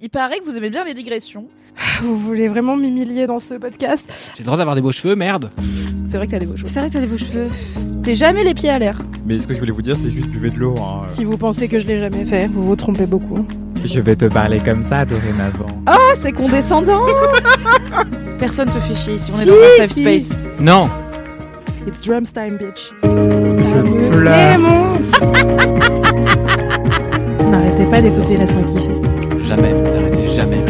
[0.00, 1.46] Il paraît que vous aimez bien les digressions.
[2.02, 5.50] Vous voulez vraiment m'humilier dans ce podcast J'ai le droit d'avoir des beaux cheveux, merde.
[6.08, 6.68] C'est vrai que t'as des beaux cheveux.
[6.68, 7.48] C'est vrai que t'as des beaux cheveux.
[8.02, 9.00] T'es jamais les pieds à l'air.
[9.26, 10.76] Mais ce que je voulais vous dire, c'est juste buvez de l'eau.
[10.78, 11.02] hein.
[11.08, 13.44] Si vous pensez que je l'ai jamais fait, vous vous trompez beaucoup.
[13.84, 15.66] Je vais te parler comme ça dorénavant.
[15.86, 17.04] Ah, c'est condescendant
[18.38, 20.02] Personne te fait chier ici, on est Si, dans un safe si.
[20.02, 20.38] space.
[20.60, 20.88] Non.
[21.86, 22.92] It's drums time, bitch.
[23.02, 24.08] Je Me.
[27.50, 29.03] N'arrêtez pas d'écouter Laisse-moi kiffer.
[29.54, 29.72] Jamais.
[29.72, 30.64] N'arrêtez jamais.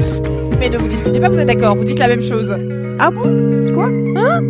[0.58, 2.54] Mais ne vous disputez pas, vous êtes d'accord, vous dites la même chose.
[2.98, 3.66] Ah bon?
[3.72, 3.86] Quoi?
[3.86, 4.42] Hein?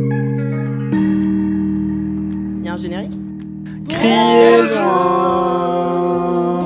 [2.58, 3.16] Il y a un générique?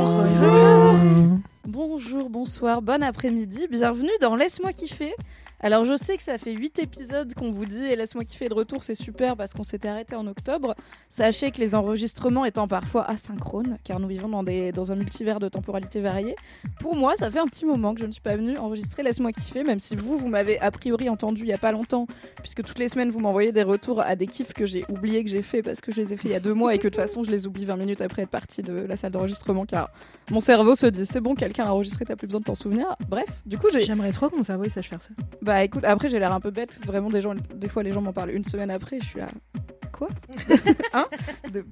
[0.06, 0.96] Bonjour
[1.66, 5.14] Bonjour, bonsoir, bon après-midi, bienvenue dans Laisse-moi kiffer.
[5.60, 8.54] Alors je sais que ça fait 8 épisodes qu'on vous dit et Laisse-moi kiffer de
[8.54, 10.76] retour, c'est super parce qu'on s'était arrêté en octobre.
[11.08, 15.40] Sachez que les enregistrements étant parfois asynchrones, car nous vivons dans, des, dans un multivers
[15.40, 16.36] de temporalité variée,
[16.78, 19.32] pour moi ça fait un petit moment que je ne suis pas venue enregistrer Laisse-moi
[19.32, 22.62] kiffer, même si vous, vous m'avez a priori entendu il y a pas longtemps, puisque
[22.62, 25.42] toutes les semaines vous m'envoyez des retours à des kiffs que j'ai oublié que j'ai
[25.42, 26.88] fait parce que je les ai fait il y a deux mois et que de
[26.90, 29.90] toute façon je les oublie 20 minutes après être partie de la salle d'enregistrement car
[30.30, 32.94] mon cerveau se dit c'est bon quelqu'un a enregistré t'as plus besoin de t'en souvenir
[33.08, 35.10] bref du coup j'ai J'aimerais trop que mon cerveau sache faire ça.
[35.48, 36.78] Bah écoute après j'ai l'air un peu bête.
[36.86, 39.18] Vraiment des gens des fois les gens m'en parlent une semaine après et je suis
[39.20, 39.28] là
[39.92, 40.08] quoi?
[40.92, 41.06] Hein?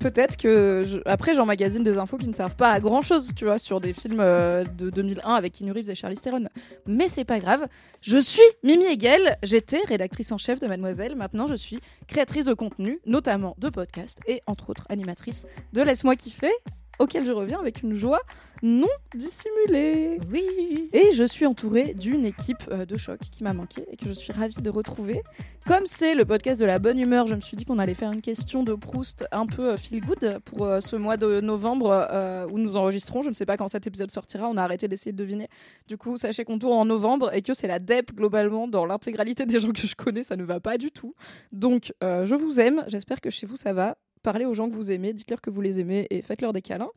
[0.00, 3.44] Peut-être que je- après j'emmagasine des infos qui ne servent pas à grand chose tu
[3.44, 6.44] vois sur des films euh, de 2001 avec Keanu Reeves et Charlize Theron.
[6.86, 7.66] Mais c'est pas grave.
[8.00, 9.36] Je suis Mimi Hegel.
[9.42, 11.14] J'étais rédactrice en chef de Mademoiselle.
[11.14, 11.78] Maintenant je suis
[12.08, 16.52] créatrice de contenu notamment de podcasts et entre autres animatrice de Laisse-moi kiffer
[16.98, 18.20] auquel je reviens avec une joie
[18.62, 20.88] non dissimulée Oui.
[20.94, 24.12] et je suis entourée d'une équipe euh, de choc qui m'a manqué et que je
[24.12, 25.22] suis ravie de retrouver.
[25.66, 28.12] Comme c'est le podcast de la bonne humeur, je me suis dit qu'on allait faire
[28.12, 32.46] une question de Proust un peu euh, feel good pour euh, ce mois de novembre
[32.50, 33.20] où nous enregistrons.
[33.22, 35.48] Je ne sais pas quand cet épisode sortira, on a arrêté d'essayer de deviner.
[35.88, 39.44] Du coup, sachez qu'on tourne en novembre et que c'est la DEP globalement dans l'intégralité
[39.44, 41.14] des gens que je connais, ça ne va pas du tout.
[41.52, 43.96] Donc, euh, je vous aime, j'espère que chez vous ça va.
[44.26, 46.90] Parlez aux gens que vous aimez, dites-leur que vous les aimez et faites-leur des câlins.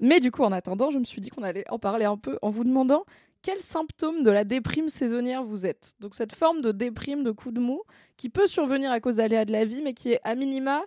[0.00, 2.38] Mais du coup, en attendant, je me suis dit qu'on allait en parler un peu
[2.42, 3.06] en vous demandant
[3.40, 5.94] quels symptômes de la déprime saisonnière vous êtes.
[6.00, 7.80] Donc cette forme de déprime, de coup de mou,
[8.18, 10.82] qui peut survenir à cause d'aléas de la vie, mais qui est à minima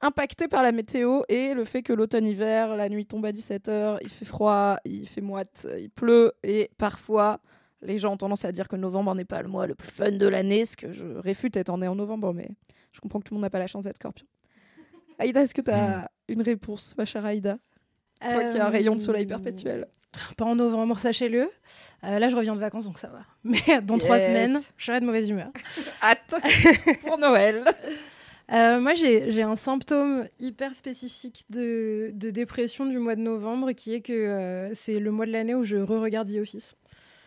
[0.00, 4.10] impactée par la météo et le fait que l'automne-hiver, la nuit tombe à 17h, il
[4.10, 7.38] fait froid, il fait moite, il pleut, et parfois
[7.82, 10.10] les gens ont tendance à dire que novembre n'est pas le mois le plus fun
[10.10, 12.48] de l'année, ce que je réfute étant né en novembre, mais
[12.90, 14.26] je comprends que tout le monde n'a pas la chance d'être scorpion.
[15.18, 17.58] Aïda, est-ce que tu as une réponse, ma chère Aïda
[18.20, 19.86] Toi qui as un rayon de soleil Euh, perpétuel.
[20.36, 21.50] Pas en novembre, sachez-le.
[22.04, 23.20] Euh, là, je reviens de vacances, donc ça va.
[23.44, 25.50] Mais dans trois semaines, je serai de mauvaise humeur.
[26.02, 26.34] Hâte
[27.06, 27.64] pour Noël.
[28.52, 33.72] Euh, moi, j'ai j'ai un symptôme hyper spécifique de, de dépression du mois de novembre
[33.72, 36.76] qui est que euh, c'est le mois de l'année où je re-regarde The Office.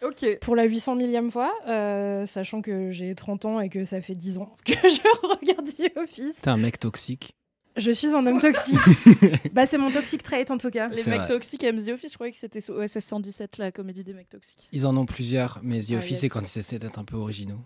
[0.02, 0.40] Ok.
[0.40, 4.16] Pour la 800 millième fois, euh, sachant que j'ai 30 ans et que ça fait
[4.16, 6.42] 10 ans que je regarde The Office.
[6.42, 7.36] T'es un mec toxique.
[7.80, 8.78] Je suis un homme toxique.
[9.54, 10.90] bah, c'est mon toxic trait en tout cas.
[10.90, 11.26] Les mecs vrai.
[11.26, 14.68] toxiques aiment The Office, je croyais que c'était OSS 117, la comédie des mecs toxiques.
[14.72, 16.20] Ils en ont plusieurs, mais The Ah, Office, yes.
[16.22, 17.60] c'est quand ils essaient d'être un peu originaux.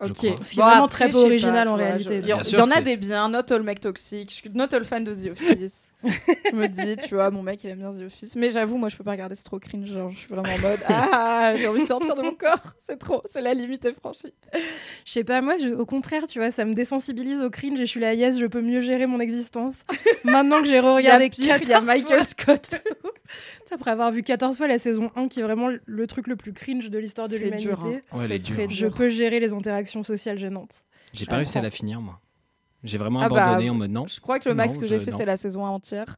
[0.00, 0.16] Je Ok.
[0.16, 0.44] crois.
[0.44, 2.18] Ce qui est vraiment après, très sais original pas, en réalité.
[2.18, 4.30] je- Il y, en- y a c'est- des biens, not all mecs toxiques.
[4.30, 5.92] Je suis not all fan de The Office.
[6.04, 8.36] je me dis, tu vois, mon mec il aime bien The Office.
[8.36, 9.88] Mais j'avoue, moi je peux pas regarder, c'est trop cringe.
[9.88, 12.60] Genre, je suis vraiment en mode, ah, j'ai envie de sortir de mon corps.
[12.78, 14.32] C'est trop, c'est la limite est franchie.
[15.04, 17.86] Je sais pas, moi, je- au contraire, tu vois, ça me désensibilise au cringe et
[17.86, 19.84] je suis là, yes, je peux mieux gérer mon existence.
[20.24, 22.82] Maintenant que j'ai re-regardé il y a, pire, il y a 14 Michael Scott.
[23.70, 26.54] Après avoir vu 14 fois la saison 1, qui est vraiment le truc le plus
[26.54, 28.16] cringe de l'histoire de C'est l'humanité, hein.
[28.16, 30.84] Ouais, C'est je peux gérer les interactions sociales gênantes.
[31.12, 32.20] J'ai pas réussi à la finir, moi.
[32.84, 34.06] J'ai vraiment Ah bah, abandonné en mode non.
[34.06, 36.16] Je crois que le max Non, que j'ai fait, c'est la saison 1 entière.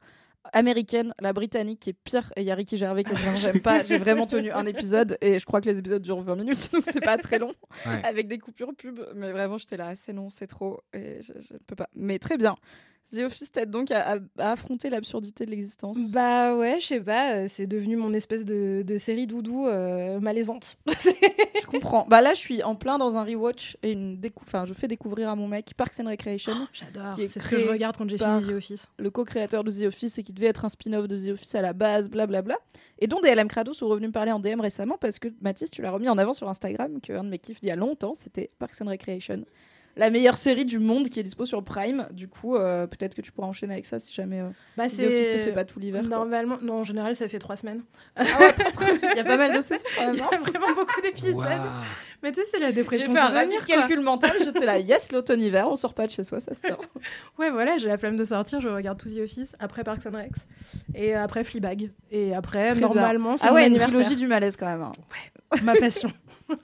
[0.53, 3.83] Américaine, la britannique qui est pire, et il y a Ricky Gervais que j'aime pas.
[3.85, 6.85] J'ai vraiment tenu un épisode et je crois que les épisodes durent 20 minutes, donc
[6.87, 7.53] c'est pas très long,
[7.87, 8.03] Ouais.
[8.05, 9.01] avec des coupures pub.
[9.15, 11.89] Mais vraiment, j'étais là, c'est long, c'est trop, et je, je ne peux pas.
[11.95, 12.55] Mais très bien.
[13.13, 16.13] The Office t'aide donc à, à- à affronter l'absurdité de l'existence.
[16.13, 20.21] Bah ouais, je sais pas, euh, c'est devenu mon espèce de, de série doudou euh,
[20.21, 20.77] malaisante.
[21.61, 22.07] Je comprends.
[22.09, 24.45] Bah là, je suis en plein dans un rewatch et une décou...
[24.47, 27.49] enfin, je fais découvrir à mon mec Parks and Recreation, J'adore, Qui est c'est ce
[27.49, 28.87] que je regarde quand j'ai fini The Office.
[28.99, 31.63] le co-créateur de The Office et qui devait être un spin-off de The Office à
[31.63, 32.57] la base, blablabla.
[32.99, 35.83] Et dont DLM Crado sont revenus me parler en DM récemment parce que Mathis, tu
[35.83, 38.51] l'as remis en avant sur Instagram, qu'un de mes kiffs d'il y a longtemps, c'était
[38.59, 39.45] Parks and Recreation.
[40.01, 42.09] La meilleure série du monde qui est dispo sur Prime.
[42.13, 45.03] Du coup, euh, peut-être que tu pourras enchaîner avec ça si jamais euh, Bah, The
[45.03, 46.01] Office te fait pas tout l'hiver.
[46.01, 46.09] quoi.
[46.09, 47.83] Normalement, non, en général, ça fait trois semaines.
[48.17, 48.55] Ah ouais.
[49.13, 50.29] Il y a pas mal de saisons quand Il y hein.
[50.33, 51.37] a vraiment beaucoup d'épisodes.
[52.23, 54.79] Mais tu sais, c'est la J'ai dépression fait un saisonnière, rapide calcul mental, j'étais là,
[54.79, 56.81] yes, l'automne-hiver, on sort pas de chez soi, ça se sort.
[57.39, 60.17] Ouais, voilà, j'ai la flemme de sortir, je regarde tout The Office, après Parks and
[60.17, 60.33] Rec,
[60.95, 61.91] et après Fleabag.
[62.11, 64.83] Et après, Très normalement, c'est Ah mon ouais, une trilogie du malaise quand même.
[64.83, 64.93] hein.
[65.63, 66.11] Ma passion.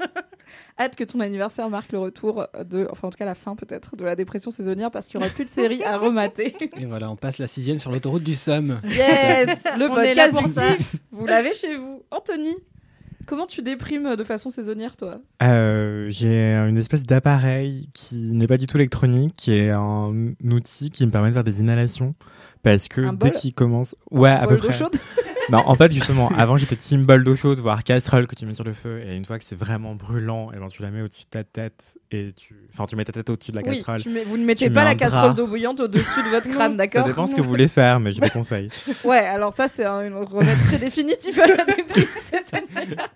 [0.78, 3.96] Hâte que ton anniversaire marque le retour de, enfin en tout cas la fin peut-être,
[3.96, 6.54] de la dépression saisonnière parce qu'il y aura plus de séries à remater.
[6.78, 8.80] Et voilà, on passe la sixième sur l'autoroute du Somme.
[8.84, 12.02] Yes Le On podcast du vous l'avez chez vous.
[12.10, 12.54] Anthony,
[13.26, 18.56] comment tu déprimes de façon saisonnière toi Euh, J'ai une espèce d'appareil qui n'est pas
[18.56, 22.14] du tout électronique, qui est un outil qui me permet de faire des inhalations.
[22.62, 23.94] Parce que Un dès qu'il commence.
[24.10, 24.72] Ouais, à peu près.
[24.72, 24.96] chaude
[25.50, 28.54] Non, en fait, justement, avant j'étais team bol d'eau chaude, voire casserole que tu mets
[28.54, 29.00] sur le feu.
[29.06, 31.44] Et une fois que c'est vraiment brûlant, et ben, tu la mets au-dessus de ta
[31.44, 31.94] tête.
[32.10, 32.54] Et tu.
[32.72, 34.00] Enfin, tu mets ta tête au-dessus de la Oui, casserole.
[34.02, 36.48] tu mets- vous ne mettez Tu pas mets la casserole d'eau bouillante au-dessus de votre
[36.48, 38.68] crâne, Ça d'accord dépend ce que vous voulez faire, mais je déconseille.
[39.04, 41.56] Ouais, alors ça c'est un une remède très définitif à la
[42.18, 43.08] saisonnière.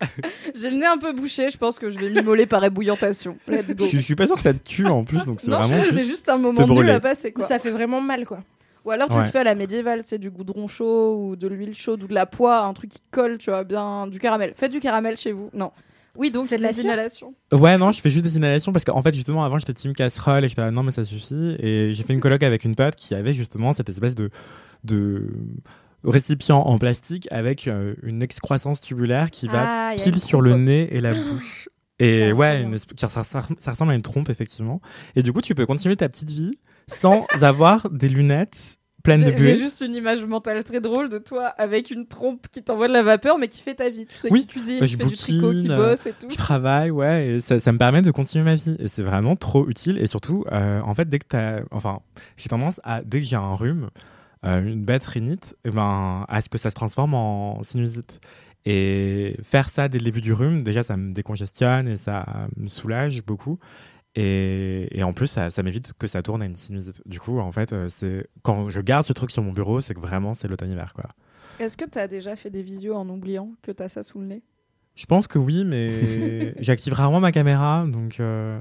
[0.55, 3.37] J'ai le nez un peu bouché, je pense que je vais m'immoler par ébouillantation.
[3.49, 3.85] Let's go.
[3.85, 5.83] je, je suis pas sûr que ça te tue en plus, donc c'est vraiment.
[5.91, 7.45] c'est juste- un moment te nul à passer quoi.
[7.47, 8.39] Ça fait vraiment mal, quoi.
[8.85, 9.21] Ou alors tu Ouais.
[9.25, 12.15] le fais à la médiévale, c'est du goudron chaud ou de l'huile chaude ou de
[12.15, 14.55] la poix, un truc qui colle, tu vois, bien du caramel.
[14.57, 15.51] Faites du caramel chez vous.
[15.53, 15.71] Non.
[16.17, 17.35] Oui, donc C'est de la inhalations.
[17.53, 20.45] Ouais, non, je fais juste des inhalations parce qu'en fait, justement, avant, j'étais team casserole
[20.45, 21.57] et j'étais non, mais ça suffit.
[21.61, 24.29] Et j'ai fait une colloque avec une pote qui avait justement cette espèce de,
[24.83, 25.29] de
[26.05, 30.21] récipient en plastique avec euh, une excroissance tubulaire qui va Ah, il y a pile
[30.21, 31.69] sur le nez et la bouche.
[32.03, 33.09] Et ouais, une ça
[33.71, 34.81] ressemble à une trompe, effectivement.
[35.17, 39.31] Et du coup, tu peux continuer ta petite vie sans avoir des lunettes pleines de
[39.31, 39.55] J'ai j'ai buée.
[39.55, 43.03] juste une image mentale très drôle de toi avec une trompe qui t'envoie de la
[43.03, 44.07] vapeur mais qui fait ta vie.
[44.07, 46.27] Tu sais, Oui, qui cuisine, bah, qui fait du tricot, qui bouquine, bosse et tout.
[46.29, 48.77] Je travaille, ouais, et ça, ça me permet de continuer ma vie.
[48.79, 49.99] Et c'est vraiment trop utile.
[49.99, 51.61] Et surtout, euh, en fait, dès que t'as.
[51.71, 52.01] Enfin,
[52.37, 53.03] j'ai tendance à.
[53.03, 53.89] Dès que j'ai un rhume,
[54.45, 58.21] euh, une bête rhinite, et ben, à ce que ça se transforme en sinusite.
[58.67, 62.27] Et faire ça dès le début du rhume, déjà, ça me décongestionne et ça
[62.59, 63.59] me soulage beaucoup.
[64.17, 67.03] Et, en plus, ça, m'évite que ça tourne à une sinusite.
[67.07, 69.95] Du coup, en fait, euh, c'est quand je garde ce truc sur mon bureau, c'est
[69.95, 70.93] que vraiment, c'est l'automne-hiver.
[71.59, 74.43] Est-ce que t'as déjà fait des visios en oubliant que t'as ça sous le nez?
[75.01, 78.61] Je pense que oui, mais j'active rarement ma caméra, donc euh,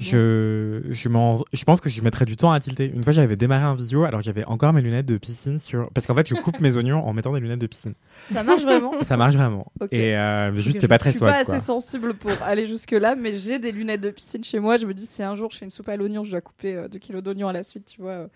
[0.00, 2.90] je, je, m'en- je pense que je mettrais du temps à tilter.
[2.92, 5.88] Une fois, j'avais démarré un visio alors j'avais encore mes lunettes de piscine sur.
[5.92, 7.94] Parce qu'en fait, je coupe mes oignons en mettant des lunettes de piscine.
[8.32, 9.70] Ça marche vraiment Ça marche vraiment.
[9.80, 9.88] Ok.
[9.92, 11.60] Et euh, juste, t'es pas je- très Je suis pas assez quoi.
[11.60, 14.76] sensible pour aller jusque-là, mais j'ai des lunettes de piscine chez moi.
[14.76, 16.84] Je me dis, si un jour je fais une soupe à l'oignon, je dois couper
[16.90, 18.26] 2 kilos d'oignons à la suite, tu vois, euh,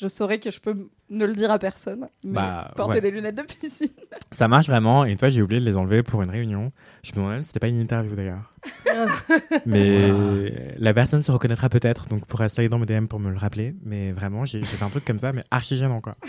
[0.00, 2.08] je saurais que je peux ne le dire à personne.
[2.24, 3.00] Mais Bah, porter ouais.
[3.00, 3.88] des lunettes de piscine.
[4.32, 5.04] Ça marche vraiment.
[5.04, 6.72] Et une fois, j'ai oublié de les enlever pour une réunion.
[7.02, 8.52] Je me demandais même si c'était pas une interview d'ailleurs.
[9.66, 10.46] Mais Wow.
[10.78, 13.74] la personne se reconnaîtra peut-être, donc pourra slide dans mes DM pour me le rappeler.
[13.84, 16.16] Mais vraiment, j'ai j'ai fait un truc comme ça, mais archi gênant quoi.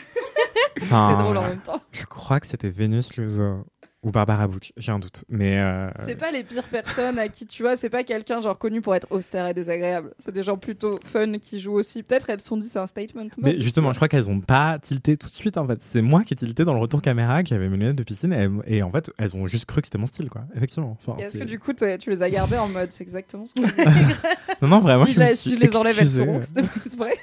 [0.82, 1.80] Enfin, C'est drôle en même temps.
[1.92, 3.66] Je crois que c'était Vénus Luzo
[4.04, 5.24] ou Barbara Buch, j'ai un doute.
[5.30, 8.58] Mais euh, C'est pas les pires personnes à qui tu vois, c'est pas quelqu'un genre
[8.58, 10.12] connu pour être austère et désagréable.
[10.20, 12.04] C'est des gens plutôt fun qui jouent aussi.
[12.04, 13.28] Peut-être elles se sont dit c'est un statement.
[13.42, 15.82] mais justement, je crois qu'elles ont pas tilté tout de suite en fait.
[15.82, 18.34] C'est moi qui ai tilté dans le retour caméra, qui avait mes lunettes de piscine,
[18.68, 20.44] et, et en fait, elles ont juste cru que c'était mon style, quoi.
[20.56, 20.98] Effectivement.
[21.06, 23.54] Enfin, Est-ce c'est- que du coup tu les as gardées en mode c'est exactement ce
[23.54, 23.62] que
[24.62, 27.14] Non, non, vraiment, si, je, me suis si je les enlève, elles c'était pas exprès.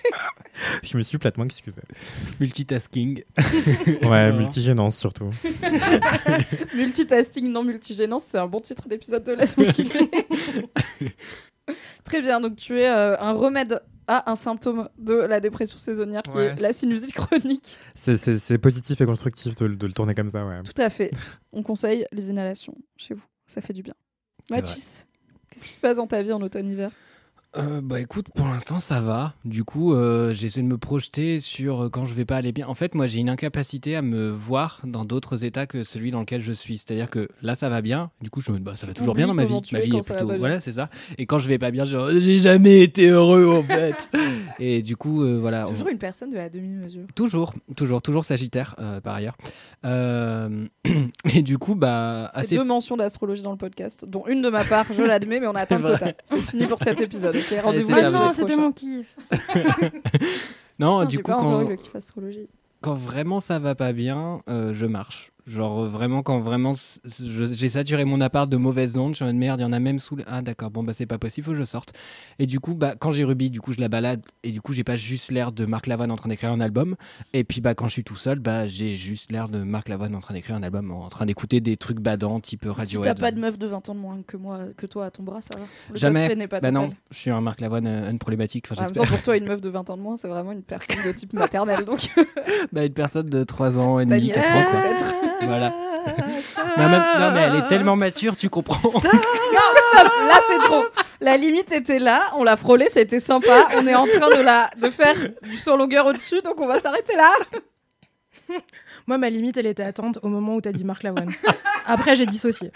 [0.82, 1.80] Je me suis platement excusé.
[2.40, 3.22] Multitasking.
[4.02, 5.30] Ouais, multigénance surtout.
[6.74, 10.10] Multitasking, non multigénance, c'est un bon titre d'épisode de Laisse-moi kiffer.
[12.04, 16.22] Très bien, donc tu es euh, un remède à un symptôme de la dépression saisonnière
[16.22, 17.78] qui Ouais, est la sinusite chronique.
[17.94, 20.62] C'est- positif et constructif de, de le tourner comme ça, ouais.
[20.64, 21.12] Tout à fait.
[21.52, 23.94] On conseille les inhalations chez vous, ça fait du bien.
[24.50, 25.06] Mathis,
[25.50, 26.90] qu'est-ce qui se passe dans ta vie en automne-hiver?
[27.56, 29.34] Euh, bah écoute, pour l'instant ça va.
[29.44, 32.68] Du coup, euh, j'essaie de me projeter sur euh, quand je vais pas aller bien.
[32.68, 36.20] En fait, moi j'ai une incapacité à me voir dans d'autres états que celui dans
[36.20, 36.78] lequel je suis.
[36.78, 38.12] C'est-à-dire que là ça va bien.
[38.20, 39.60] Du coup, je me dis, bah ça va toujours bien dans ma vie.
[39.72, 40.90] Ma vie est plutôt voilà, c'est ça.
[41.18, 44.10] Et quand je vais pas bien, oh, j'ai jamais été heureux en fait.
[44.60, 45.66] Et du coup, euh, voilà.
[45.66, 47.06] on- Toujours une personne de la demi-mesure.
[47.16, 49.36] Toujours, toujours, toujours Sagittaire par ailleurs.
[49.84, 50.66] Euh,
[51.34, 52.56] et du coup, bah, C'est assez.
[52.56, 55.54] deux mentions d'astrologie dans le podcast, dont une de ma part, je l'admets, mais on
[55.54, 56.12] a atteint le quota.
[56.24, 59.16] C'est fini pour cet épisode, ok Rendez-vous Ah non, c'était mon kiff.
[60.78, 62.48] Non, Putain, du coup, pas encore quand, eu le kiff astrologie.
[62.80, 65.30] quand vraiment ça va pas bien, euh, je marche.
[65.50, 69.28] Genre euh, vraiment quand vraiment j'ai saturé mon appart de mauvaises ondes, je suis en
[69.28, 70.24] mode merde, il y en a même sous le...
[70.28, 71.92] Ah d'accord, bon bah c'est pas possible, faut que je sorte.
[72.38, 74.72] Et du coup, bah quand j'ai Ruby, du coup je la balade et du coup
[74.72, 76.94] j'ai pas juste l'air de Marc Lavoine en train d'écrire un album.
[77.32, 80.14] Et puis bah quand je suis tout seul, bah j'ai juste l'air de Marc Lavoine
[80.14, 83.16] en train d'écrire un album, en train d'écouter des trucs badants type Si Radiohead.
[83.16, 85.22] t'as pas de meuf de 20 ans de moins que moi, que toi à ton
[85.24, 85.64] bras, ça va?
[85.90, 86.20] Le Jamais.
[86.20, 88.94] cosplay n'est pas Bah non, je suis un Marc Lavoine euh, unproblématique, enfin En même
[88.94, 91.12] temps, pour toi, une meuf de 20 ans de moins, c'est vraiment une personne de
[91.12, 91.84] type maternel.
[91.84, 92.08] Donc,
[92.72, 95.14] bah, une personne de 3 ans et demi, nièce, 4 ans peut-être.
[95.42, 95.72] Voilà.
[96.76, 98.90] Mais en même- non mais elle est tellement mature, tu comprends.
[99.00, 99.12] Stop
[99.92, 100.84] Là, c'est trop.
[101.20, 103.68] La limite était là, on l'a frôlé, c'était sympa.
[103.76, 106.78] On est en train de, la, de faire du son longueur au-dessus, donc on va
[106.80, 107.30] s'arrêter là.
[109.06, 111.30] Moi, ma limite, elle était atteinte au moment où t'as dit Marc Lavoine.
[111.86, 112.70] Après, j'ai dissocié.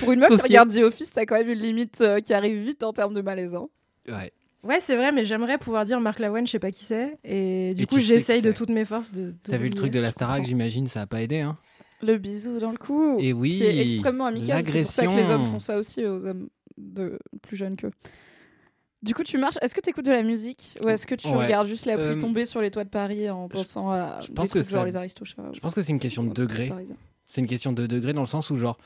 [0.00, 0.48] Pour une meuf qui Socié.
[0.58, 3.20] regarde The Office, t'as quand même une limite euh, qui arrive vite en termes de
[3.20, 3.68] malaisant.
[4.08, 4.32] Ouais.
[4.64, 7.18] Ouais, c'est vrai, mais j'aimerais pouvoir dire Marc Lavoine, je sais pas qui c'est.
[7.22, 9.34] Et du Et coup, j'essaye de toutes mes forces de.
[9.42, 11.56] T'as vu le truc de la Starac, j'imagine, ça a pas aidé hein.
[12.02, 13.16] Le bisou dans le cou.
[13.20, 14.64] Et oui, qui est extrêmement amical.
[14.66, 17.92] C'est pour ça que les hommes font ça aussi aux hommes de plus jeunes qu'eux.
[19.02, 19.56] Du coup, tu marches.
[19.60, 21.34] Est-ce que tu écoutes de la musique ou est-ce que tu Ouais.
[21.44, 24.28] regardes juste la pluie Euh, tomber sur les toits de Paris en pensant à je
[24.28, 26.32] des pense que trucs genre ça- les Aristochats Je pense que c'est une question de
[26.32, 26.72] degré.
[27.26, 28.78] C'est une question de degré dans le sens où genre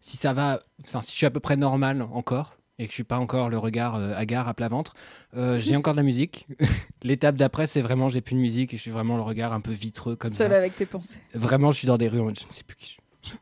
[0.00, 2.94] si ça va, enfin, si je suis à peu près normal encore et que je
[2.94, 4.94] suis pas encore le regard euh, hagard à plat ventre,
[5.36, 6.46] euh, j'ai encore de la musique.
[7.02, 9.60] L'étape d'après, c'est vraiment j'ai plus de musique et je suis vraiment le regard un
[9.60, 10.56] peu vitreux comme Seul ça.
[10.56, 11.20] avec tes pensées.
[11.34, 12.96] Vraiment, je suis dans des rues, en mode, je ne sais plus qui.
[13.22, 13.32] je-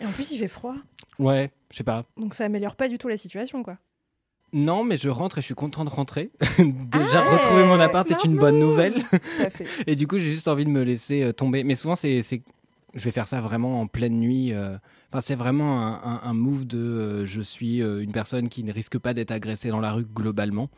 [0.00, 0.74] Et en plus, il fait froid.
[1.18, 2.04] Ouais, je sais pas.
[2.16, 3.78] Donc ça améliore pas du tout la situation, quoi.
[4.52, 6.30] Non, mais je rentre et je suis content de rentrer.
[6.58, 8.94] Déjà, Ah ouais, retrouver mon appart est smart une bonne nouvelle.
[8.94, 9.66] Tout à fait.
[9.86, 11.64] Et du coup, j'ai juste envie de me laisser euh, tomber.
[11.64, 12.42] Mais souvent, c'est, c'est-
[12.96, 14.52] je vais faire ça vraiment en pleine nuit.
[14.52, 14.76] euh.
[15.12, 18.64] Enfin, c'est vraiment un, un- un move de euh, je suis euh, une personne qui
[18.64, 20.68] ne risque pas d'être agressée dans la rue globalement.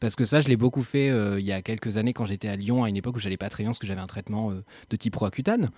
[0.00, 2.46] Parce que ça, je l'ai beaucoup fait euh, il y a quelques années quand j'étais
[2.48, 4.52] à Lyon, à une époque où j'allais pas très bien parce que j'avais un traitement
[4.52, 5.70] euh, de type roaccutane.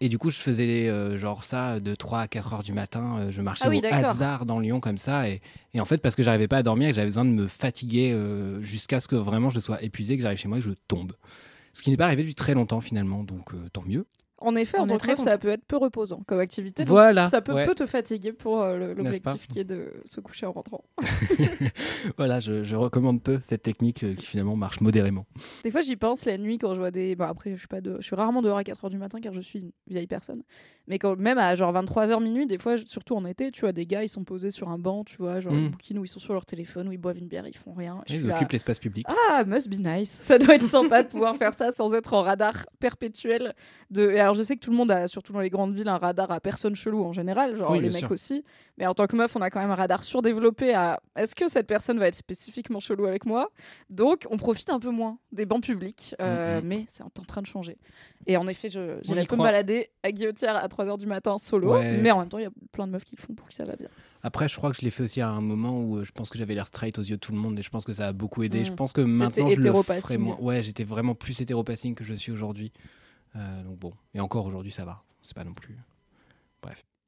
[0.00, 3.30] Et du coup, je faisais euh, genre ça de 3 à 4 heures du matin.
[3.30, 5.28] je marchais Ah oui, au hasard dans Lyon comme ça.
[5.28, 5.40] Et,
[5.74, 7.46] et en fait, parce que j'arrivais pas à dormir et que j'avais besoin de me
[7.46, 8.12] fatiguer
[8.60, 11.12] jusqu'à ce que vraiment je sois épuisé, que j'arrive chez moi et que je tombe.
[11.72, 14.06] Ce qui n'est pas arrivé depuis très longtemps finalement, donc tant mieux.
[14.40, 16.84] En effet, On en tant que ça peut être peu reposant comme activité.
[16.84, 17.28] donc Voilà.
[17.28, 17.66] Ça peut, ouais.
[17.66, 20.84] peut te fatiguer pour euh, l'objectif qui est de se coucher en rentrant.
[22.16, 25.26] Voilà, je, je recommande peu cette technique euh, qui finalement marche modérément.
[25.64, 27.16] Des fois, j'y pense la nuit quand je vois des.
[27.16, 27.96] Bon, après, je suis, pas de...
[27.98, 30.42] je suis rarement dehors à 4h du matin car je suis une vieille personne.
[30.86, 33.86] Mais quand même à genre 23h minuit, des fois, surtout en été, tu vois, des
[33.86, 35.58] gars, ils sont posés sur un banc, tu vois, genre Mm.
[35.58, 37.72] une bouquine où ils sont sur leur téléphone, où ils boivent une bière, ils font
[37.72, 38.02] rien.
[38.06, 39.06] Je Ils là, occupent l'espace public.
[39.30, 40.10] Ah, must be nice.
[40.10, 43.54] Ça doit être sympa de pouvoir faire ça sans être en radar perpétuel.
[43.90, 44.10] De...
[44.10, 45.96] Et alors, je sais que tout le monde a, surtout dans les grandes villes, un
[45.96, 48.10] radar à personne chelou en général, genre Oui, les mecs sûr.
[48.10, 48.44] aussi.
[48.76, 51.48] Mais en tant que meuf, on a quand même un radar surdéveloppé à est-ce que
[51.48, 53.48] cette personne va être spécifiquement chelou avec moi?
[53.88, 56.66] Donc, on profite un peu moins des bancs publics, euh, Mhm.
[56.68, 57.78] mais c'est en train de changer.
[58.26, 58.72] Et en effet, y
[59.26, 61.96] peu me balader à Guillotière à 3h du matin solo, Ouais.
[61.96, 63.54] mais en même temps, il y a plein de meufs qui le font pour que
[63.54, 63.88] ça va bien.
[64.22, 66.28] Après, je crois que je l'ai fait aussi à un moment où euh, je pense
[66.28, 68.08] que j'avais l'air straight aux yeux de tout le monde et je pense que ça
[68.08, 68.60] a beaucoup aidé.
[68.60, 68.64] Mm.
[68.66, 70.36] Je pense que maintenant, je le ferai moins.
[70.38, 72.72] Ouais, j'étais vraiment plus hétéropassing que je suis aujourd'hui.
[73.36, 75.02] Euh, donc bon, et encore aujourd'hui, ça va.
[75.22, 75.76] C'est pas non plus.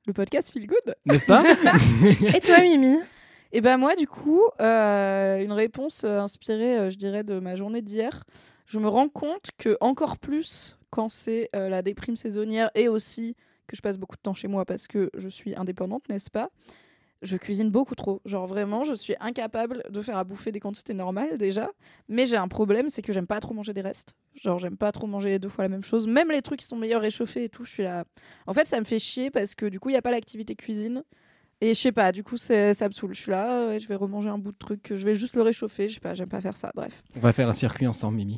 [0.06, 1.44] Le podcast Feel Good N'est-ce pas
[2.34, 2.98] Et toi, Mimi?
[3.52, 7.82] Et ben moi, du coup, euh, une réponse euh, inspirée, je dirais, de ma journée
[7.82, 8.24] d'hier.
[8.66, 13.36] Je me rends compte que encore plus quand c'est la déprime saisonnière et aussi
[13.66, 16.50] que je passe beaucoup de temps chez moi parce que je suis indépendante, n'est-ce pas?
[17.22, 18.22] Je cuisine beaucoup trop.
[18.24, 21.70] Genre vraiment, je suis incapable de faire à bouffer des quantités normales déjà.
[22.08, 24.14] Mais j'ai un problème, c'est que j'aime pas trop manger des restes.
[24.34, 26.06] Genre j'aime pas trop manger deux fois la même chose.
[26.06, 28.04] Même les trucs qui sont meilleurs réchauffés et tout, je suis là.
[28.46, 30.54] En fait, ça me fait chier parce que du coup, il y a pas l'activité
[30.54, 31.04] cuisine.
[31.60, 33.14] Et je sais pas, du coup, ça me saoule.
[33.14, 35.88] Je suis là, je vais remanger un bout de truc, je vais juste le réchauffer.
[35.88, 36.72] Je sais pas, j'aime pas faire ça.
[36.74, 37.02] Bref.
[37.16, 38.36] On va faire un circuit ensemble, Mimi.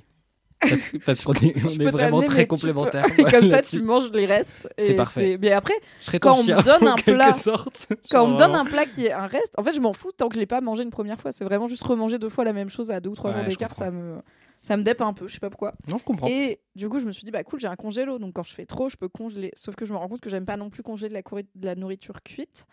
[0.69, 3.07] Parce, que- parce qu'on est, on est peux vraiment très peux- complémentaires.
[3.19, 4.69] Et comme ça, tu manges les restes.
[4.79, 5.37] C'est parfait.
[5.41, 5.75] Mais après,
[6.21, 7.89] quand on me donne un plat- sorte.
[8.11, 10.13] quand on me donne un plat qui est un reste, en fait, je m'en fous
[10.13, 11.33] tant que je l'ai pas mangé une première fois.
[11.33, 13.49] C'est vraiment juste remanger deux fois la même chose à deux ou trois Ouais, jours
[13.49, 13.75] d'écart.
[13.75, 14.19] Ça me,
[14.61, 15.27] ça me dépe un peu.
[15.27, 15.75] Je sais pas pourquoi.
[15.89, 16.29] Non, je comprends.
[16.29, 18.19] Et du coup, je me suis dit, bah cool, j'ai un congélo.
[18.19, 19.51] Donc quand je fais trop, je peux congeler.
[19.55, 21.47] Sauf que je me rends compte que j'aime pas non plus congeler de la, courri-
[21.55, 22.67] de la nourriture cuite.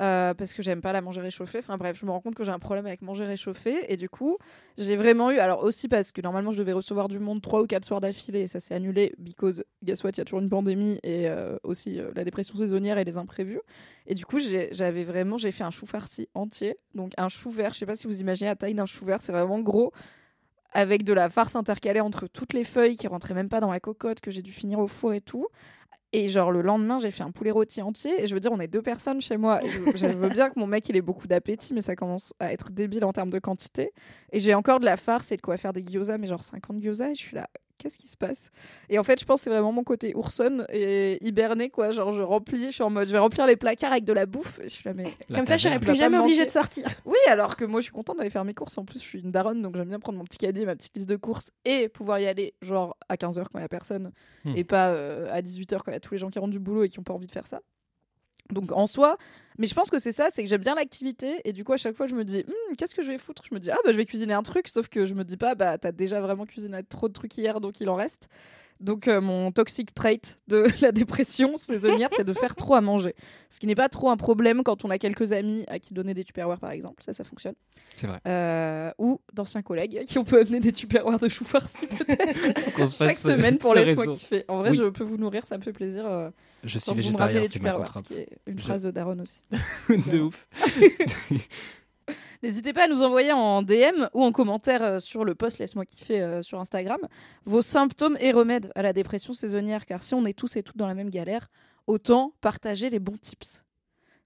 [0.00, 1.58] Euh, parce que j'aime pas la manger réchauffée.
[1.58, 3.92] Enfin bref, je me rends compte que j'ai un problème avec manger réchauffé.
[3.92, 4.38] Et du coup,
[4.76, 5.38] j'ai vraiment eu.
[5.38, 8.42] Alors aussi parce que normalement, je devais recevoir du monde trois ou quatre soirs d'affilée.
[8.42, 9.14] Et ça s'est annulé.
[9.18, 11.00] Because, guess what, il y a toujours une pandémie.
[11.02, 13.60] Et euh, aussi euh, la dépression saisonnière et les imprévus.
[14.06, 15.36] Et du coup, j'avais vraiment.
[15.36, 16.76] J'ai fait un chou farci entier.
[16.94, 17.72] Donc un chou vert.
[17.72, 19.20] Je sais pas si vous imaginez la taille d'un chou vert.
[19.20, 19.92] C'est vraiment gros.
[20.72, 23.80] avec de la farce intercalée entre toutes les feuilles qui rentraient même pas dans la
[23.80, 25.48] cocotte, que j'ai dû finir au four et tout.
[26.12, 28.22] Et genre le lendemain, j'ai fait un poulet rôti entier.
[28.22, 29.60] Et je veux dire, on est deux personnes chez moi.
[29.62, 32.52] Je, je veux bien que mon mec il ait beaucoup d'appétit, mais ça commence à
[32.52, 33.92] être débile en termes de quantité.
[34.32, 36.80] Et j'ai encore de la farce et de quoi faire des gyoza, mais genre 50
[36.80, 37.10] gyoza.
[37.10, 38.50] Et je suis là, qu'est-ce qui se passe?
[38.88, 41.90] Et en fait, je pense que c'est vraiment mon côté ourson et hiberné, quoi.
[41.92, 44.26] Genre, je remplis, je suis en mode, je vais remplir les placards avec de la
[44.26, 44.58] bouffe.
[44.60, 45.12] Et je suis là, mais.
[45.28, 46.84] La Comme ça, je va plus jamais obligée de sortir.
[47.04, 48.76] Oui, alors que moi, je suis contente d'aller faire mes courses.
[48.78, 50.94] En plus, je suis une daronne, donc j'aime bien prendre mon petit caddie, ma petite
[50.96, 54.12] liste de courses et pouvoir y aller, genre, à 15h quand il n'y a personne
[54.44, 54.54] Hmm.
[54.56, 56.58] et pas euh, à 18h quand il y a tous les gens qui rentrent du
[56.60, 57.60] boulot et qui n'ont pas envie de faire ça.
[58.50, 59.18] Donc en soi,
[59.58, 61.76] mais je pense que c'est ça, c'est que j'aime bien l'activité et du coup à
[61.76, 63.42] chaque fois je me dis Hmm, qu'est-ce que je vais foutre?
[63.48, 65.36] Je me dis ah bah je vais cuisiner un truc, sauf que je me dis
[65.36, 68.28] pas bah t'as déjà vraiment cuisiné trop de trucs hier donc il en reste.
[68.80, 73.14] Donc euh, mon toxic trait de la dépression saisonnière c'est de faire trop à manger,
[73.50, 76.14] ce qui n'est pas trop un problème quand on a quelques amis à qui donner
[76.14, 77.54] des tupperwares par exemple, ça ça fonctionne.
[77.96, 78.20] C'est vrai.
[78.28, 82.92] Euh, ou d'anciens collègues à qui on peut amener des tupperwares de choux farcis peut-être
[82.96, 84.44] chaque ce- semaine pour laisse-moi kiffer.
[84.48, 84.76] En vrai Oui.
[84.76, 86.06] je peux vous nourrir, ça me fait plaisir.
[86.06, 86.30] euh,
[86.64, 88.06] Je suis végétarien, les c'est ma tupperwares, ce contrainte.
[88.06, 89.42] qui est une Je- phrase de Daron aussi.
[90.10, 90.48] de ouf.
[92.42, 95.84] N'hésitez pas à nous envoyer en DM ou en commentaire euh, sur le post Laisse-moi
[95.84, 97.00] kiffer euh, sur Instagram
[97.44, 99.84] vos symptômes et remèdes à la dépression saisonnière.
[99.86, 101.48] Car si on est tous et toutes dans la même galère,
[101.88, 103.64] autant partager les bons tips.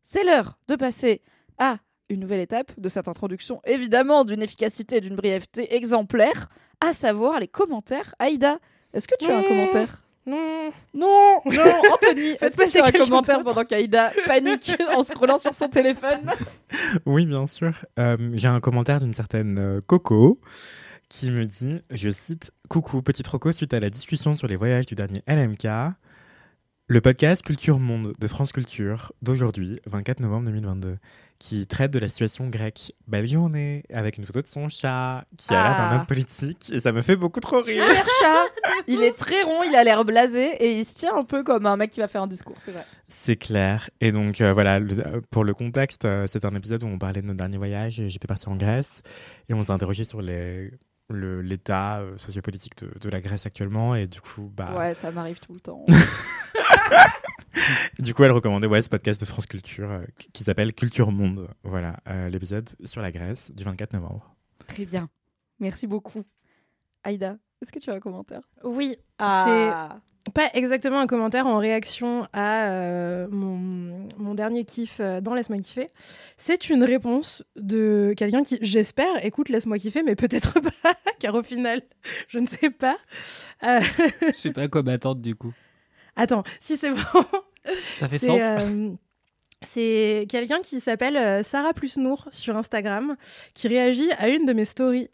[0.02, 1.22] C'est l'heure de passer
[1.58, 1.78] à
[2.10, 6.50] une nouvelle étape de cette introduction, évidemment d'une efficacité et d'une brièveté exemplaire,
[6.82, 8.14] à savoir les commentaires.
[8.18, 8.58] Aïda,
[8.92, 10.01] est-ce que tu as un commentaire?
[10.26, 10.70] Non.
[10.94, 11.62] Non, non,
[11.92, 16.30] Anthony, Faites est-ce que passer un commentaire pendant qu'Aïda panique en scrollant sur son téléphone
[17.06, 17.72] Oui, bien sûr.
[17.98, 20.40] Euh, J'ai un commentaire d'une certaine euh, Coco
[21.08, 24.86] qui me dit, je cite, Coucou, petite Rocco, suite à la discussion sur les voyages
[24.86, 25.66] du dernier LMK,
[26.88, 30.98] le podcast Culture Monde de France Culture d'aujourd'hui, 24 novembre 2022,
[31.38, 32.92] qui traite de la situation grecque.
[33.06, 35.90] Belle journée, avec une photo de son chat, qui a l'air Ah.
[35.90, 37.84] d'un homme politique, et ça me fait beaucoup trop rire.
[37.86, 38.44] Super chat
[38.88, 41.66] Il est très rond, il a l'air blasé et il se tient un peu comme
[41.66, 42.84] un mec qui va faire un discours, c'est vrai.
[43.08, 43.88] C'est clair.
[44.00, 46.98] Et donc euh, voilà, le- euh, pour le contexte, euh, c'est un épisode où on
[46.98, 48.02] parlait de nos derniers voyages.
[48.06, 49.02] J'étais parti en Grèce
[49.48, 50.78] et on s'est interrogé sur les le-
[51.12, 55.38] l'état euh, sociopolitique de, de la Grèce actuellement et du coup bah Ouais, ça m'arrive
[55.40, 55.84] tout le temps.
[57.98, 61.10] du coup elle recommandait ouais ce podcast de France Culture euh, qui- qui s'appelle Culture
[61.12, 64.34] Monde voilà euh, l'épisode sur la Grèce du 24 novembre
[64.66, 65.08] très bien.
[65.60, 66.24] Merci beaucoup.
[67.04, 68.40] Aïda, est-ce que tu as un commentaire?
[68.64, 69.98] Oui, Ah
[70.30, 75.58] pas exactement un commentaire en réaction à euh, mon, mon dernier kiff euh, dans Laisse-moi
[75.58, 75.90] kiffer.
[76.36, 81.42] C'est une réponse de quelqu'un qui, j'espère, écoute Laisse-moi kiffer, mais peut-être pas, car au
[81.42, 81.82] final,
[82.28, 82.98] je ne sais pas.
[83.64, 83.80] Euh,
[84.28, 85.52] Je sais pas à quoi m'attendre du coup.
[86.14, 87.24] Attends, si c'est bon.
[87.96, 88.40] Ça fait sens.
[89.62, 93.16] Euh, c'est quelqu'un qui s'appelle euh, Sarah Plus Nour sur Instagram
[93.54, 95.08] qui réagit à une de mes stories.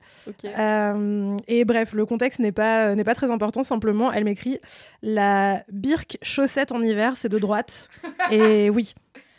[0.44, 3.62] Euh, et bref, le contexte n'est pas, n'est pas très important.
[3.62, 4.58] Simplement, elle m'écrit
[5.02, 7.88] La birque chaussette en hiver, c'est de droite.
[8.30, 8.94] et oui.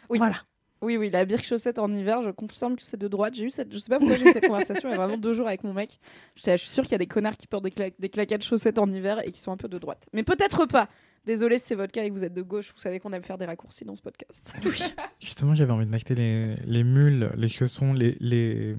[0.10, 0.18] Oui.
[0.18, 0.38] Voilà.
[0.82, 3.34] Oui, oui, la birque chaussette en hiver, je confirme que c'est de droite.
[3.36, 5.18] J'ai eu cette, je sais pas pourquoi j'ai eu cette conversation il y a vraiment
[5.18, 6.00] deux jours avec mon mec.
[6.36, 8.08] Je suis je suis sûre qu'il y a des connards qui portent des, cla- des
[8.08, 10.06] claquettes chaussettes en hiver et qui sont un peu de droite.
[10.14, 10.88] Mais peut-être pas.
[11.26, 12.72] Désolé si c'est votre cas et que vous êtes de gauche.
[12.74, 14.54] Vous savez qu'on aime faire des raccourcis dans ce podcast.
[15.20, 18.76] justement j'avais envie de m'acheter les, les mules les chaussons les, les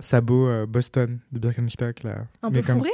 [0.00, 2.90] sabots euh, Boston de Birkenstock là Un Mais peu comme- fourré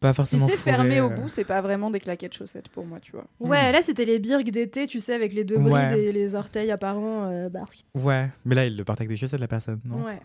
[0.00, 2.84] pas Si forcément c'est fermé au euh, bout, c'est pas vraiment des claquettes chaussettes pour
[2.84, 3.24] moi, tu vois.
[3.40, 5.70] Ouais, là, c'était les birques d'été, tu sais, avec les deux Ouais.
[5.86, 7.30] brides et les orteils apparents.
[7.30, 7.86] euh, barques.
[7.94, 10.04] ouais mais là il le porte avec des chaussettes la personne non?
[10.04, 10.20] Ouais.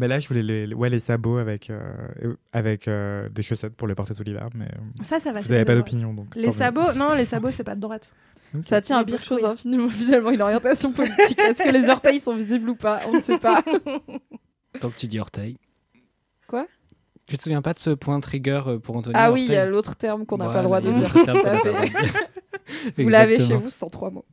[0.00, 3.86] Mais là je voulais les, ouais les sabots avec euh, avec euh, des chaussettes pour
[3.86, 5.42] les porter tout l'hiver mais euh, Ça, ça va.
[5.42, 8.10] vous n'avez pas d'opinion donc Les sabots, non, les sabots, c'est pas de droite.
[8.62, 11.38] Ça tient à pire chose, hein, finalement, finalement, une orientation politique.
[11.38, 13.02] Est-ce que les orteils sont visibles ou pas?
[13.06, 13.62] On ne sait pas.
[14.80, 15.56] Tant que tu dis orteil.
[16.48, 16.66] Quoi?
[17.26, 19.66] Tu te souviens pas de ce point trigger pour Anthony Ah oui, il y a
[19.66, 21.12] l'autre terme qu'on n'a pas le droit de dire.
[21.12, 21.92] Tout à fait.
[22.98, 24.24] Vous l'avez chez vous, c'est en trois mots.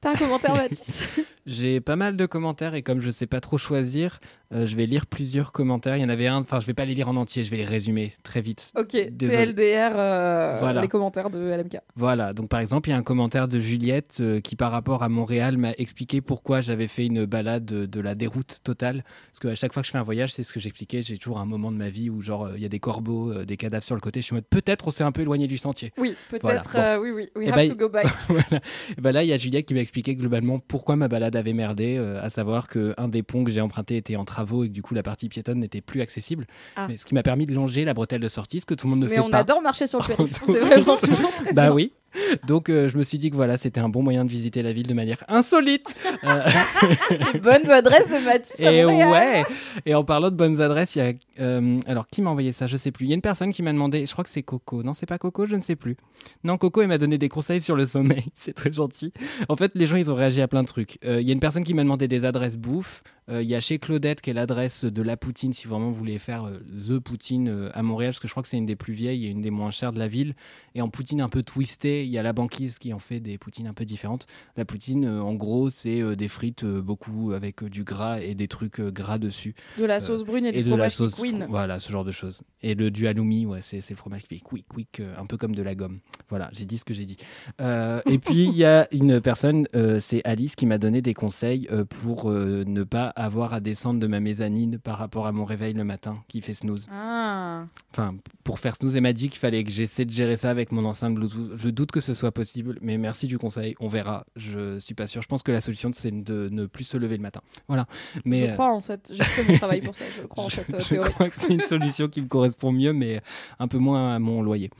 [0.00, 1.06] T'as un commentaire, Mathis
[1.50, 4.20] J'ai pas mal de commentaires et comme je sais pas trop choisir,
[4.54, 5.96] euh, je vais lire plusieurs commentaires.
[5.96, 7.56] Il y en avait un, enfin je vais pas les lire en entier, je vais
[7.56, 8.70] les résumer très vite.
[8.78, 8.90] Ok.
[8.90, 10.80] TLDR, euh, Voilà.
[10.80, 11.78] les commentaires de LMK.
[11.96, 15.02] Voilà, donc par exemple, il y a un commentaire de Juliette euh, qui, par rapport
[15.02, 19.02] à Montréal, m'a expliqué pourquoi j'avais fait une balade de, de la déroute totale.
[19.32, 21.40] Parce qu'à chaque fois que je fais un voyage, c'est ce que j'expliquais, j'ai toujours
[21.40, 23.82] un moment de ma vie où, genre, euh, il y a des corbeaux, des cadavres
[23.84, 24.20] sur le côté.
[24.20, 25.92] Je suis en mode, peut-être on s'est un peu éloigné du sentier.
[25.98, 27.02] Oui, peut-être, Voilà, bon.
[27.02, 28.06] oui, oui, we Eh have ben, to go back.
[28.28, 28.60] voilà.
[28.96, 31.52] Et ben là, il y a Juliette qui m'a expliqué globalement pourquoi ma balade avait
[31.52, 34.72] merdé, euh, à savoir qu'un des ponts que j'ai emprunté était en travaux et que
[34.72, 36.46] du coup la partie piétonne n'était plus accessible.
[36.76, 36.86] Ah.
[36.88, 38.90] Mais ce qui m'a permis de longer la bretelle de sortie, ce que tout le
[38.92, 39.38] monde ne Mais fait on pas.
[39.38, 41.72] adore marcher sur le périph', c'est vraiment toujours très Bah bien.
[41.72, 41.92] oui,
[42.46, 44.72] Donc euh, je me suis dit que voilà, c'était un bon moyen de visiter la
[44.72, 45.94] ville de manière insolite.
[46.24, 46.42] Euh,
[47.32, 49.10] Les bonnes adresses de Mathis à et Montréal.
[49.10, 49.44] ouais.
[49.86, 52.66] Et en parlant de bonnes adresses, il y a euh, alors qui m'a envoyé ça,
[52.66, 53.06] je sais plus.
[53.06, 54.82] Il y a une personne qui m'a demandé, je crois que c'est Coco.
[54.82, 55.96] Non, c'est pas Coco, je ne sais plus.
[56.44, 58.26] Non, Coco, elle m'a donné des conseils sur le sommeil.
[58.34, 59.12] C'est très gentil.
[59.48, 60.98] En fait, les gens, ils ont réagi à plein de trucs.
[61.02, 63.02] Il y a une personne qui m'a demandé des adresses bouffe.
[63.30, 65.94] Euh, Il y a chez Claudette qui est l'adresse de la Poutine si vraiment vous
[65.94, 68.66] voulez faire euh, The Poutine euh, à Montréal, parce que je crois que c'est une
[68.66, 70.34] des plus vieilles et une des moins chères de la ville.
[70.74, 73.38] Et en Poutine un peu twistée, il y a la banquise qui en fait des
[73.38, 74.26] Poutines un peu différentes.
[74.56, 78.20] La Poutine, euh, en gros, c'est euh, des frites euh, beaucoup avec euh, du gras
[78.20, 79.54] et des trucs euh, gras dessus.
[79.78, 81.46] De la sauce brune et, du de la fromage sauce, Queen.
[81.48, 82.42] voilà, ce genre de choses.
[82.62, 85.26] Et le du halloumi, ouais, c'est c'est le fromage qui fait quick, quick, euh, un
[85.26, 85.98] peu comme de la gomme.
[86.28, 87.16] Voilà, j'ai dit ce que j'ai dit.
[87.60, 91.14] Euh, et puis il y a une personne, euh, c'est Alice, qui m'a donné des
[91.14, 95.32] conseils euh, pour euh, ne pas avoir à descendre de ma mezzanine par rapport à
[95.32, 96.88] mon réveil le matin qui fait snooze.
[96.90, 97.64] Ah.
[97.92, 100.72] Enfin, pour faire snooze, elle m'a dit qu'il fallait que j'essaie de gérer ça avec
[100.72, 101.52] mon enceinte Bluetooth.
[101.54, 103.74] Je doute que ce soit possible, mais merci du conseil.
[103.80, 104.24] On verra.
[104.36, 105.22] Je suis pas sûr.
[105.22, 107.40] Je pense que la solution, c'est de ne plus se lever le matin.
[107.68, 107.86] Voilà.
[108.24, 109.12] Mais je euh, crois en cette.
[109.14, 110.04] J'ai fait mon travail pour ça.
[110.16, 111.12] Je crois en je, cette euh, je théorie.
[111.12, 113.20] crois que c'est une solution qui me correspond mieux, mais
[113.58, 114.70] un peu moins à mon loyer.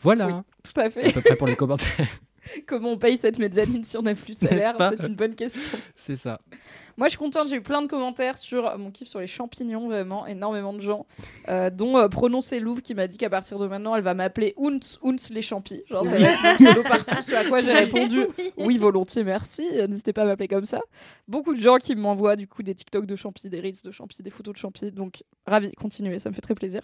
[0.00, 0.32] Voilà, Oui.
[0.62, 1.12] Tout à à fait.
[1.12, 1.88] peu près pour les commentaires.
[2.66, 4.74] Comment on paye cette mezzanine si on n'a plus de salaire?
[4.78, 5.78] C'est une bonne question.
[5.96, 6.40] c'est ça.
[6.96, 7.48] Moi, je suis contente.
[7.48, 11.06] J'ai eu plein de commentaires sur mon kiff sur les champignons, vraiment énormément de gens,
[11.48, 14.54] euh, dont euh, Prononcé Louvre qui m'a dit qu'à partir de maintenant, elle va m'appeler
[14.56, 15.82] Ounce Ounce les champis.
[15.88, 17.22] Genre, ça va partout.
[17.22, 18.26] Ce à quoi j'ai répondu
[18.56, 19.66] oui, volontiers, merci.
[19.72, 20.80] Euh, N'hésitez pas à m'appeler comme ça.
[21.28, 24.22] Beaucoup de gens qui m'envoient du coup des TikTok de champis, des reels de champis,
[24.22, 24.90] des photos de champis.
[24.90, 26.82] Donc, ravi, continuez, ça me fait très plaisir.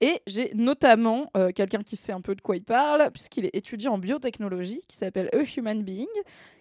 [0.00, 3.54] Et j'ai notamment euh, quelqu'un qui sait un peu de quoi il parle, puisqu'il est
[3.54, 6.06] étudiant en biotechnologie, qui s'appelle A Human Being,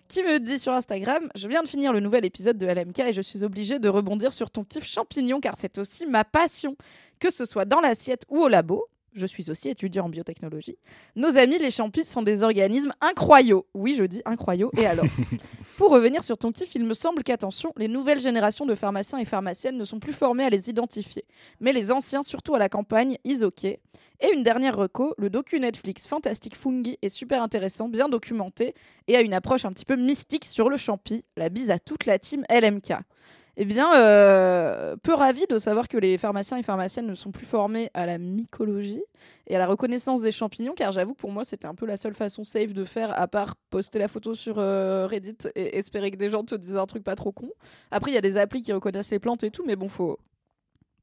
[0.08, 3.14] qui me dit sur Instagram Je viens de finir le nouvel épisode de LMK et
[3.14, 6.78] je suis obligée de rebondir sur ton kiff champignon, car c'est aussi ma passion,
[7.20, 8.88] que ce soit dans l'assiette ou au labo.
[9.16, 10.78] Je suis aussi étudiant en biotechnologie.
[11.16, 13.62] Nos amis, les champis, sont des organismes incroyables.
[13.74, 14.72] Oui, je dis incroyables.
[14.78, 15.06] Et alors
[15.78, 19.26] Pour revenir sur ton kiff, il me semble qu'attention, les nouvelles générations de pharmaciens et
[19.26, 21.24] pharmaciennes ne sont plus formés à les identifier.
[21.62, 23.64] Mais les anciens, surtout à la campagne, ils ok.
[23.64, 23.80] Et
[24.34, 28.74] une dernière reco, le docu Netflix Fantastic Fungi est super intéressant, bien documenté
[29.08, 31.24] et a une approche un petit peu mystique sur le champi.
[31.38, 32.94] La bise à toute la team LMK.
[33.58, 37.46] Eh bien, euh, peu ravi de savoir que les pharmaciens et pharmaciennes ne sont plus
[37.46, 39.02] formés à la mycologie
[39.48, 42.14] et à la reconnaissance des champignons, car j'avoue, pour moi, c'était un peu la seule
[42.14, 46.18] façon safe de faire, à part poster la photo sur euh, Reddit et espérer que
[46.18, 47.50] des gens te disent un truc pas trop con.
[47.92, 50.20] Après, il y a des applis qui reconnaissent les plantes et tout, mais bon, faut,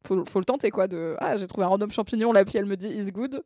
[0.06, 0.88] faut, faut le tenter, quoi.
[0.88, 3.42] De ah, j'ai trouvé un random champignon, l'appli elle me dit is good,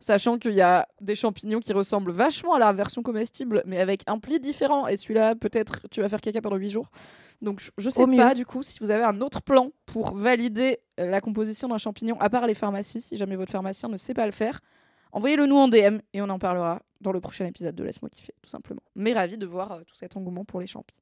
[0.00, 4.02] sachant qu'il y a des champignons qui ressemblent vachement à la version comestible, mais avec
[4.08, 4.88] un pli différent.
[4.88, 6.90] Et celui-là, peut-être, tu vas faire caca pendant 8 jours.
[7.40, 8.16] Donc, je, je sais Au mieux.
[8.16, 11.78] pas, du coup, si vous avez un autre plan pour valider euh, la composition d'un
[11.78, 14.60] champignon, à part les pharmacies, si jamais votre pharmacien ne sait pas le faire,
[15.12, 18.34] envoyez-le nous en DM et on en parlera dans le prochain épisode de Laisse-moi kiffer,
[18.42, 18.82] tout simplement.
[18.96, 20.96] Mais ravi de voir euh, tout cet engouement pour les champis.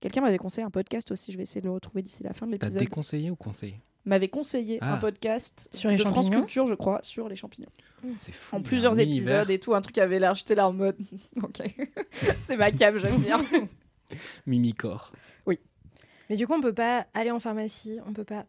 [0.00, 2.46] Quelqu'un m'avait conseillé un podcast aussi, je vais essayer de le retrouver d'ici la fin
[2.46, 2.80] de T'as l'épisode.
[2.88, 3.80] déconseillé ou conseillé?
[4.06, 4.94] M'avait conseillé Ah.
[4.94, 7.70] un podcast Sur les de France champignons Culture, je crois, sur les champignons.
[8.18, 8.56] C'est fou.
[8.56, 9.40] En il y a plusieurs un univers.
[9.42, 10.96] épisodes et tout, un truc avait l'air, j'étais là en mode,
[11.42, 11.62] ok,
[12.38, 13.40] c'est ma cam, j'aime bien.
[14.46, 15.12] Mimicor.
[16.30, 18.46] Mais du coup, on peut pas aller en pharmacie, on peut pas.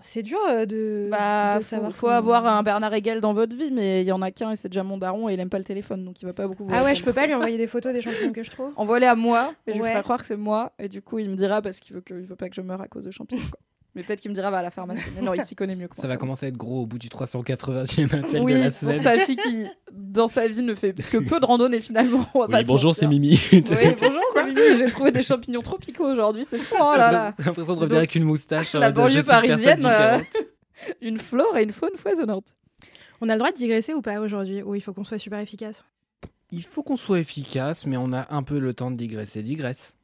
[0.00, 1.08] C'est dur euh, de.
[1.10, 4.06] Bah, de faut, savoir faut comment- avoir un Bernard Hegel dans votre vie, mais il
[4.06, 6.04] y en a qu'un et c'est déjà mon daron et il aime pas le téléphone,
[6.04, 7.92] donc il va pas beaucoup vous Ah ouais, je peux pas lui envoyer des photos
[7.92, 8.72] des champignons que je trouve.
[8.76, 9.90] Envoie-les à moi et je lui Ouais.
[9.90, 12.14] ferai croire que c'est moi et du coup il me dira parce qu'il veut que
[12.14, 13.42] il veut pas que je meure à cause de champignons.
[13.50, 13.60] quoi.
[13.94, 15.10] Mais peut-être qu'il me dira va à la pharmacie.
[15.14, 16.00] Mais non, il s'y connaît mieux que moi.
[16.02, 18.72] Ça va commencer à être gros au bout du 380e appel Oui, de la pour
[18.78, 18.96] semaine.
[18.96, 22.26] sa fille qui, dans sa vie, ne fait que peu de randonnée finalement.
[22.34, 23.06] on va pas Oui, se bonjour, c'est.
[23.06, 23.38] Mimi.
[23.52, 24.60] Oui, bonjour, c'est Mimi.
[24.78, 26.44] J'ai trouvé des champignons tropicaux aujourd'hui.
[26.46, 27.34] C'est fou, oh là là.
[27.38, 28.72] J'ai l'impression de Donc, revenir avec une moustache.
[28.72, 30.18] La je banlieue parisienne, euh,
[31.02, 32.46] une flore et une faune foisonnante.
[33.20, 35.38] On a le droit de digresser ou pas aujourd'hui Ou il faut qu'on soit super
[35.38, 35.84] efficace?
[36.50, 39.42] Il faut qu'on soit efficace, mais on a un peu le temps de digresser.
[39.42, 39.96] Digresse.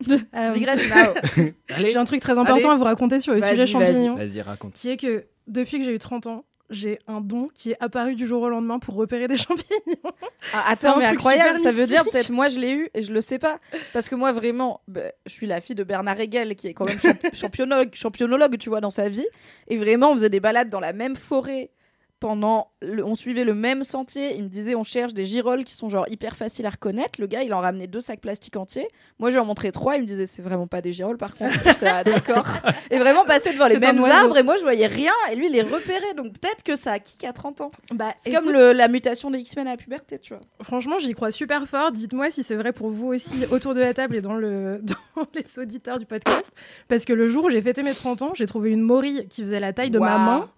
[0.34, 0.52] Euh,
[1.78, 2.74] J'ai un truc très important Allez.
[2.74, 3.66] à vous raconter sur le sujet vas-y.
[3.68, 4.74] champignons, vas-y, raconte.
[4.74, 8.16] qui est que depuis que j'ai eu 30 ans, j'ai un don qui est apparu
[8.16, 10.12] du jour au lendemain pour repérer des champignons.
[10.52, 11.58] Ah, attends, mais incroyable.
[11.58, 13.58] Ça veut dire peut-être moi je l'ai eu et je le sais pas.
[13.92, 16.84] Parce que moi vraiment, bah, je suis la fille de Bernard Hegel qui est quand
[16.86, 19.26] même champ- championologue, championologue, tu vois, dans sa vie.
[19.68, 21.70] Et vraiment, on faisait des balades dans la même forêt.
[22.18, 24.36] Pendant, le- on suivait le même sentier.
[24.36, 27.20] Il me disait, on cherche des girolles qui sont genre hyper faciles à reconnaître.
[27.20, 28.88] Le gars, il en ramenait deux sacs plastiques entiers.
[29.18, 29.96] Moi, je lui en montrais trois.
[29.96, 31.54] Il me disait, c'est vraiment pas des girolles, par contre.
[31.64, 32.46] J'étais ah, d'accord.
[32.90, 34.38] Et vraiment passer devant les mêmes arbres.
[34.38, 35.12] Et moi, je voyais rien.
[35.30, 36.14] Et lui, il les repérait.
[36.16, 37.70] Donc peut-être que ça a kick à 30 ans.
[37.92, 40.42] Bah, C'est comme le- la mutation des X-Men à la puberté, tu vois.
[40.62, 41.92] Franchement, j'y crois super fort.
[41.92, 44.80] Dites-moi si c'est vrai pour vous aussi autour de la table et dans, le...
[45.16, 46.50] dans les auditeurs du podcast.
[46.88, 49.42] Parce que le jour où j'ai fêté mes 30 ans, j'ai trouvé une morille qui
[49.42, 50.48] faisait la taille de ma main.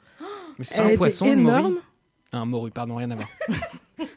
[0.58, 1.62] Mais c'est Elle un était poisson, une énorme.
[1.62, 1.80] morue
[2.32, 3.28] Un morue, pardon, rien à voir.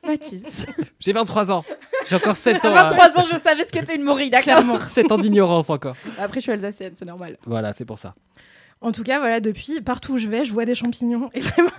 [0.05, 0.65] Mathis.
[0.99, 1.63] J'ai 23 ans.
[2.07, 2.75] J'ai encore 7 ans.
[2.75, 5.95] À 23 ans, je savais ce qu'était une morille, d'accord Clairement, 7 ans d'ignorance encore.
[6.19, 7.37] Après, je suis alsacienne, c'est normal.
[7.45, 8.15] Voilà, c'est pour ça.
[8.81, 11.29] En tout cas, voilà, depuis, partout où je vais, je vois des champignons.
[11.33, 11.69] Et vraiment,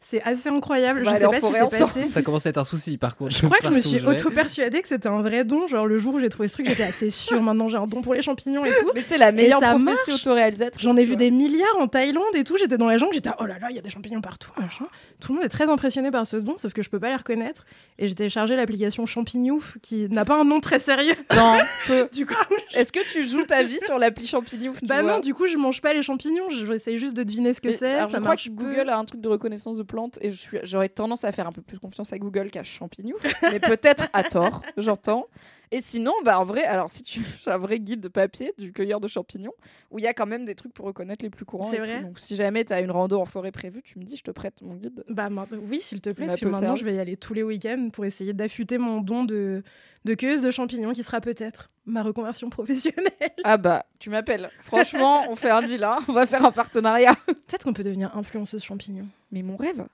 [0.00, 1.04] c'est assez incroyable.
[1.04, 2.04] Bah, je sais pas si c'est passé.
[2.08, 3.32] Ça commence à être un souci par contre.
[3.32, 5.66] Je crois que je me suis auto-persuadée que c'était un vrai don.
[5.66, 7.42] Genre, le jour où j'ai trouvé ce truc, j'étais assez sûre.
[7.42, 8.90] Maintenant, j'ai un don pour les champignons et tout.
[8.94, 10.82] Mais c'est la meilleure prophétie autoréalisatrice.
[10.82, 12.56] J'en ai vu des milliards en Thaïlande et tout.
[12.56, 14.86] J'étais dans la jungle, j'étais oh là là, il y a des champignons partout, machin.
[15.20, 17.16] Tout le monde est très impressionné par ce don, sauf que je peux pas les
[17.16, 17.64] reconnaître.
[17.98, 21.14] Et j'ai téléchargé l'application Champignouf qui n'a pas un nom très sérieux.
[21.36, 22.08] Non, peu.
[22.12, 22.34] Du coup,
[22.74, 25.56] Est-ce que tu joues ta vie sur l'appli champignon tu bah non, du coup, je
[25.56, 26.48] mange pas les champignons.
[26.48, 28.00] J'essaye juste de deviner ce que c'est.
[28.00, 28.50] je crois que peu.
[28.50, 30.30] Google a un truc de reconnaissance de plantes et
[30.62, 34.22] j'aurais tendance à faire un peu plus confiance à Google qu'à Champignou, mais peut-être à
[34.22, 35.26] tort, j'entends.
[35.72, 39.00] Et sinon, bah en vrai, alors si tu j'ai un vrai guide papier du cueilleur
[39.00, 39.54] de champignons
[39.90, 41.64] où il y a quand même des trucs pour reconnaître les plus courants.
[41.64, 42.06] C'est vrai tout.
[42.06, 44.30] Donc si jamais tu as une rando en forêt prévue, tu me dis, je te
[44.30, 45.04] prête mon guide.
[45.08, 45.28] Bah
[45.68, 46.80] oui, s'il te plaît, parce que maintenant service.
[46.80, 49.64] je vais y aller tous les week-ends pour essayer d'affûter mon don de,
[50.06, 53.12] de cueilleuse de champignons qui sera peut-être ma reconversion professionnelle.
[53.44, 54.50] Ah bah, tu m'appelles.
[54.60, 55.98] Franchement, on fait un deal, hein.
[56.08, 57.14] on va faire un partenariat.
[57.26, 59.08] Peut-être qu'on peut devenir influenceuse champignons.
[59.32, 59.84] Mais mon rêve.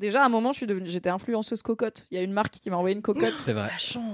[0.00, 2.06] Déjà, à un moment, je suis devenue, j'étais influenceuse cocotte.
[2.10, 3.34] Il y a une marque qui m'a envoyé une cocotte.
[3.34, 3.70] C'est vrai.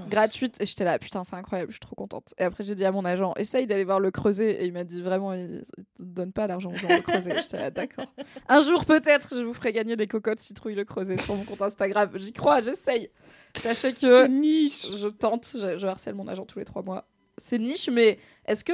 [0.09, 0.59] Gratuite.
[0.59, 2.33] Et j'étais là putain c'est incroyable je suis trop contente.
[2.37, 4.61] Et après j'ai dit à mon agent essaye d'aller voir le creuset.
[4.61, 7.39] Et il m'a dit vraiment il, te donne pas l'argent aux gens le creuset.
[7.39, 8.11] J'étais là d'accord.
[8.49, 11.61] Un jour peut-être je vous ferai gagner des cocottes citrouille le creuset sur mon compte
[11.61, 12.09] Instagram.
[12.15, 13.09] J'y crois j'essaye.
[13.55, 14.93] Sachez que niche.
[14.93, 17.07] je tente je, je harcèle mon agent tous les trois mois.
[17.37, 18.73] C'est niche mais est-ce que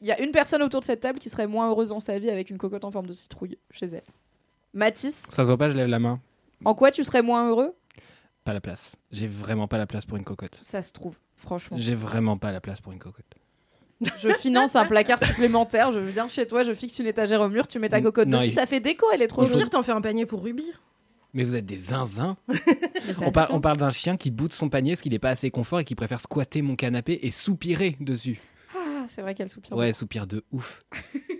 [0.00, 2.18] il y a une personne autour de cette table qui serait moins heureuse dans sa
[2.18, 4.02] vie avec une cocotte en forme de citrouille chez elle?
[4.72, 5.26] Mathis?
[5.28, 6.20] Ça se voit pas, je lève la main.
[6.64, 7.74] En quoi tu serais moins heureux?
[8.44, 8.96] Pas la place.
[9.10, 10.58] J'ai vraiment pas la place pour une cocotte.
[10.60, 13.24] ça se trouve franchement J'ai vraiment pas la place pour une cocotte.
[14.18, 17.66] Je finance un placard supplémentaire, je viens chez toi, je fixe une étagère au mur,
[17.68, 19.60] tu mets ta cocotte non, dessus, il- ça fait déco, elle est trop Au jolie.
[19.60, 20.64] pire, t'en fais un panier pour Ruby.
[21.32, 22.36] Mais vous êtes des zinzins.
[23.22, 25.80] On, par- parle d'un chien qui bout son panier parce qu'il est pas assez confort
[25.80, 28.40] et qui préfère squatter mon canapé et soupirer dessus.
[29.04, 29.76] Ah, c'est vrai qu'elle soupire.
[29.76, 30.82] Ouais, soupir de ouf.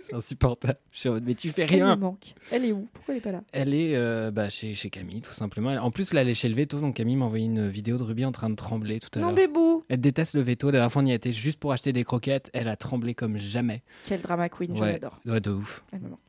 [0.07, 0.77] C'est insupportable.
[0.93, 1.95] Je suis en mode, mais tu fais Elle me rien.
[1.95, 2.35] manque.
[2.51, 2.87] Elle est où?
[2.93, 3.41] Pourquoi elle est pas là?
[3.51, 5.71] Elle est euh, bah, chez, chez Camille, tout simplement.
[5.71, 8.03] En plus, là, elle est chez le veto, donc Camille m'a envoyé une vidéo de
[8.03, 9.35] Ruby en train de trembler tout à Non, l'heure.
[9.35, 10.67] bébou Elle déteste le veto.
[10.67, 12.51] La dernière fois, on y été juste pour acheter des croquettes.
[12.53, 13.81] Elle a tremblé comme jamais.
[14.05, 14.91] Quel drama queen, je Ouais.
[14.91, 15.19] l'adore.
[15.25, 15.83] Ouais, de ouf.
[15.91, 16.19] Elle me manque.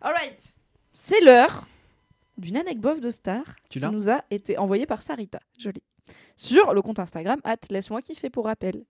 [0.00, 0.54] Alright
[0.92, 1.66] C'est l'heure
[2.36, 5.40] d'une anecdote de star Tu qui nous a été envoyée par Sarita.
[5.58, 5.82] Jolie.
[6.36, 8.84] Sur le compte Instagram, at laisse-moi kiffer pour rappel.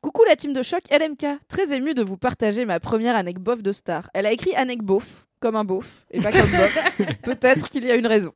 [0.00, 3.72] Coucou la team de choc LMK, très émue de vous partager ma première anecdote de
[3.72, 4.08] star.
[4.14, 6.78] Elle a écrit anecbof, comme un beauf, et pas comme bof.
[7.22, 8.32] Peut-être qu'il y a une raison.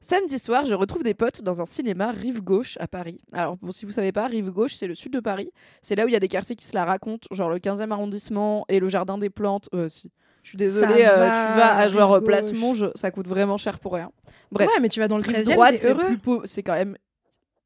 [0.00, 3.20] Samedi soir, je retrouve des potes dans un cinéma rive gauche à Paris.
[3.32, 5.50] Alors, bon, si vous savez pas, rive gauche, c'est le sud de Paris.
[5.80, 7.90] C'est là où il y a des quartiers qui se la racontent, genre le 15e
[7.90, 9.68] arrondissement et le jardin des plantes.
[9.74, 10.10] Euh, si.
[10.44, 12.26] Je suis désolée, euh, va, tu vas à genre gauche.
[12.26, 14.10] Place Monge, ça coûte vraiment cher pour rien.
[14.50, 16.06] Bref, Ouais, mais tu vas dans le rive 13e, droite, t'es c'est heureux.
[16.06, 16.96] plus po- c'est quand même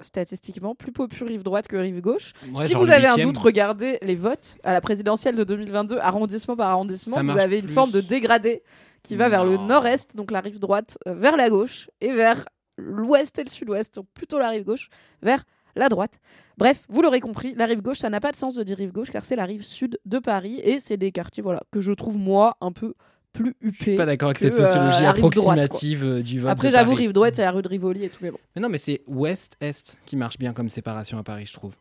[0.00, 2.32] statistiquement plus populaire rive droite que rive gauche.
[2.52, 6.56] Ouais, si vous avez un doute, regardez les votes à la présidentielle de 2022, arrondissement
[6.56, 7.16] par arrondissement.
[7.16, 7.74] Ça Vous avez une plus.
[7.74, 8.62] forme de dégradé
[9.02, 12.44] qui va vers le nord-est, donc la rive droite, euh, vers la gauche, et vers
[12.76, 14.88] l'ouest et le sud-ouest, donc plutôt la rive gauche,
[15.22, 15.44] vers
[15.76, 16.18] la droite.
[16.58, 18.92] Bref, vous l'aurez compris, la rive gauche, ça n'a pas de sens de dire rive
[18.92, 21.92] gauche, car c'est la rive sud de Paris, et c'est des quartiers voilà, que je
[21.92, 22.94] trouve, moi, un peu
[23.36, 25.52] plus Je suis pas d'accord avec cette sociologie euh, droite, quoi.
[25.54, 26.50] approximative euh, du vote.
[26.50, 28.38] Après, j'avoue, rive droite, c'est la rue de Rivoli et tout, mais bon.
[28.54, 31.72] Mais non, mais c'est ouest-est qui marche bien comme séparation à Paris, je trouve.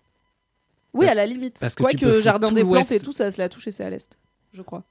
[0.94, 1.58] Oui, Parce- à la limite.
[1.60, 3.90] parce que Quoique jardin des plantes et tout, ça se la touche et c'est à
[3.90, 4.18] l'est,
[4.54, 4.84] je crois.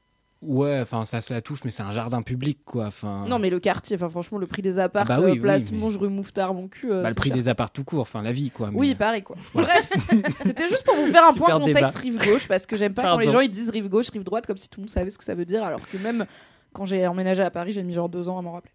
[0.43, 2.89] Ouais, enfin, ça se la touche, mais c'est un jardin public, quoi.
[2.89, 5.33] Enfin, Non, mais le quartier, enfin, franchement, le prix des apparts, Ah bah oui, euh,
[5.33, 6.93] oui, place mais- Monge, rue Mouffetard, mon cul.
[6.93, 7.37] euh, bah, le prix cher.
[7.39, 8.71] des apparts tout court, enfin, la vie, quoi.
[8.71, 9.37] mais- Oui, pareil, quoi.
[9.55, 9.69] Voilà.
[9.69, 9.91] Bref,
[10.45, 12.19] c'était juste pour vous faire un point Super contexte débat.
[12.19, 13.39] rive gauche, parce que j'aime pas quand les Pardon.
[13.39, 15.25] gens ils disent rive gauche, rive droite, comme si tout le monde savait ce que
[15.25, 16.27] ça veut dire, alors que même
[16.75, 18.73] quand j'ai emménagé à Paris, j'ai mis genre deux ans à m'en rappeler.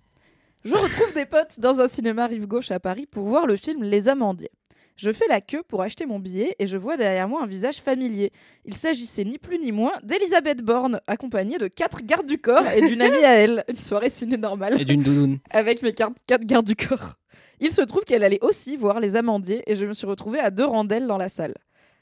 [0.66, 3.84] Je retrouve des potes dans un cinéma rive gauche à Paris pour voir le film
[3.84, 4.50] Les Amandiers.
[4.98, 7.78] Je fais la queue pour acheter mon billet et je vois derrière moi un visage
[7.78, 8.34] familier.
[8.66, 12.86] Il s'agissait ni plus ni moins d'Elisabeth Borne, accompagnée de quatre gardes du corps et
[12.86, 13.64] d'une amie à elle.
[13.70, 15.38] Une soirée ciné normale Et d'une doudoune.
[15.50, 17.14] avec mes quatre, quatre gardes du corps.
[17.62, 20.52] Il se trouve qu'elle allait aussi voir les amandiers et je me suis retrouvée à
[20.52, 21.54] deux rangs d'elle dans la salle.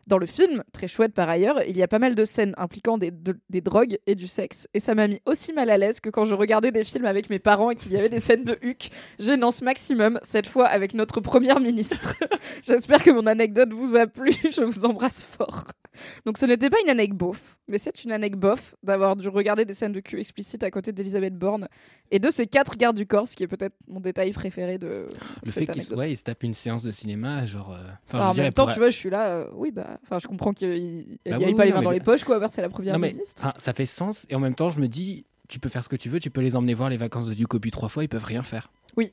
[0.07, 2.97] Dans le film, très chouette par ailleurs, il y a pas mal de scènes impliquant
[2.97, 4.67] des, de- des drogues et du sexe.
[4.73, 7.29] Et ça m'a mis aussi mal à l'aise que quand je regardais des films avec
[7.29, 8.89] mes parents et qu'il y avait des scènes de huc.
[9.19, 12.15] Gênance maximum, cette fois avec notre première ministre.
[12.63, 14.31] J'espère que mon anecdote vous a plu.
[14.49, 15.65] Je vous embrasse fort.
[16.25, 19.65] Donc ce n'était pas une anecdote beauf, mais c'est une anecdote bof d'avoir dû regarder
[19.65, 21.67] des scènes de cul explicites à côté d'Elisabeth Borne
[22.11, 24.87] et de ces quatre gardes du corps, ce qui est peut-être mon détail préféré de
[24.87, 27.73] Le cette fait qu'il ouais, se tape une séance de cinéma, genre.
[27.73, 27.77] euh,
[28.07, 29.71] Enfin, Alors, en je dirais même temps, pour- tu vois, je suis là, euh, oui,
[29.71, 32.03] bah, enfin, je comprends qu'il n'y Bah oui, pas oui, les mains dans mais- les
[32.03, 33.51] poches, quoi, à c'est la première Non, mais ministre.
[33.57, 35.95] ça fait sens, et en même temps, je me dis, tu peux faire ce que
[35.95, 38.23] tu veux, tu peux les emmener voir les vacances de Ducopu trois fois, ils peuvent
[38.23, 38.69] rien faire.
[38.97, 39.05] Genre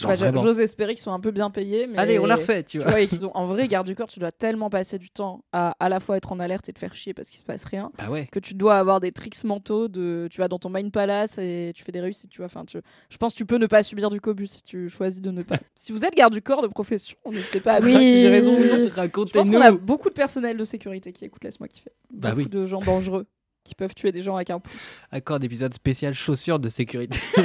[0.00, 0.42] Vraiment.
[0.42, 1.86] J'ose espérer qu'ils sont un peu bien payés.
[1.86, 1.98] Mais...
[1.98, 2.90] Allez, on la refait, tu Tu vois.
[2.92, 5.44] vois, et qu'ils ont en vrai garde du corps, tu dois tellement passer du temps
[5.52, 7.64] à à la fois être en alerte et te faire chier parce qu'il se passe
[7.64, 8.26] rien, Bah ouais.
[8.32, 11.72] que tu dois avoir des tricks mentaux de tu vas dans ton mind palace et
[11.74, 12.46] tu fais des réussites, tu vois.
[12.46, 12.78] Enfin, tu...
[13.10, 15.42] je pense que tu peux ne pas subir du cobus si tu choisis de ne
[15.42, 15.58] pas.
[15.74, 18.28] si vous êtes garde du corps de profession, n'hésitez pas à me dire si j'ai
[18.28, 18.54] raison.
[18.56, 18.64] ou non.
[18.64, 19.50] Je pense Racontez-nous.
[19.52, 21.90] qu'on a beaucoup de personnel de sécurité qui écoute Laisse-moi kiffer.
[22.12, 22.48] Bah beaucoup oui.
[22.48, 23.26] de gens dangereux
[23.64, 25.00] qui peuvent tuer des gens avec un pouce.
[25.10, 27.18] Accord d'épisode spécial chaussures de sécurité.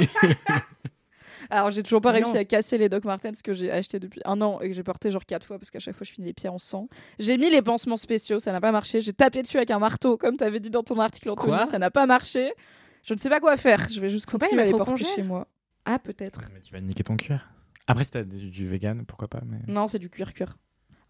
[1.50, 2.40] Alors j'ai toujours pas réussi non.
[2.40, 5.10] à casser les Doc Martens que j'ai acheté depuis un an et que j'ai porté
[5.10, 6.88] genre quatre fois parce qu'à chaque fois je finis les pieds en sang.
[7.18, 9.00] J'ai mis les pansements spéciaux, ça n'a pas marché.
[9.00, 11.66] J'ai tapé dessus avec un marteau comme t'avais dit dans ton article Anthony, Quoi?
[11.66, 12.52] ça n'a pas marché.
[13.04, 13.88] Je ne sais pas quoi faire.
[13.88, 15.46] Je vais juste pas continuer à les les mettre au porter chez moi.
[15.84, 16.40] Ah peut-être.
[16.52, 17.48] Mais tu vas niquer ton cuir.
[17.86, 19.40] Après, si t'as du, du vegan, pourquoi pas.
[19.46, 19.58] Mais...
[19.66, 20.58] Non, c'est du cuir cuir.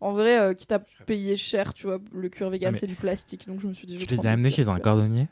[0.00, 2.86] En vrai, euh, quitte à payer cher, tu vois, le cuir vegan Ah, mais- c'est
[2.86, 3.98] du plastique, donc je me suis dit.
[3.98, 5.26] je Tu vais les du amenés chez un cordonnier?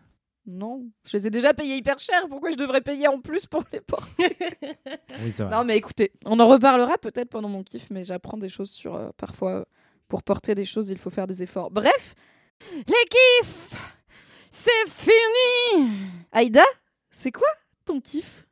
[0.47, 2.29] Non, je les ai déjà payés hyper cher.
[2.29, 4.37] Pourquoi je devrais payer en plus pour les porter
[5.21, 5.55] Oui, c'est vrai.
[5.57, 8.95] Non, mais écoutez, on en reparlera peut-être pendant mon kiff, mais j'apprends des choses sur.
[8.95, 9.65] euh, parfois, euh,
[10.09, 11.71] pour porter des choses, il faut faire des efforts.
[11.73, 12.15] Bref,
[12.75, 13.75] les kiffs
[14.51, 15.99] C'est fini
[16.33, 16.65] Aïda,
[17.11, 17.49] c'est quoi
[17.85, 18.46] ton kiff?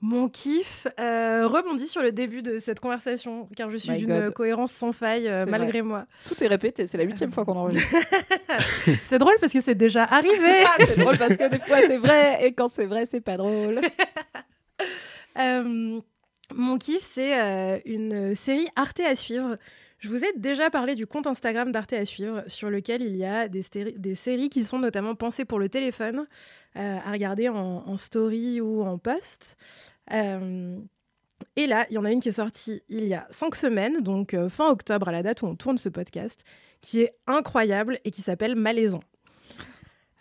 [0.00, 4.70] Mon kiff euh, rebondit sur le début de cette conversation, car je suis d'une cohérence
[4.70, 6.06] sans faille, euh, malgré moi.
[6.28, 7.96] Tout est répété, c'est la huitième fois qu'on enregistre.
[9.02, 10.36] C'est drôle parce que c'est déjà arrivé.
[10.68, 13.36] Ah, c'est drôle parce que des fois c'est vrai, et quand c'est vrai, c'est pas
[13.36, 13.80] drôle.
[15.38, 16.00] Euh,
[16.52, 19.56] mon kiff, c'est euh, une série Arte à suivre.
[19.98, 23.24] Je vous ai déjà parlé du compte Instagram d'Arte à suivre, sur lequel il y
[23.24, 23.62] a des,
[24.14, 26.26] séries qui sont notamment pensées pour le téléphone,
[26.76, 29.56] euh, à regarder en, en story ou en post.
[30.12, 30.78] Euh,
[31.56, 34.00] et là, il y en a une qui est sortie il y a cinq semaines,
[34.00, 36.44] donc euh, fin octobre à la date où on tourne ce podcast,
[36.80, 39.02] qui est incroyable et qui s'appelle Malaisant.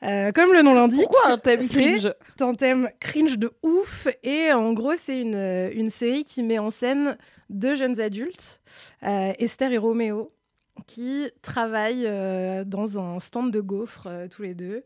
[0.03, 2.13] Euh, comme le nom l'indique, Pourquoi un thème c'est cringe?
[2.39, 4.07] un thème cringe de ouf.
[4.23, 7.17] Et en gros, c'est une, une série qui met en scène
[7.49, 8.61] deux jeunes adultes,
[9.03, 10.31] euh, Esther et Roméo,
[10.85, 14.83] qui travaillent euh, dans un stand de gaufres euh, tous les deux.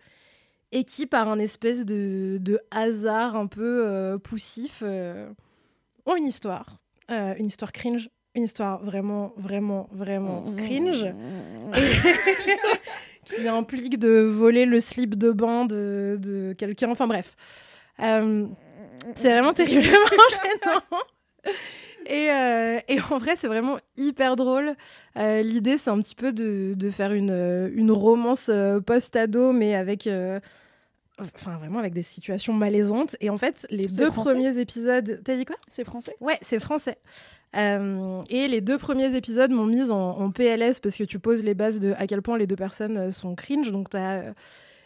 [0.72, 4.84] Et qui, par un espèce de, de hasard un peu poussif,
[6.06, 6.78] ont une histoire.
[7.10, 8.10] Une histoire cringe.
[8.36, 11.06] Une histoire vraiment, vraiment, vraiment cringe.
[13.26, 16.90] qui implique de voler le slip de bain de, de quelqu'un.
[16.90, 17.36] Enfin bref.
[18.02, 18.48] Euh,
[19.16, 19.92] c'est vraiment terriblement
[20.32, 21.54] gênant.
[22.12, 24.76] Et, euh, et en vrai, c'est vraiment hyper drôle.
[25.18, 29.54] Euh, L'idée, c'est un petit peu de, de faire une, euh, une romance euh, post-ado,
[29.54, 30.10] mais avec.
[31.20, 33.16] Enfin, vraiment avec des situations malaisantes.
[33.22, 35.22] Et en fait, les deux français premiers épisodes.
[35.24, 35.56] T'as dit quoi?
[35.70, 36.16] C'est français?
[36.20, 36.98] Ouais, c'est français.
[37.54, 41.54] Et les deux premiers épisodes m'ont mise en, en PLS parce que tu poses les
[41.54, 43.72] bases de à quel point les deux personnes sont cringe.
[43.72, 44.34] Donc, tu as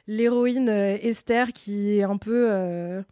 [0.08, 3.04] l'héroïne Esther qui est un peu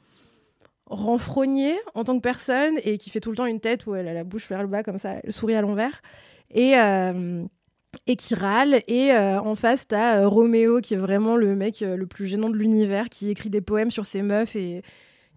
[0.86, 4.08] renfrognée en tant que personne et qui fait tout le temps une tête où elle
[4.08, 6.02] a la bouche vers le bas, comme ça, elle sourit à l'envers.
[6.52, 6.78] Et.
[6.78, 7.44] euh,
[8.08, 8.82] et qui râle.
[8.88, 12.50] Et euh, en face, t'as euh, Roméo, qui est vraiment le mec le plus gênant
[12.50, 14.82] de l'univers, qui écrit des poèmes sur ses meufs et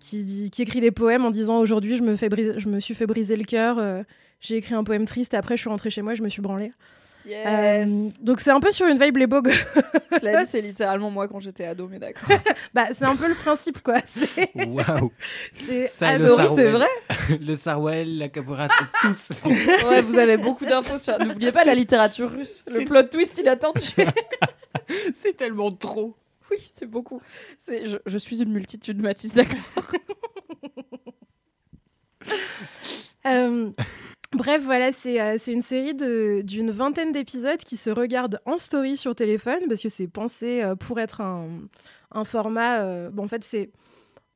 [0.00, 2.80] qui, dit, qui écrit des poèmes en disant aujourd'hui je me fais briser, je me
[2.80, 3.78] suis fait briser le cœur.
[4.40, 5.34] j'ai écrit un poème triste.
[5.34, 6.72] Après, je suis rentrée chez moi, je me suis branlée.
[7.26, 9.26] Yes Euh, donc c'est un peu sur une vibe les.
[10.20, 12.28] Cela dit, c'est littéralement moi quand j'étais ado, mais d'accord.
[12.74, 13.96] bah, c'est un peu le principe, quoi.
[14.54, 15.12] Waouh
[15.52, 16.72] c'est Sorry, c'est Sarwell.
[16.72, 16.88] vrai
[17.40, 18.68] Le Sarwell, la Caporat,
[19.02, 19.30] tous.
[19.44, 21.18] Ouais, vous avez beaucoup d'infos sur.
[21.18, 22.64] N'oubliez pas la littérature russe.
[22.72, 23.90] Le plot twist inattendu.
[25.14, 26.14] C'est tellement trop.
[26.50, 27.20] Oui, c'est beaucoup.
[27.58, 29.58] C'est, je, je suis une multitude, Mathis, d'accord.
[33.26, 33.70] Euh,
[34.32, 38.96] bref, voilà, c'est euh, c'est une série d'une vingtaine d'épisodes qui se regardent en story
[38.96, 41.48] sur téléphone parce que c'est pensé euh, pour être un,
[42.12, 42.80] un format.
[42.82, 43.70] euh, bon, en fait, c'est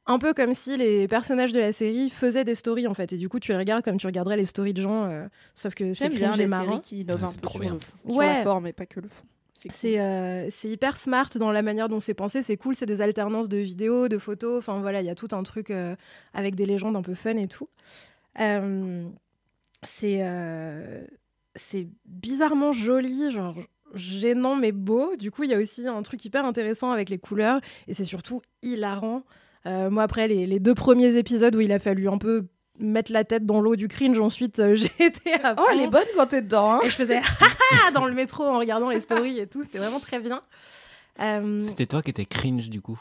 [0.06, 3.12] un peu comme si les personnages de la série faisaient des stories en fait.
[3.12, 5.74] Et du coup, tu les regardes comme tu regarderais les stories de gens, euh, sauf
[5.74, 6.64] que c'est bien les marrant.
[6.64, 7.72] séries qui innovent Ouais, un peu trop sur, bien.
[7.74, 8.26] le fond- sur Ouais.
[8.26, 9.24] la forme et pas que le fond.
[9.54, 10.00] C'est cool.
[10.00, 13.58] Euh, hyper smart dans la manière dont c'est pensé, c'est cool, c'est des alternances de
[13.58, 15.94] vidéos, de photos, enfin voilà, il y a tout un truc euh,
[16.32, 17.68] avec des légendes un peu fun et tout.
[18.40, 19.04] Euh,
[19.82, 21.04] c'est euh,
[21.56, 23.56] c'est bizarrement joli, genre
[23.94, 25.16] gênant mais beau.
[25.16, 28.04] Du coup, il y a aussi un truc hyper intéressant avec les couleurs et c'est
[28.04, 29.22] surtout hilarant.
[29.66, 32.46] Euh, moi, après les, les deux premiers épisodes où il a fallu un peu
[32.78, 35.86] mettre la tête dans l'eau du cringe, ensuite euh, j'ai été à Oh, elle est
[35.88, 36.74] bonne quand t'es dedans.
[36.74, 36.80] Hein.
[36.84, 37.20] Et je faisais
[37.84, 39.62] Ah dans le métro en regardant les stories et tout.
[39.64, 40.42] C'était vraiment très bien.
[41.20, 42.98] Euh, C'était toi qui étais cringe du coup.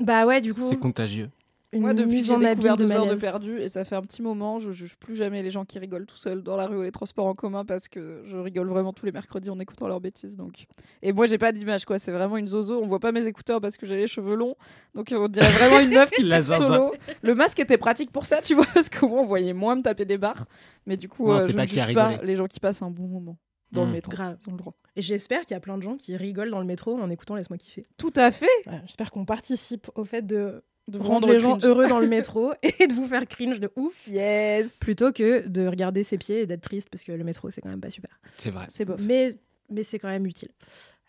[0.00, 0.68] bah ouais, du coup.
[0.68, 1.30] C'est contagieux.
[1.72, 3.84] Une Moi, depuis mise en j'ai abîme découvert de deux heures de perdu, et ça
[3.84, 6.56] fait un petit moment, je juge plus jamais les gens qui rigolent tout seuls dans
[6.56, 9.48] la rue ou les transports en commun parce que je rigole vraiment tous les mercredis
[9.48, 10.36] en écoutant leurs bêtises.
[10.36, 10.66] Donc.
[11.00, 11.98] Et moi, j'ai pas d'image, quoi.
[11.98, 12.80] C'est vraiment une zozo.
[12.82, 14.56] On voit pas mes écouteurs parce que j'ai les cheveux longs.
[14.94, 16.92] Donc, on dirait vraiment une meuf qui La solo.
[17.22, 19.82] Le masque était pratique pour ça, tu vois, parce qu'au moins, on voyait moins me
[19.82, 20.44] taper des barres.
[20.86, 22.82] Mais du coup, Non, euh, c'est je pas ne juge pas les gens qui passent
[22.82, 23.38] un bon moment
[23.70, 23.92] dans le Mm.
[23.92, 24.10] métro.
[24.12, 24.36] Grave.
[24.44, 24.74] Ils ont le droit.
[24.96, 27.34] Et j'espère qu'il y a plein de gens qui rigolent dans le métro en écoutant
[27.36, 27.86] Laisse-moi kiffer.
[27.96, 28.46] Tout à fait.
[28.64, 32.06] Voilà, j'espère qu'on participe au fait de, De rendre rendre les gens heureux dans le
[32.08, 33.94] métro et de vous faire cringe de ouf.
[34.08, 34.78] Yes.
[34.78, 37.68] Plutôt que de regarder ses pieds et d'être triste parce que le métro, c'est quand
[37.68, 38.10] même pas super.
[38.36, 39.00] C'est vrai, C'est bof.
[39.00, 39.34] Mais,
[39.70, 40.50] mais c'est quand même utile.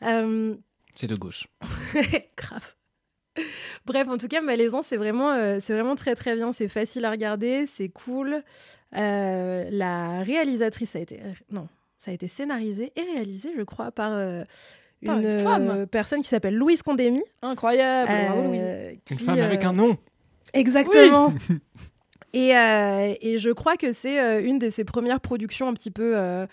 [0.04, 0.56] Euh,
[0.96, 1.48] c'est de gauche.
[2.38, 2.76] Grave.
[3.86, 6.54] Bref, en tout cas, Malaisant, c'est vraiment, euh, c'est vraiment très très bien.
[6.54, 8.44] C'est facile à regarder, c'est cool.
[8.96, 11.20] Euh, la réalisatrice, ça a été,
[11.50, 11.68] non,
[11.98, 14.12] ça a été scénarisé et réalisé, je crois, par,
[15.06, 15.88] Par une euh, femme.
[15.88, 17.24] personne qui s'appelle Louise Condémy.
[17.42, 18.12] Incroyable.
[18.12, 18.68] Bravo, euh, Louise.
[19.10, 19.98] Une qui, femme avec euh, un nom.
[20.54, 21.34] Exactement.
[22.34, 25.92] et, euh, et je crois que c'est euh, une de ses premières productions un petit
[25.92, 26.46] peu euh,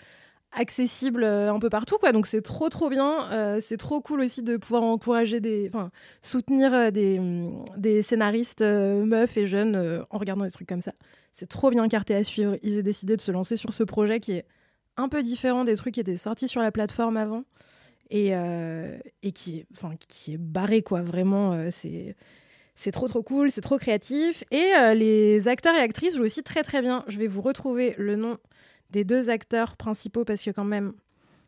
[0.53, 1.97] accessibles euh, un peu partout.
[1.97, 2.11] Quoi.
[2.11, 3.31] Donc c'est trop trop bien.
[3.31, 5.69] Euh, c'est trop cool aussi de pouvoir encourager des...
[5.73, 5.91] Enfin,
[6.21, 10.67] soutenir euh, des, hum, des scénaristes euh, meufs et jeunes euh, en regardant des trucs
[10.67, 10.93] comme ça.
[11.33, 12.57] C'est trop bien carté à suivre.
[12.61, 14.45] Ils ont décidé de se lancer sur ce projet qui est
[14.97, 17.43] un peu différent des trucs qui étaient sortis sur la plateforme avant.
[18.11, 21.01] Et, euh, et qui, est, enfin, qui est barré, quoi.
[21.01, 22.15] Vraiment, euh, c'est...
[22.75, 24.43] C'est trop trop cool, c'est trop créatif.
[24.49, 27.03] Et euh, les acteurs et actrices jouent aussi très très bien.
[27.07, 28.37] Je vais vous retrouver le nom
[28.89, 30.93] des deux acteurs principaux parce que quand même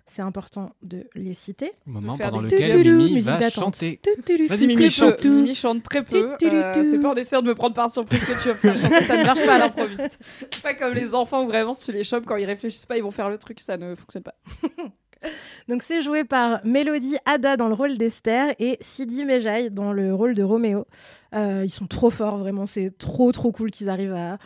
[0.06, 1.72] c'est important de les citer.
[1.88, 3.78] Moment faire pendant lequel Mimi musique va d'attente.
[3.78, 4.00] chanter.
[4.28, 5.24] Vas-y Vas-y, Mimi, chante.
[5.26, 6.34] Mimi chante très peu.
[6.38, 6.90] Tu, tu, tu, Euh, tu.
[6.92, 9.06] c'est pas en essayant de me prendre par surprise que tu vas me faire chanter.
[9.06, 10.20] Ça ne marche pas à l'improviste.
[10.52, 12.98] C'est pas comme les enfants où vraiment si tu les chopes quand ils réfléchissent pas,
[12.98, 13.60] ils vont faire le truc.
[13.62, 14.36] Ça ne fonctionne pas.
[15.68, 20.14] Donc c'est joué par Mélodie Ada dans le rôle d'Esther et Sidi Mejaï dans le
[20.14, 20.86] rôle de Roméo.
[21.36, 22.66] Euh, ils sont trop forts, vraiment.
[22.66, 24.38] C'est trop trop cool qu'ils arrivent à,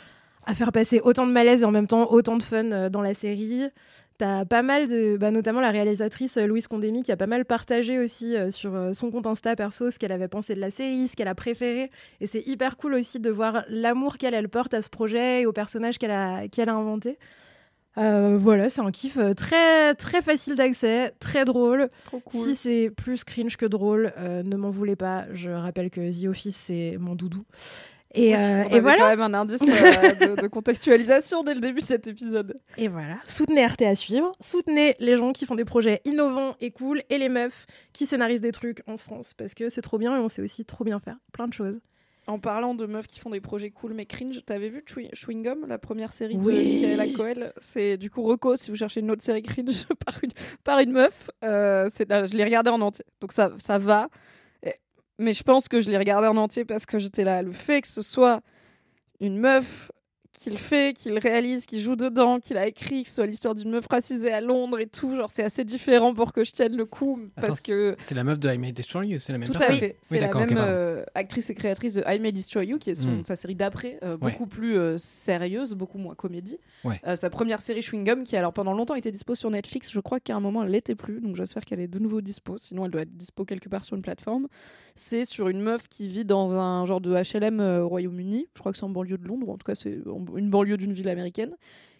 [0.53, 3.13] faire passer autant de malaise et en même temps autant de fun euh, dans la
[3.13, 3.67] série.
[4.17, 7.45] T'as pas mal de, bah, notamment la réalisatrice euh, Louise Condémy qui a pas mal
[7.45, 11.15] partagé aussi sur son compte Insta perso ce qu'elle avait pensé de la série, ce
[11.15, 11.91] qu'elle a préféré.
[12.21, 15.45] Et c'est hyper cool aussi de voir l'amour qu'elle elle porte à ce projet et
[15.45, 17.19] au personnage qu'elle a, qu'elle a inventé.
[17.97, 21.89] Euh, voilà, c'est un kiff euh, très très facile d'accès, très drôle.
[22.11, 22.21] Cool.
[22.41, 25.25] Si c'est plus cringe que drôle, euh, ne m'en voulez pas.
[25.33, 27.43] Je rappelle que The Office c'est mon doudou.
[28.13, 28.97] Et, euh, on et avait voilà.
[28.99, 32.59] quand même un indice de, de contextualisation dès le début de cet épisode.
[32.77, 36.71] Et voilà, soutenez RT à suivre, soutenez les gens qui font des projets innovants et
[36.71, 40.15] cool, et les meufs qui scénarisent des trucs en France, parce que c'est trop bien
[40.15, 41.79] et on sait aussi trop bien faire plein de choses.
[42.27, 45.65] En parlant de meufs qui font des projets cool mais cringe, t'avais vu Chewing Gum,
[45.67, 46.41] la première série de.
[46.45, 50.31] Michaela Coel C'est du coup Reco si vous cherchez une autre série cringe par une,
[50.63, 51.29] par une meuf.
[51.45, 54.09] Euh, là, je l'ai regardé en entier, donc ça, ça va.
[54.61, 54.75] Et-
[55.17, 57.41] mais je pense que je l'ai regardé en entier parce que j'étais là.
[57.41, 58.41] Le fait que ce soit
[59.21, 59.89] une meuf
[60.39, 63.25] qui le fait, qui le réalise, qui joue dedans, qui l'a écrit, que ce soit
[63.25, 66.51] l'histoire d'une meuf racisée à Londres et tout, genre c'est assez différent pour que je
[66.51, 69.31] tienne le coup parce Attends, que C'est la meuf de I May Destroy You, c'est
[69.31, 69.97] la même tout personne à fait.
[69.99, 72.95] C'est Oui, la même euh, actrice et créatrice de I May Destroy You, qui est
[72.95, 73.23] son, Mm.
[73.23, 74.31] sa série d'après, euh, Ouais.
[74.31, 76.59] beaucoup plus euh, sérieuse, beaucoup moins comédie.
[76.83, 77.01] Ouais.
[77.15, 80.19] Sa première série Chewing Gum, qui alors pendant longtemps était dispo sur Netflix, je crois
[80.19, 82.91] qu'à un moment elle l'était plus, donc j'espère qu'elle est de nouveau dispo, sinon elle
[82.91, 84.47] doit être dispo quelque part sur une plateforme.
[84.93, 88.71] C'est sur une meuf qui vit dans un genre de HLM au Royaume-Uni, je crois
[88.71, 91.09] que c'est en banlieue de Londres, en tout cas c'est en- une banlieue d'une ville
[91.09, 91.55] américaine,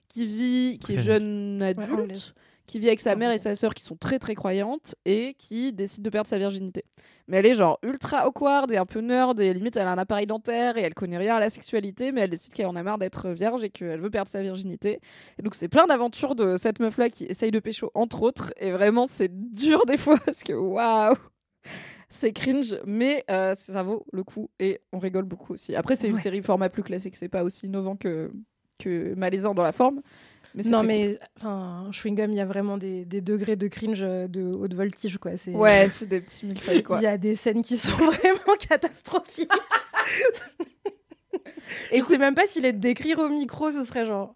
[0.08, 1.62] qui vit, qui est jeune.
[1.62, 2.34] adulte,
[2.68, 5.72] qui vit avec sa mère et sa sœur qui sont très très croyantes et qui
[5.74, 6.84] décide de perdre sa virginité.
[7.28, 9.98] Mais elle est genre ultra awkward et un peu nerd et limite elle a un
[9.98, 12.84] appareil dentaire et elle connaît rien à la sexualité mais elle décide qu'elle en a
[12.84, 15.00] marre d'être vierge et qu'elle veut perdre sa virginité.
[15.40, 18.54] Et donc c'est plein d'aventures de cette meuf là qui essaye de pécho entre autres.
[18.58, 21.16] Et vraiment c'est dur des fois parce que waouh
[22.10, 25.76] c'est cringe, mais euh, ça vaut le coup et on rigole beaucoup aussi.
[25.76, 26.22] Après, c'est une Ouais.
[26.22, 28.32] série format plus classique, c'est pas aussi innovant que,
[28.80, 30.02] que malaisant dans la forme.
[30.56, 34.02] Mais Non, mais enfin, Chewing Gum, il y a vraiment des, des degrés de cringe
[34.02, 35.36] euh, de haute voltige, quoi.
[35.38, 35.52] C'est-.
[35.54, 36.98] Ouais, c'est des petits millefeuilles, quoi.
[37.00, 39.52] Il y a des scènes qui sont vraiment catastrophiques.
[41.92, 44.36] Et je sais même pas si les décrire au micro, ce serait genre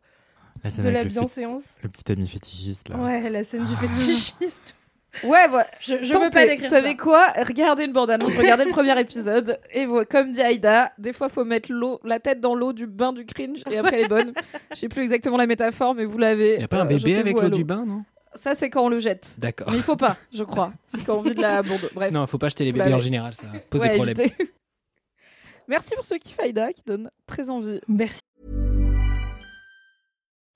[0.64, 1.64] La de la avec le, bienséance.
[1.82, 2.98] le petit ami fétichiste là.
[2.98, 4.76] Ouais, la scène du fétichiste.
[5.24, 5.68] Ouais, voilà.
[5.82, 6.24] Je, je Tentez.
[6.26, 6.96] veux pas décrire Vous savez ça.
[6.96, 7.28] quoi?
[7.46, 9.60] Regardez une bande-annonce, regardez le premier épisode.
[9.74, 12.88] Et voilà, comme dit Aïda, des fois, faut mettre l'eau, la tête dans l'eau du
[12.88, 14.34] bain du cringe et après, elle est bonne.
[14.72, 16.56] Je sais plus exactement la métaphore, mais vous l'avez.
[16.56, 18.04] Il y a pas un Euh, bébé avec l'eau du bain, non?
[18.36, 19.36] Ça, c'est quand on le jette.
[19.40, 19.68] D'accord.
[19.70, 20.72] Mais il faut pas, je crois.
[20.88, 21.90] C'est quand on vide la bourde.
[21.94, 22.14] Bref.
[22.14, 24.30] Non, faut pas acheter les bébés en général, ça pose Ouais, des problèmes.
[25.68, 27.80] Merci pour ce kiff Aïda qui donne très envie.
[27.90, 28.22] Merci.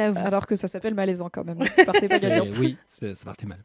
[0.00, 1.58] Alors que ça s'appelle malaisant quand même.
[1.78, 2.48] Vous partez pas C'est- gagnante.
[2.58, 3.58] oui, c'est- ça partait mal.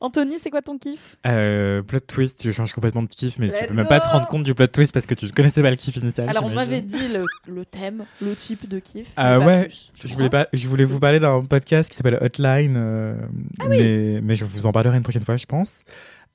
[0.00, 1.16] Anthony, c'est quoi ton kiff?
[1.26, 4.06] Euh, plot twist, tu changes complètement de kiff, mais tu Let's peux même pas te
[4.06, 6.28] go rendre compte du plot twist parce que tu ne connaissais pas le kiff initial.
[6.28, 9.12] Alors on m'avait dit le, le thème, le type de kiff.
[9.16, 12.74] Ah ouais, plus, Je voulais, pas, je voulais vous parler d'un podcast qui s'appelle Hotline,
[12.76, 13.14] euh,
[13.60, 13.78] Ah oui.
[13.78, 15.84] mais, mais je vous en parlerai une prochaine fois, je pense.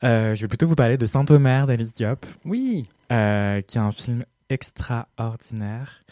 [0.04, 2.88] Euh, je vais plutôt vous parler de Saint-Omer d'Alice Diop, Oui.
[3.12, 6.04] euh, qui est un film extraordinaire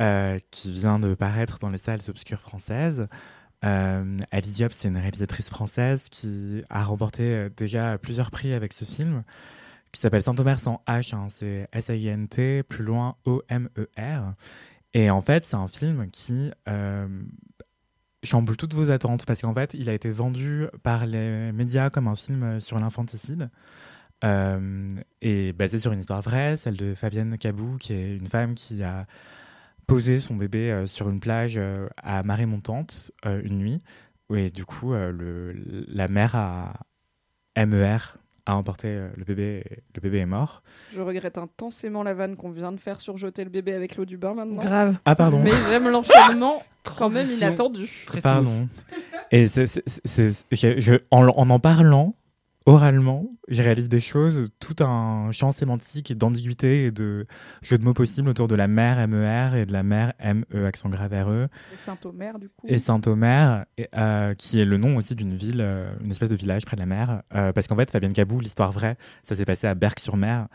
[0.00, 3.08] euh, qui vient de paraître dans les salles obscures françaises.
[3.64, 8.72] Euh, Alice Diop, c'est une réalisatrice française qui a remporté euh, déjà plusieurs prix avec
[8.72, 9.22] ce film,
[9.92, 14.34] qui s'appelle Saint-Omer sans H, hein, c'est S-A-I-N-T, plus loin O-M-E-R.
[14.94, 17.08] Et en fait, c'est un film qui euh,
[18.22, 22.08] chamboule toutes vos attentes, parce qu'en fait, il a été vendu par les médias comme
[22.08, 23.50] un film sur l'infanticide.
[25.22, 28.82] Et basé sur une histoire vraie, celle de Fabienne Cabou, qui est une femme qui
[28.82, 29.06] a
[29.86, 33.82] posé son bébé euh, sur une plage euh, à marée montante euh, une nuit.
[34.34, 35.52] Et du coup, euh, le,
[35.88, 36.72] la mère a
[37.56, 38.16] MER
[38.48, 39.62] a emporté le bébé.
[39.70, 40.62] et Le bébé est mort.
[40.94, 44.04] Je regrette intensément la vanne qu'on vient de faire sur jeter le bébé avec l'eau
[44.04, 44.62] du bain maintenant.
[44.62, 44.96] Grave.
[45.04, 45.40] Ah pardon.
[45.42, 46.62] Mais j'aime l'enchaînement
[46.98, 47.88] quand même inattendu.
[48.22, 48.68] Pardon.
[49.32, 49.82] Et c'est-
[51.10, 52.14] en, en en parlant
[52.66, 57.26] oralement, je réalise des choses, tout un champ sémantique et d'ambiguïté et de
[57.62, 60.88] jeux de mots possibles autour de la mère MER et de la mère ME accent
[60.88, 62.66] grave RE Et Saint-Omer du coup.
[62.66, 63.64] et Saint-Omer,
[63.96, 66.80] euh, qui est le nom aussi d'une ville, euh, une espèce de village près de
[66.80, 67.22] la mer.
[67.34, 70.48] Euh, parce qu'en fait, Fabienne Cabou, l'histoire vraie, ça s'est passé à Berck-sur-Mer.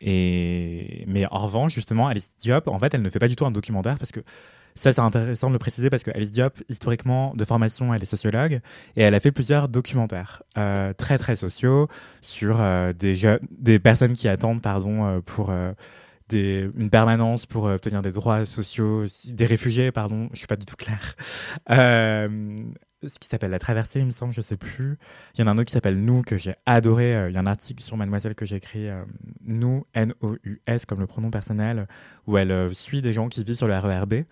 [0.00, 1.04] Et...
[1.08, 3.50] Mais en revanche, justement, Alice Diop, en fait, elle ne fait pas du tout un
[3.50, 4.20] documentaire parce que
[4.74, 8.06] ça, c'est intéressant de le préciser parce que Alice Diop, historiquement, de formation, elle est
[8.06, 8.60] sociologue
[8.96, 11.88] et elle a fait plusieurs documentaires euh, très, très sociaux
[12.22, 15.52] sur euh, des, personnes qui attendent pardon, euh, pour
[16.32, 20.76] une permanence pour obtenir des droits sociaux, des réfugiés, pardon, je suis pas du tout
[20.76, 21.16] clair.
[21.70, 22.56] Euh,
[23.04, 24.96] ce qui s'appelle La Traversée, il me semble, je sais plus.
[25.34, 27.26] Il y en a un autre qui s'appelle Nous, que j'ai adoré.
[27.28, 28.88] Il y a un article sur Mademoiselle que j'ai écrit,
[29.44, 31.88] Nous, N-O-U-S, comme le pronom personnel,
[32.28, 34.24] où elle suit des gens qui vivent sur le RERB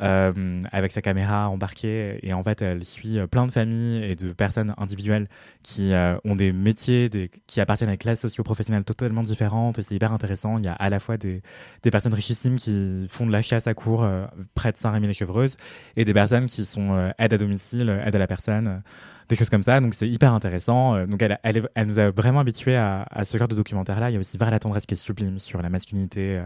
[0.00, 2.18] euh, avec sa caméra embarquée.
[2.22, 5.28] Et en fait, elle suit euh, plein de familles et de personnes individuelles
[5.62, 7.10] qui euh, ont des métiers,
[7.46, 9.78] qui appartiennent à des classes socio-professionnelles totalement différentes.
[9.78, 10.58] Et c'est hyper intéressant.
[10.58, 11.42] Il y a à la fois des,
[11.90, 14.08] personnes richissimes qui font de la chasse à cours
[14.54, 15.56] près de Saint-Rémy-les-Chevreuses
[15.96, 18.82] et des personnes qui sont euh, aide à domicile, euh, aide à la personne,
[19.28, 19.80] des choses comme ça.
[19.80, 21.04] Donc c'est hyper intéressant.
[21.06, 24.10] Donc elle, nous a vraiment habitués à, ce genre de documentaire-là.
[24.10, 26.40] Il y a aussi Vers la tendresse qui est sublime sur la masculinité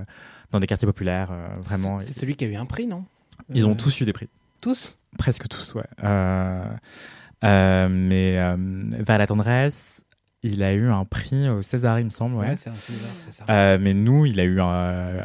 [0.50, 1.30] dans des quartiers populaires.
[1.62, 2.00] vraiment.
[2.00, 3.04] C'est celui qui a eu un prix, non?
[3.54, 4.28] Ils ont Euh, tous eu des prix.
[4.60, 4.96] Tous?
[5.18, 5.82] Presque tous, ouais.
[6.04, 6.64] Euh,
[7.44, 8.56] euh, mais euh,
[8.98, 10.02] Vers la tendresse,
[10.44, 12.34] il a eu un prix au César, il me semble.
[12.36, 12.48] Ouais.
[12.48, 13.44] Ouais, c'est un César, c'est ça.
[13.48, 15.24] Euh, mais nous, il a eu un,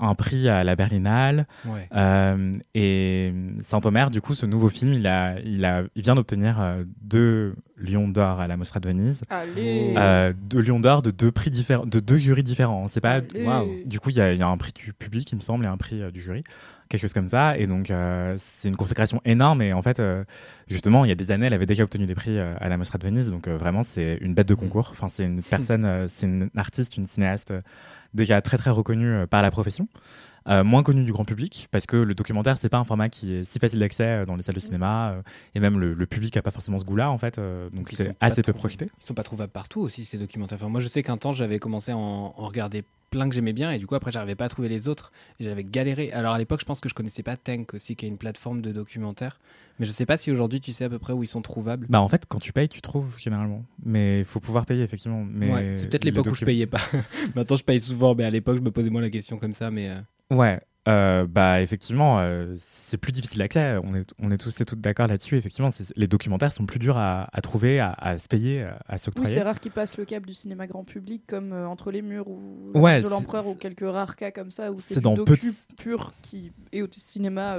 [0.00, 1.46] un prix à la Berlinale.
[1.66, 1.88] Ouais.
[1.94, 6.58] Euh, et Saint-Omer, du coup, ce nouveau film, il, a, il, a, il vient d'obtenir
[7.02, 9.22] deux Lions d'or à la Mostra de Venise.
[9.28, 9.94] Allez.
[9.98, 12.88] Euh, deux Lions d'or de deux prix différents, de deux jurys différents.
[12.88, 13.20] C'est pas.
[13.34, 13.68] Waouh.
[13.84, 15.76] Du coup, il y, y a un prix du public, il me semble, et un
[15.76, 16.42] prix euh, du jury,
[16.88, 17.56] quelque chose comme ça.
[17.58, 19.62] Et donc, euh, c'est une consécration énorme.
[19.62, 20.24] Et en fait, euh,
[20.68, 22.76] justement, il y a des années, elle avait déjà obtenu des prix euh, à la
[22.76, 23.30] Mostra de Venise.
[23.30, 24.88] Donc, vraiment, c'est une bête de concours.
[24.90, 27.52] Enfin, c'est une personne, euh, c'est une artiste, une cinéaste
[28.14, 29.88] déjà très très reconnue par la profession.
[30.48, 33.42] Moins connue du grand public parce que le documentaire c'est pas un format qui est
[33.42, 35.22] si facile d'accès dans les salles de cinéma euh,
[35.56, 37.40] et même le, le public a pas forcément ce goût-là en fait
[37.74, 40.58] donc c'est assez peu projeté Ils sont pas trouvables partout aussi, ces documentaires.
[40.60, 42.84] Enfin, moi, je sais qu'un temps, j'avais commencé à en, en regarder
[43.16, 45.10] plein que j'aimais bien, et du coup, après, j'arrivais pas à trouver les autres.
[45.40, 46.12] J'avais galéré.
[46.12, 48.60] Alors, à l'époque, je pense que je connaissais pas Tank aussi, qui est une plateforme
[48.60, 49.38] de documentaires.
[49.78, 51.86] Mais je sais pas si aujourd'hui, tu sais à peu près où ils sont trouvables.
[51.88, 53.64] Bah en fait, quand tu payes, tu trouves généralement.
[53.84, 55.24] Mais il faut pouvoir payer effectivement.
[55.28, 56.80] Mais Ouais, c'est peut-être l'époque où je payais pas.
[57.34, 59.70] Maintenant, je paye souvent, mais à l'époque, je me posais moins la question comme ça.
[59.70, 60.00] Mais euh,
[60.34, 60.60] Ouais.
[60.88, 63.76] Euh, bah effectivement, euh, c'est plus difficile d'accès.
[63.82, 65.36] On est, on est tous et toutes d'accord là-dessus.
[65.36, 68.92] Effectivement, les documentaires sont plus durs à, à trouver, à, à se payer, à, à
[68.94, 69.34] Oui, s'octroyer.
[69.34, 72.28] c'est rare qu'ils passent le cap du cinéma grand public comme euh, Entre les murs
[72.28, 75.74] ou Ouais, de l'Empereur ou quelques rares cas comme ça où c'est du docu de-
[75.76, 77.58] pur qui est au cinéma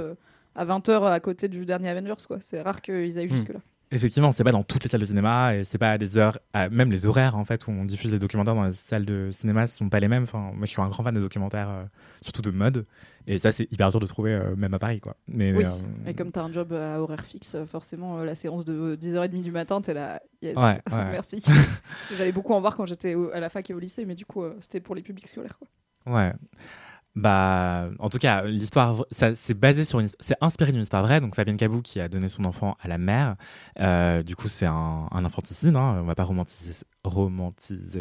[0.54, 2.38] à 20h à côté du dernier Avengers quoi.
[2.40, 3.36] C'est rare qu'ils aillent Hmm.
[3.36, 3.60] jusque là.
[3.90, 6.38] Effectivement, c'est pas dans toutes les salles de cinéma et c'est pas à des heures,
[6.52, 9.30] à- même les horaires en fait où on diffuse les documentaires dans les salles de
[9.32, 10.24] cinéma sont pas les mêmes.
[10.24, 11.84] Enfin, moi, je suis un grand fan de documentaires, euh,
[12.20, 12.84] surtout de mode,
[13.26, 15.16] et ça c'est hyper dur de trouver euh, même à Paris quoi.
[15.26, 15.70] Mais Oui, euh,
[16.10, 18.94] et comme tu as un job à horaire fixe, euh, forcément, euh, la séance de
[18.94, 20.20] 10h30 du matin, t'es là.
[20.42, 20.54] Yes.
[20.56, 20.62] Ouais,
[20.92, 21.10] ouais.
[21.10, 21.42] Merci.
[22.18, 24.42] J'allais beaucoup en voir quand j'étais à la fac et au lycée, mais du coup,
[24.42, 25.58] euh, c'était pour les publics scolaires.
[25.58, 26.14] Quoi.
[26.14, 26.32] Ouais.
[27.18, 31.20] Bah, en tout cas, l'histoire, c'est basé sur c'est inspiré d'une histoire vraie.
[31.20, 33.34] Donc Fabienne Cabou qui a donné son enfant à la mère.
[33.80, 35.74] Euh, du coup, c'est un, infanticide.
[35.74, 36.74] Hein, on va pas romantiser,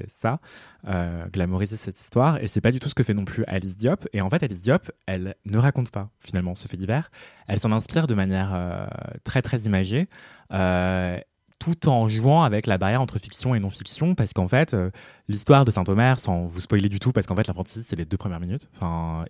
[0.07, 0.39] ça,
[0.88, 2.38] euh, glamouriser cette histoire.
[2.43, 4.07] Et c'est pas du tout ce que fait non plus Alice Diop.
[4.13, 7.09] Et en fait, Alice Diop, elle ne raconte pas finalement ce fait divers.
[7.47, 8.86] Elle s'en inspire de manière euh,
[9.24, 10.09] très très imagée.
[11.60, 14.91] Tout en jouant avec la barrière entre fiction et non-fiction, parce qu'en fait, euh,
[15.28, 18.18] l'histoire de Saint-Omer, sans vous spoiler du tout, parce qu'en fait, l'infanticide, c'est les deux
[18.18, 18.70] premières minutes,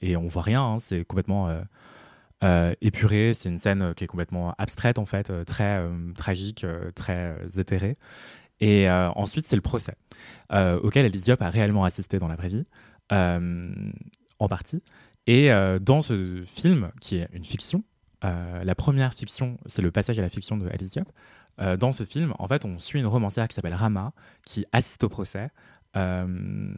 [0.01, 1.61] et on voit rien, hein, c'est complètement euh,
[2.43, 5.82] euh, épuré, c'est une scène euh, qui est complètement abstraite, en fait, très
[6.15, 6.65] tragique,
[6.95, 7.97] très éthérée.
[8.59, 9.95] Et ensuite, c'est le procès,
[10.51, 12.65] auquel Alice a réellement assisté dans la vraie vie,
[13.11, 14.84] en partie.
[15.28, 15.49] Et
[15.82, 17.84] dans ce film, qui est une fiction,
[18.23, 21.07] la première fiction, c'est le passage à la fiction de Diop.
[21.60, 24.14] Euh, dans ce film, en fait, on suit une romancière qui s'appelle Rama,
[24.45, 25.49] qui assiste au procès
[25.95, 26.74] euh,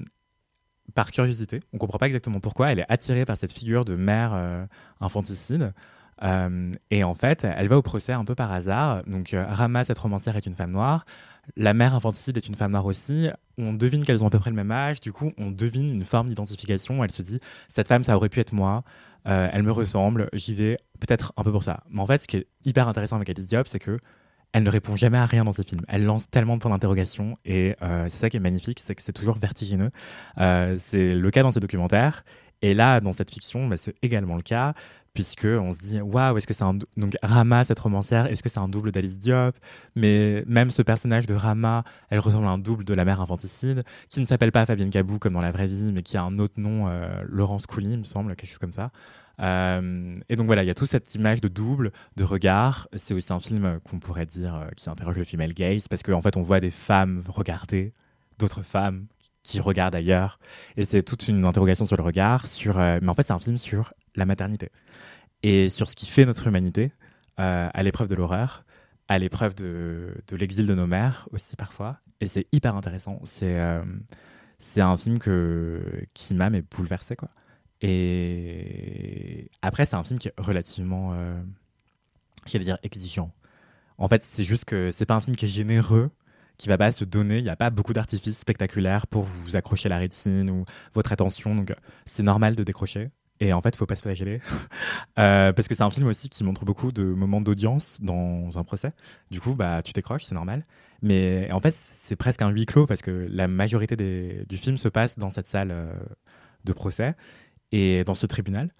[0.95, 1.59] par curiosité.
[1.73, 2.71] On comprend pas exactement pourquoi.
[2.71, 4.65] Elle est attirée par cette figure de mère euh,
[5.01, 5.73] infanticide.
[6.91, 9.03] Et en fait, elle va au procès un peu par hasard.
[9.05, 11.05] Donc, Rama, cette romancière, est une femme noire.
[11.55, 13.29] La mère infanticide est une femme noire aussi.
[13.57, 14.99] On devine qu'elles ont à peu près le même âge.
[14.99, 17.05] Du coup, on devine une forme d'identification.
[17.05, 18.83] Elle se dit, cette femme, ça aurait pu être moi.
[19.23, 20.29] Elle me ressemble.
[20.33, 21.83] J'y vais peut-être un peu pour ça.
[21.89, 23.97] Mais en fait, ce qui est hyper intéressant avec Alice Diop, c'est que
[24.53, 25.81] elle ne répond jamais à rien dans ses films.
[25.87, 29.01] Elle lance tellement de points d'interrogation et euh, c'est ça qui est magnifique, c'est que
[29.01, 29.91] c'est toujours vertigineux.
[30.39, 32.23] Euh, c'est le cas dans ces documentaires.
[32.61, 34.73] Et là, dans cette fiction, bah, c'est également le cas,
[35.13, 38.49] puisque on se dit waouh, est-ce que c'est un donc Rama cette romancière, est-ce que
[38.49, 39.55] c'est un double d'Alice Diop?
[39.95, 43.83] Mais même ce personnage de Rama, elle ressemble à un double de la mère infanticide,
[44.09, 46.37] qui ne s'appelle pas Fabienne Cabou comme dans la vraie vie, mais qui a un
[46.37, 48.91] autre nom, euh, Laurence Couli, il me semble, quelque chose comme ça.
[49.39, 52.87] Euh, et donc voilà, il y a toute cette image de double, de regard.
[52.95, 56.21] C'est aussi un film qu'on pourrait dire euh, qui interroge le female gaze, parce qu'en
[56.21, 57.93] fait, on voit des femmes regarder
[58.37, 59.07] d'autres femmes
[59.43, 60.39] qui regardent ailleurs.
[60.77, 63.57] Et c'est toute une interrogation sur le regard, euh, mais en fait, c'est un film
[63.57, 64.69] sur la maternité
[65.43, 66.91] et sur ce qui fait notre humanité
[67.39, 68.65] euh, à l'épreuve de l'horreur,
[69.07, 71.99] à l'épreuve de, l'exil de nos mères aussi parfois.
[72.21, 73.21] Et c'est hyper intéressant.
[73.23, 73.81] C'est euh,
[74.77, 75.19] un film
[76.13, 77.29] qui m'a mais bouleversé quoi.
[77.81, 81.41] Et après, c'est un film qui est relativement, euh,
[82.45, 83.31] j'allais dire, exigeant.
[83.97, 86.09] En fait, c'est juste que c'est pas un film qui est généreux,
[86.57, 87.37] qui va pas se donner.
[87.37, 91.55] Il n'y a pas beaucoup d'artifices spectaculaires pour vous accrocher la rétine ou votre attention.
[91.55, 91.73] Donc,
[92.05, 93.11] c'est normal de décrocher.
[93.41, 94.41] Et en fait, faut pas se flageller.
[95.17, 98.63] Euh, parce que c'est un film aussi qui montre beaucoup de moments d'audience dans un
[98.63, 98.93] procès.
[99.31, 100.65] Du coup, bah, tu décroches, c'est normal.
[101.01, 103.97] Mais en fait, c'est presque un huis clos parce que la majorité
[104.47, 105.91] du film se passe dans cette salle euh,
[106.63, 107.15] de procès
[107.71, 108.73] et dans ce tribunal.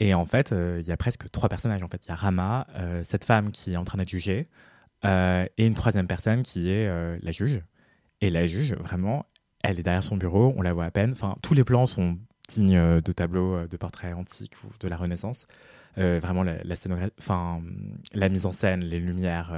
[0.00, 1.82] Et en fait, euh, il y a presque trois personnages.
[1.82, 4.48] En fait, il y a Rama, euh, cette femme qui est en train d'être jugée,
[5.04, 6.88] euh, et une troisième personne qui est
[7.20, 7.62] la juge.
[8.20, 9.26] Et la juge, vraiment,
[9.62, 11.12] elle est derrière son bureau, on la voit à peine.
[11.12, 12.18] Enfin, tous les plans sont
[12.48, 15.46] dignes de tableaux de portraits antiques ou de la Renaissance.
[15.96, 19.54] Vraiment, la, la mise en scène, les lumières,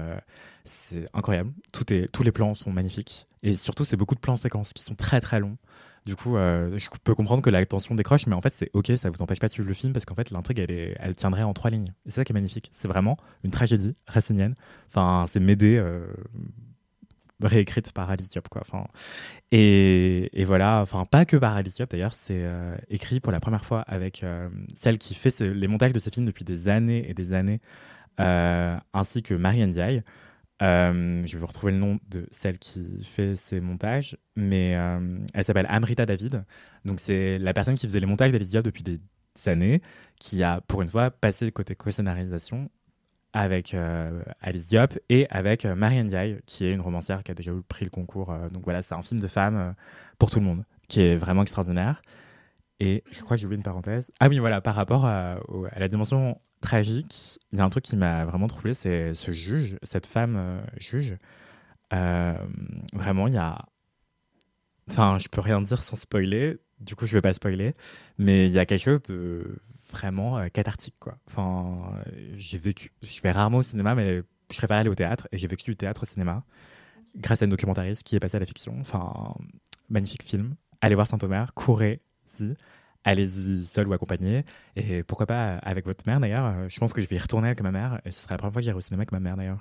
[0.65, 1.53] c'est incroyable.
[1.73, 3.27] Tout est, tous les plans sont magnifiques.
[3.43, 5.57] Et surtout, c'est beaucoup de plans séquences qui sont très très longs.
[6.09, 8.93] Du coup, euh, je peux comprendre que la tension décroche, mais en fait, c'est ok,
[8.97, 11.43] ça vous empêche pas de suivre le film parce qu'en fait, l'intrigue, elle, elle tiendrait
[11.43, 11.91] en trois lignes.
[12.07, 12.71] Et c'est ça qui est magnifique.
[12.73, 14.55] C'est vraiment une tragédie racinienne.
[14.89, 16.07] Enfin, c'est Médée euh,
[17.43, 18.63] réécrite par Alice quoi.
[19.53, 23.83] Et, voilà, enfin, pas que par Alice d'ailleurs, c'est euh, écrit pour la première fois
[23.83, 27.35] avec euh, celle qui fait les montages de ces films depuis des années et des
[27.35, 27.61] années,
[28.17, 30.03] ainsi que Marianne Ndiaye.
[30.61, 35.19] Euh, je vais vous retrouver le nom de celle qui fait ces montages, mais euh,
[35.35, 36.45] elle s'appelle Amrita David.
[36.85, 39.01] Donc c'est la personne qui faisait les montages d'Alice Diop depuis des
[39.47, 39.81] années,
[40.19, 42.71] qui a pour une fois passé le côté co-scénarisation
[43.33, 47.35] avec euh, Alice Diop et avec euh, Marianne Ndiaye, qui est une romancière qui a
[47.35, 48.35] déjà pris le concours.
[48.51, 49.75] donc voilà, c'est un film de femme
[50.19, 52.03] pour tout le monde, qui est vraiment extraordinaire.
[52.81, 54.11] Et je crois que j'ai oublié une parenthèse.
[54.19, 55.39] Ah oui, voilà, par rapport à
[55.77, 59.77] la dimension tragique, il y a un truc qui m'a vraiment troublé, c'est ce juge,
[59.83, 61.17] cette femme euh, juge.
[61.93, 62.37] Euh,
[62.93, 63.65] vraiment, il y a.
[64.91, 67.75] Enfin, je peux rien dire sans spoiler, du coup, je vais pas spoiler,
[68.19, 69.59] mais il y a quelque chose de
[69.93, 71.19] vraiment euh, cathartique, quoi.
[71.29, 71.93] Enfin,
[72.37, 72.93] j'ai vécu.
[73.03, 75.77] Je vais rarement au cinéma, mais je préfère aller au théâtre, et j'ai vécu du
[75.77, 76.45] théâtre au cinéma
[77.17, 78.77] grâce à une documentariste qui est passée à la fiction.
[78.81, 79.35] Enfin,
[79.89, 80.55] magnifique film.
[80.81, 82.55] Allez voir Saint-Omer, courez-y.
[83.05, 84.45] Allez-y seul ou accompagné.
[84.77, 86.69] Et pourquoi pas avec votre mère d'ailleurs.
[86.69, 88.01] Je pense que je vais y retourner avec ma mère.
[88.05, 89.61] Et ce sera la première fois que j'irai au cinéma avec ma mère d'ailleurs.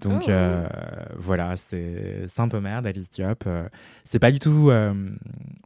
[0.00, 0.30] Donc Oh.
[0.30, 0.66] euh,
[1.16, 3.44] voilà, c'est Saint-Omer d'Alice Diop.
[3.46, 3.68] Euh,
[4.04, 4.92] c'est pas du tout euh,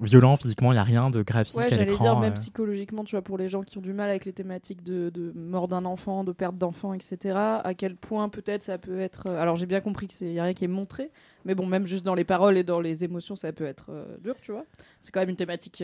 [0.00, 2.04] violent physiquement, il n'y a rien de graphique Ouais, à j'allais l'écran.
[2.04, 4.82] dire, même psychologiquement, tu vois, pour les gens qui ont du mal avec les thématiques
[4.82, 9.00] de, de mort d'un enfant, de perte d'enfant, etc., à quel point peut-être ça peut
[9.00, 9.28] être.
[9.30, 11.10] Alors, j'ai bien compris qu'il n'y a rien qui est montré,
[11.44, 13.90] mais bon, même juste dans les paroles et dans les émotions, ça peut être
[14.22, 14.64] dur, tu vois.
[15.00, 15.82] C'est quand même une thématique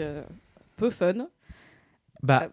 [0.88, 1.28] peu fun.
[2.22, 2.48] Bah,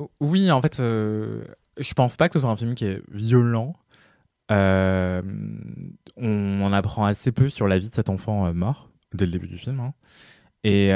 [0.00, 1.44] Ah, Oui, en fait, euh,
[1.78, 3.74] je pense pas que ce soit un film qui est violent.
[4.50, 5.22] Euh,
[6.16, 9.32] on en apprend assez peu sur la vie de cet enfant euh, mort dès le
[9.32, 9.80] début du film.
[9.80, 9.94] hein.
[10.64, 10.88] Et,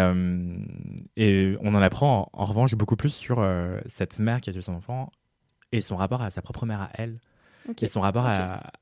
[1.17, 3.47] et on en apprend en, en revanche beaucoup plus sur
[3.87, 5.11] cette mère qui a tué son enfant
[5.71, 7.19] et son rapport à sa propre mère à elle.
[7.69, 7.83] ok.
[7.83, 8.73] Et son rapport à,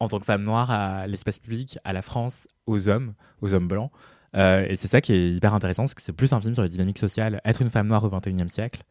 [0.00, 3.68] en tant que femme noire à l'espace public, à la France, aux hommes, aux hommes
[3.68, 3.92] blancs.
[4.34, 6.62] Euh, et c'est ça qui est hyper intéressant, c'est que c'est plus un film sur
[6.62, 8.82] les dynamiques sociales, être une femme noire au XXIe siècle,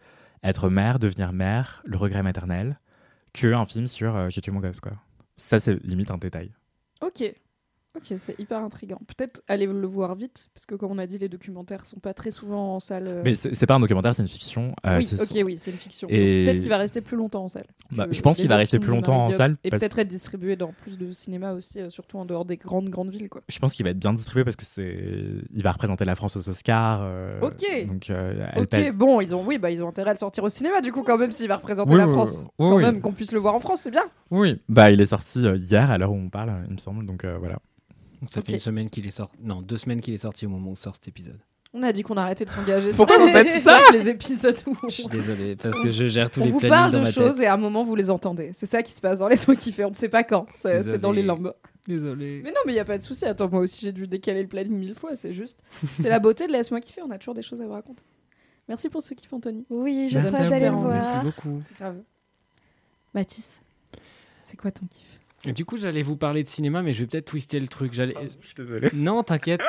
[0.43, 2.79] être mère, devenir mère, le regret maternel,
[3.33, 4.81] que un film sur euh, j'ai tué mon gosse.
[5.37, 6.51] Ça c'est limite un détail.
[7.01, 7.23] Ok.
[7.95, 8.99] Ok, c'est hyper intriguant.
[9.07, 12.13] Peut-être aller le voir vite, parce que comme on a dit, les documentaires sont pas
[12.13, 13.07] très souvent en salle.
[13.07, 13.21] euh.
[13.23, 14.75] Mais c'est pas un documentaire, c'est une fiction.
[14.85, 16.07] euh, oui, ok, oui, c'est une fiction.
[16.11, 17.65] Et- Peut-être qu'il va rester plus longtemps en salle.
[17.91, 20.55] Bah, je pense qu'il va rester plus longtemps en salle Et parce- peut-être être distribué
[20.55, 23.29] dans plus de cinéma aussi, euh, surtout en dehors des grandes, grandes villes.
[23.29, 23.41] Quoi.
[23.47, 24.97] Je pense qu'il va être bien distribué parce que c'est,
[25.53, 26.99] il va représenter la France aux Oscars.
[27.03, 27.87] euh, Ok.
[27.87, 28.11] Donc
[28.57, 30.91] Ok, bon, ils ont, oui, bah, ils ont intérêt à le sortir au cinéma, du
[30.91, 32.43] coup, quand même, s'il va représenter Oui, la France.
[32.59, 32.83] oui, quand oui.
[32.83, 34.03] même, qu'on puisse le voir en France, c'est bien.
[34.31, 34.59] Oui.
[34.67, 37.05] Bah il est sorti hier à l'heure où on parle, il me semble.
[37.05, 37.37] Donc euh,
[38.31, 38.33] voilà.
[38.33, 39.37] Ça fait une semaine qu'il est sorti.
[39.41, 41.39] Non, deux semaines qu'il est sorti au moment où sort cet épisode.
[41.77, 42.91] On a dit qu'on arrêtait de s'engager.
[42.95, 46.31] Pourquoi vous faites les- ça Les épisodes où Je suis désolé parce que je gère
[46.31, 47.95] tous on les vous plannings parle dans de ma choses et à un moment vous
[47.95, 48.51] les entendez.
[48.53, 49.83] C'est ça qui se passe dans Laisse-moi kiffer.
[49.83, 50.45] On ne sait pas quand.
[50.53, 51.53] C'est dans les limbes.
[51.87, 52.41] Désolé.
[52.43, 53.25] Mais non, mais il y a pas de souci.
[53.25, 55.15] Attends, moi aussi j'ai dû décaler le planning mille fois.
[55.15, 55.63] C'est juste.
[55.99, 57.01] C'est la beauté de Laisse-moi kiffer.
[57.05, 58.01] On a toujours des choses à vous raconter.
[58.69, 59.65] Merci pour ce kiff, Anthony.
[59.69, 60.87] Oui, je suis d'aller le voir.
[60.93, 61.61] Merci beaucoup.
[61.77, 61.97] Grave.
[63.13, 63.61] Mathis,
[64.41, 65.19] c'est quoi ton kiff?
[65.53, 67.93] Du coup, j'allais vous parler de cinéma, mais je vais peut-être twister le truc.
[67.93, 68.15] J'allais.
[68.41, 68.89] Je suis désolé.
[68.93, 69.61] Non, t'inquiète.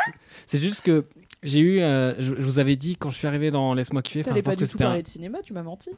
[0.46, 1.04] C'est juste que
[1.42, 1.80] j'ai eu.
[1.80, 4.20] euh, je, je vous avais dit quand je suis arrivé dans Laisse-moi kiffer.
[4.20, 5.90] enfin, T'allais pas du que tout un- parler de cinéma, tu m'as menti.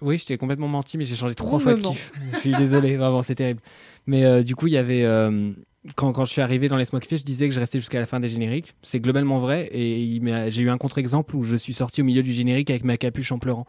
[0.00, 2.12] Oui, je t'ai complètement menti, mais j'ai changé trois On fois de kiff.
[2.32, 3.60] Je suis désolé, vraiment, c'est terrible.
[4.06, 5.04] Mais euh, du coup, il y avait.
[5.04, 5.52] euh,
[5.96, 8.06] quand, quand je suis arrivé dans Laisse-moi kiffer, je disais que je restais jusqu'à la
[8.06, 8.74] fin des génériques.
[8.82, 9.68] C'est globalement vrai.
[9.72, 12.96] Et j'ai eu un contre-exemple où je suis sorti au milieu du générique avec ma
[12.96, 13.66] capuche en pleurant.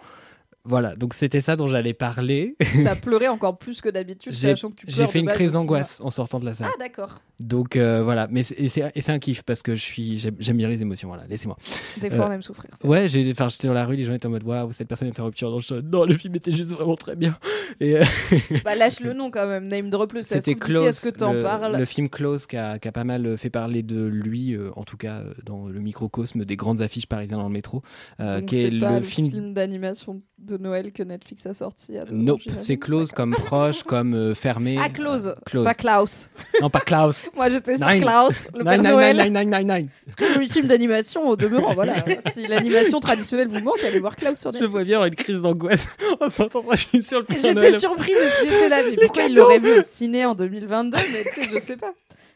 [0.68, 2.55] Voilà, donc c'était ça dont j'allais parler.
[2.84, 6.09] T'as pleuré encore plus que d'habitude, sachant que tu j'ai fait une crise d'angoisse en
[6.09, 6.70] sortant de la salle.
[6.74, 7.22] Ah d'accord.
[7.39, 11.07] Donc euh, voilà, mais c'est- un kiff parce que je suis j'aime bien les émotions.
[11.09, 11.57] Voilà, laissez-moi.
[12.01, 12.72] Des fois Euh, on aime souffrir.
[12.84, 15.20] Ouais, enfin, j'étais dans la rue, les gens étaient en mode waouh, cette personne est
[15.20, 15.51] en rupture.
[15.51, 17.38] Non, je- non, le film était juste vraiment très bien.
[17.80, 18.03] Et euh,
[18.66, 20.22] Bah lâche le nom quand même, name drop le.
[20.24, 21.78] c'était Close, ce que t'en parles.
[21.78, 25.22] le film Close qui a, pas mal euh, fait parler de lui, en tout cas
[25.45, 27.84] dans le microcosme des grandes affiches parisiennes dans le métro,
[28.18, 29.30] Donc, qui est c'est pas le, le film.
[29.30, 31.93] film, d'animation de Noël que Netflix a sorti.
[32.12, 34.78] Nope, c'est Close comme proche, comme euh, fermé.
[34.82, 35.64] Ah Close, Euh, close.
[35.64, 36.30] pas Klaus.
[36.62, 37.30] Non, pas Klaus.
[37.36, 37.88] Moi j'étais sur.
[37.88, 39.18] Klaus, le Père Nine, nine, Noël.
[39.18, 39.88] nine, nine, nine, nine.
[40.18, 41.74] Très joli film d'animation au demeurant.
[41.74, 41.95] Voilà.
[42.32, 44.72] si l'animation traditionnelle vous manque, allez voir Klaus sur Je Netflix.
[44.72, 45.88] vois bien une crise d'angoisse
[46.22, 48.82] en sortant je suis sur le J'étais surprise j'étais là.
[48.89, 51.93] Mais pourquoi il l'aurait vu au ciné en 2022 Mais tu sais, je sais pas.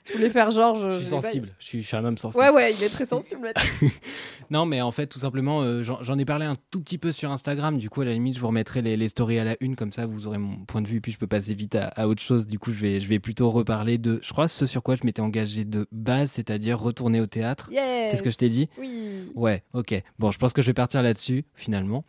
[0.09, 0.75] Je voulais faire genre.
[0.75, 2.43] Je, suis sensible, je suis, je suis un homme sensible.
[2.43, 3.53] Ouais, ouais, il est très sensible.
[4.51, 7.31] Non, mais en fait, tout simplement, euh, j'en ai parlé un tout petit peu sur
[7.31, 7.77] Instagram.
[7.77, 9.91] Du coup, à la limite, je vous remettrai les, les stories à la une, comme
[9.91, 11.01] ça, vous aurez mon point de vue.
[11.01, 12.47] Puis je peux passer vite à, à autre chose.
[12.47, 15.03] Du coup, je vais, je vais plutôt reparler de, je crois, ce sur quoi je
[15.03, 17.69] m'étais engagé de base, c'est-à-dire retourner au théâtre.
[17.71, 18.09] Yes.
[18.09, 19.31] C'est ce que je t'ai dit Oui.
[19.35, 20.01] Ouais, ok.
[20.17, 22.03] Bon, je pense que je vais partir là-dessus, finalement.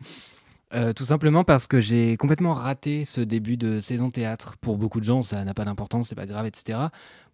[0.73, 4.55] Euh, tout simplement parce que j'ai complètement raté ce début de saison théâtre.
[4.61, 6.79] Pour beaucoup de gens, ça n'a pas d'importance, c'est pas grave, etc.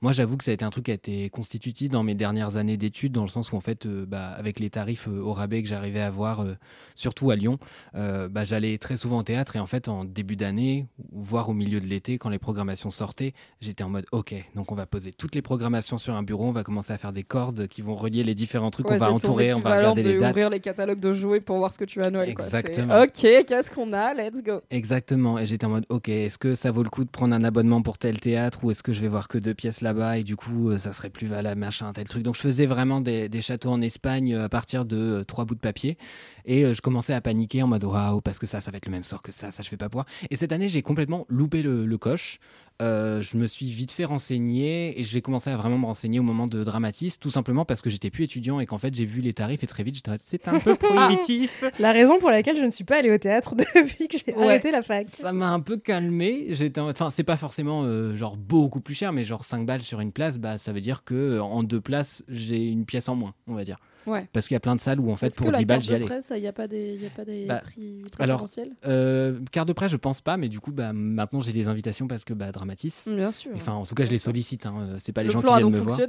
[0.01, 2.55] Moi, j'avoue que ça a été un truc qui a été constitutif dans mes dernières
[2.57, 5.33] années d'études, dans le sens où, en fait, euh, bah, avec les tarifs euh, au
[5.33, 6.53] rabais que j'arrivais à avoir, euh,
[6.95, 7.57] surtout à Lyon,
[7.93, 9.55] bah, j'allais très souvent au théâtre.
[9.55, 13.33] Et en fait, en début d'année, voire au milieu de l'été, quand les programmations sortaient,
[13.59, 16.51] j'étais en mode, ok, donc on va poser toutes les programmations sur un bureau, on
[16.51, 19.11] va commencer à faire des cordes qui vont relier les différents trucs, Ouais, on va
[19.11, 20.31] entourer, on va regarder les de dates.
[20.31, 22.35] ouvrir les catalogues de jouets pour voir ce que tu as à Noël.
[22.35, 22.45] quoi.
[22.45, 23.01] Exactement.
[23.01, 23.11] Ok,
[23.47, 24.13] qu'est-ce qu'on a?
[24.13, 24.61] Let's go.
[24.69, 25.39] Exactement.
[25.39, 27.81] Et j'étais en mode, ok, est-ce que ça vaut le coup de prendre un abonnement
[27.81, 29.81] pour tel théâtre ou est-ce que je vais voir que deux pièces
[30.15, 32.23] et du coup, euh, ça serait plus valable, machin, tel truc.
[32.23, 35.55] Donc, je faisais vraiment des, châteaux en Espagne euh, à partir de euh, trois bouts
[35.55, 35.97] de papier
[36.45, 38.91] et je commençais à paniquer en mode, waouh, parce que ça, ça va être le
[38.91, 40.05] même sort que ça, ça, je vais pas pouvoir.
[40.29, 42.39] Et cette année, j'ai complètement loupé le, le coche.
[42.79, 46.23] Euh, je me suis vite fait renseigner et j'ai commencé à vraiment me renseigner au
[46.23, 49.21] moment de Dramatis, tout simplement parce que j'étais plus étudiant et qu'en fait, j'ai vu
[49.21, 50.75] les tarifs et très vite, j'étais c'est un peu
[51.07, 51.63] prohibitif.
[51.79, 54.43] La raison pour laquelle je ne suis pas allée au théâtre depuis que j'ai Ouais.
[54.43, 55.07] arrêté la fac.
[55.11, 56.45] Ça m'a un peu calmé.
[56.49, 59.99] J'étais, enfin, c'est pas forcément euh, genre beaucoup plus cher, mais genre 5 balles sur
[59.99, 63.15] une place, bah ça veut dire que euh, en deux places, j'ai une pièce en
[63.15, 63.77] moins, on va dire.
[64.07, 64.27] Ouais.
[64.33, 65.77] Parce qu'il y a plein de salles où en fait pour que la 10 balles
[65.77, 66.05] carte j'y de allais.
[66.05, 68.45] presse, il n'y a pas des, y a pas des Bah, prix alors,
[68.85, 72.07] Euh, carte de presse, je pense pas, mais du coup, bah, maintenant j'ai des invitations
[72.07, 73.07] parce que bah, Dramatis.
[73.07, 73.51] Bien sûr.
[73.55, 74.65] Enfin, en tout cas, je les sollicite.
[74.65, 75.99] hein, euh, C'est pas les le gens plan qui viennent me voir.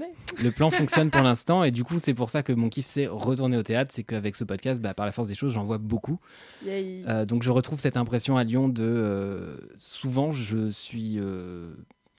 [0.42, 3.07] Le plan fonctionne pour l'instant et du coup, c'est pour ça que mon kiff c'est
[3.07, 3.90] retourner au théâtre.
[3.94, 6.18] C'est qu'avec ce podcast, bah, par la force des choses, j'en vois beaucoup.
[6.66, 11.68] Euh, donc je retrouve cette impression à Lyon de euh, souvent je suis euh,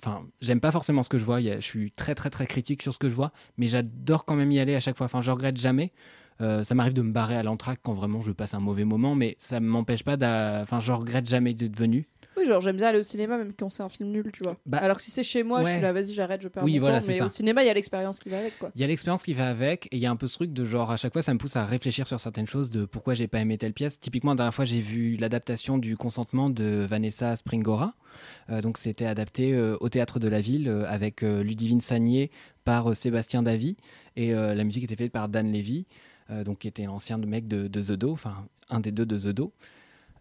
[0.03, 1.41] enfin j'aime pas forcément ce que je vois.
[1.41, 4.51] Je suis très très très critique sur ce que je vois mais j'adore quand même
[4.51, 5.05] y aller à chaque fois.
[5.05, 5.91] Enfin je regrette jamais.
[6.41, 9.13] Euh, ça m'arrive de me barrer à l'entraque quand vraiment je passe un mauvais moment
[9.13, 10.15] mais ça m'empêche pas
[10.61, 12.07] enfin je regrette jamais d'être venu
[12.39, 14.57] Oui, genre j'aime bien aller au cinéma même quand c'est un film nul, tu vois.
[14.65, 16.75] Bah, Alors que si c'est chez moi, je suis là, vas-y, j'arrête, je perds Oui,
[16.75, 17.07] mon voilà, temps.
[17.07, 17.25] Mais ça.
[17.25, 18.71] au cinéma, il y a l'expérience qui va avec, quoi.
[18.75, 20.53] Il y a l'expérience qui va avec et il y a un peu ce truc
[20.53, 23.13] de genre à chaque fois ça me pousse à réfléchir sur certaines choses de pourquoi
[23.13, 23.99] j'ai pas aimé telle pièce.
[23.99, 27.93] Typiquement la dernière fois j'ai vu l'adaptation du consentement de Vanessa Springora.
[28.49, 32.31] Euh, donc c'était adapté euh, au théâtre de la ville euh, avec Ludivine Sagné
[32.63, 33.77] par Sébastien Davy
[34.15, 35.85] et la musique était faite par Dan Levy,
[36.43, 39.33] donc qui était l'ancien mec de, de The Do, enfin un des deux de The
[39.33, 39.53] Do.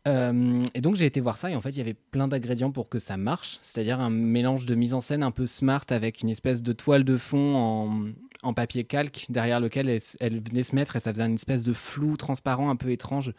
[0.07, 2.71] Euh, et donc j'ai été voir ça et en fait il y avait plein d'ingrédients
[2.71, 6.23] pour que ça marche, c'est-à-dire un mélange de mise en scène un peu smart avec
[6.23, 8.05] une espèce de toile de fond en,
[8.43, 11.73] en papier calque derrière lequel elle, venait se mettre et ça faisait une espèce de
[11.73, 13.33] flou transparent un peu étrange.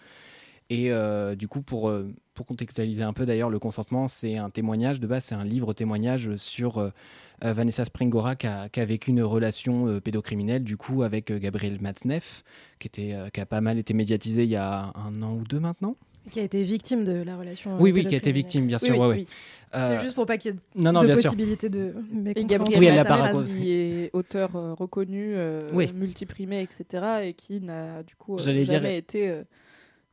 [0.69, 4.51] Et euh, du coup pour, euh, pour contextualiser un peu d'ailleurs le consentement c'est un
[4.51, 6.91] témoignage de base, c'est un livre témoignage sur
[7.41, 12.43] Vanessa Springora qui a, vécu une relation pédocriminelle du coup avec Gabriel Matzneff
[12.77, 15.95] qui, qui a pas mal été médiatisé il y a un an ou deux maintenant.
[16.31, 17.75] Qui a été victime de la relation.
[17.75, 18.95] euh, Oui, oui, qui a été victime, bien Oui, sûr.
[18.95, 19.15] oui, ouais, ouais.
[19.19, 19.27] oui.
[19.75, 21.79] Euh, C'est juste pour pas qu'il y ait Non, non, de possibilité de.
[21.79, 22.45] Et mécompréhension.
[22.81, 25.91] Gabriel Oui, qui est auteur euh, reconnu, euh, Oui.
[25.93, 27.03] multiprimé, etc.
[27.23, 29.43] et qui n'a du coup euh, J'allais dire- jamais été euh,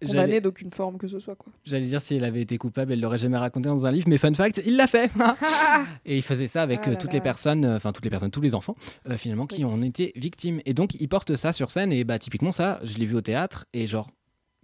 [0.06, 1.36] condamné d'aucune forme que ce soit.
[1.36, 1.50] Quoi.
[1.64, 4.18] j'allais dire si elle avait été coupable, elle l'aurait jamais raconté dans un livre, mais
[4.18, 5.10] fun fact, il l'a fait.
[6.04, 7.18] Et il faisait ça avec Ah là toutes là.
[7.18, 8.76] les personnes, enfin toutes les personnes, tous les enfants,
[9.08, 9.72] euh, finalement, qui Oui.
[9.72, 10.60] en étaient victimes.
[10.66, 13.22] Et donc, il porte ça sur scène, et bah, typiquement, ça, je l'ai vu au
[13.22, 14.10] théâtre, et genre,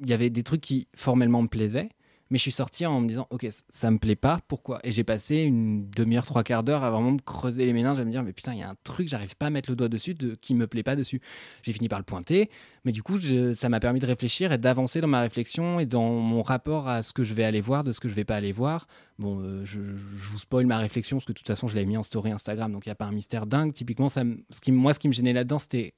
[0.02, 1.88] il y avait des trucs qui formellement me plaisaient,
[2.32, 4.80] mais je suis sorti en me disant, ok, ça me plaît pas, pourquoi?
[4.84, 8.06] Et j'ai passé une demi-heure, trois quarts d'heure à vraiment me creuser les méninges, à
[8.06, 9.90] me dire, mais putain, il y a un truc, j'arrive pas à mettre le doigt
[9.90, 11.20] dessus, de, qui me plaît pas dessus.
[11.62, 12.48] J'ai fini par le pointer,
[12.86, 16.08] mais du coup, ça m'a permis de réfléchir et d'avancer dans ma réflexion et dans
[16.08, 18.36] mon rapport à ce que je vais aller voir, de ce que je vais pas
[18.36, 18.86] aller voir.
[19.18, 21.98] Bon, euh, je, vous spoil ma réflexion parce que de toute façon, je l'avais mis
[21.98, 23.74] en story Instagram, donc il n'y a pas un mystère dingue.
[23.74, 25.92] Typiquement, ça, ce qui, moi, ce qui me gênait là-dedans, c'était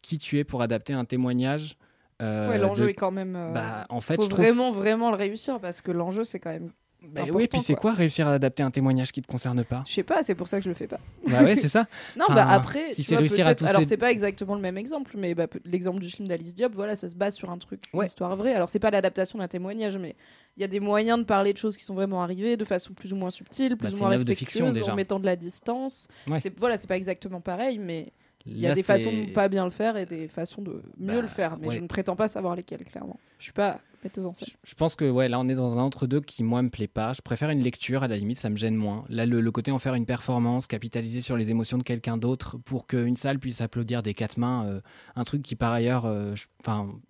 [0.00, 1.76] qui tu es pour adapter un témoignage.
[2.22, 3.36] Euh, ouais, l'enjeu de- est quand même.
[3.36, 4.44] euh, Bah, en fait, faut je trouve.
[4.44, 6.70] vraiment, vraiment le réussir parce que l'enjeu, c'est quand même.
[7.08, 7.82] Bah oui, et puis c'est quoi.
[7.82, 9.84] quoi réussir à adapter un témoignage qui te concerne pas?
[9.86, 10.98] Je sais pas, c'est pour ça que je le fais pas.
[11.28, 11.86] Bah ouais, c'est ça.
[12.16, 14.60] Non, Enfin, bah après, si c'est réussir à tous Alors ces- c'est pas exactement le
[14.60, 17.58] même exemple, mais bah, l'exemple du film d'Alice Diop, voilà, ça se base sur un
[17.58, 18.06] truc, une Ouais.
[18.06, 18.54] histoire vraie.
[18.54, 20.16] Alors c'est pas l'adaptation d'un témoignage, mais
[20.56, 22.92] il y a des moyens de parler de choses qui sont vraiment arrivées de façon
[22.92, 25.26] plus ou moins subtile, plus Bah, ou c'est moins une respectueuse, fiction, en mettant de
[25.26, 26.08] la distance.
[26.26, 26.38] Ouais.
[26.56, 28.10] Voilà, c'est pas exactement pareil, mais
[28.46, 31.16] il y a des façons de pas bien le faire et des façons de mieux
[31.16, 31.56] Bah, le faire.
[31.60, 31.76] Mais ouais.
[31.76, 33.18] je ne prétends pas savoir lesquelles, clairement.
[33.38, 34.48] Je suis pas metteuse en scène.
[34.50, 36.86] Je- Je pense que ouais, là on est dans un entre-deux qui moi me plaît
[36.86, 37.12] pas.
[37.12, 39.04] Je préfère une lecture à la limite, ça me gêne moins.
[39.08, 42.56] Là le, le côté en faire une performance, capitaliser sur les émotions de quelqu'un d'autre
[42.58, 44.80] pour qu'une salle puisse applaudir des quatre mains, euh,
[45.16, 46.34] un truc qui par ailleurs, euh,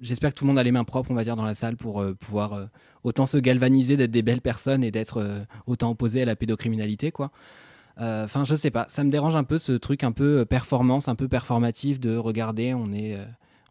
[0.01, 1.77] j'espère que tout le monde a les mains propres on va dire dans la salle
[1.77, 2.69] pour euh, pouvoir
[3.05, 7.31] autant se galvaniser d'être des belles personnes et d'être autant opposé à la pédocriminalité quoi.
[8.01, 10.45] Euh, Enfin je sais pas, ça me dérange un peu ce truc un peu euh,
[10.45, 13.25] performance, un peu performatif de regarder, on est euh,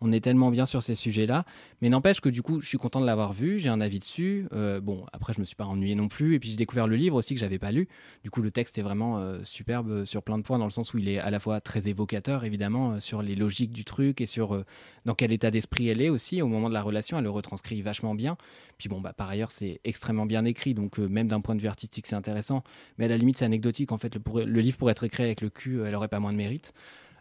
[0.05, 1.45] on est tellement bien sur ces sujets-là.
[1.81, 4.47] Mais n'empêche que du coup, je suis content de l'avoir vu, j'ai un avis dessus.
[4.53, 6.35] Euh, bon, après, je me suis pas ennuyé non plus.
[6.35, 7.87] Et puis, j'ai découvert le livre aussi que j'avais pas lu.
[8.23, 10.71] Du coup, le texte est vraiment euh, superbe euh, sur plein de points, dans le
[10.71, 14.21] sens où il est à la fois très évocateur, évidemment, sur les logiques du truc
[14.21, 14.63] et sur
[15.05, 17.17] dans quel état d'esprit elle est aussi au moment de la relation.
[17.17, 18.37] Elle le retranscrit vachement bien.
[18.77, 20.75] Puis bon, bah, par ailleurs, c'est extrêmement bien écrit.
[20.75, 22.63] Donc, même d'un point de vue artistique, c'est intéressant.
[22.97, 23.91] Mais à la limite, c'est anecdotique.
[23.91, 26.31] En fait, le, le livre pourrait être écrit avec le cul, elle aurait pas moins
[26.31, 26.73] de mérite.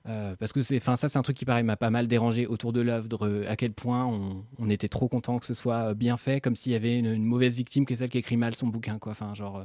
[0.07, 2.47] Euh, parce que c'est, enfin ça c'est un truc qui pareil m'a pas mal dérangé
[2.47, 5.77] autour de l'œuvre, euh, à quel point on, on était trop content que ce soit
[5.77, 8.37] euh, bien fait, comme s'il y avait une, mauvaise victime qui est celle qui écrit
[8.37, 9.13] mal son bouquin quoi.
[9.13, 9.65] Enfin genre,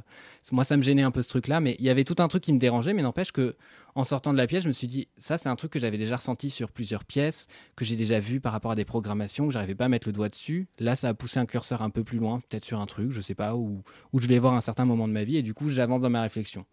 [0.50, 2.28] moi ça me gênait un peu ce truc là, mais il y avait tout un
[2.28, 3.54] truc qui me dérangeait, mais n'empêche que
[3.94, 5.98] en sortant de la pièce, je me suis dit ça c'est un truc que j'avais
[5.98, 9.52] déjà ressenti sur plusieurs pièces, que j'ai déjà vu par rapport à des programmations, que
[9.52, 10.68] j'arrivais pas à mettre le doigt dessus.
[10.78, 13.20] Là ça a poussé un curseur un peu plus loin, peut-être sur un truc, je
[13.20, 13.82] sais pas, où,
[14.12, 16.10] où je vais voir un certain moment de ma vie et du coup j'avance dans
[16.10, 16.64] ma réflexion.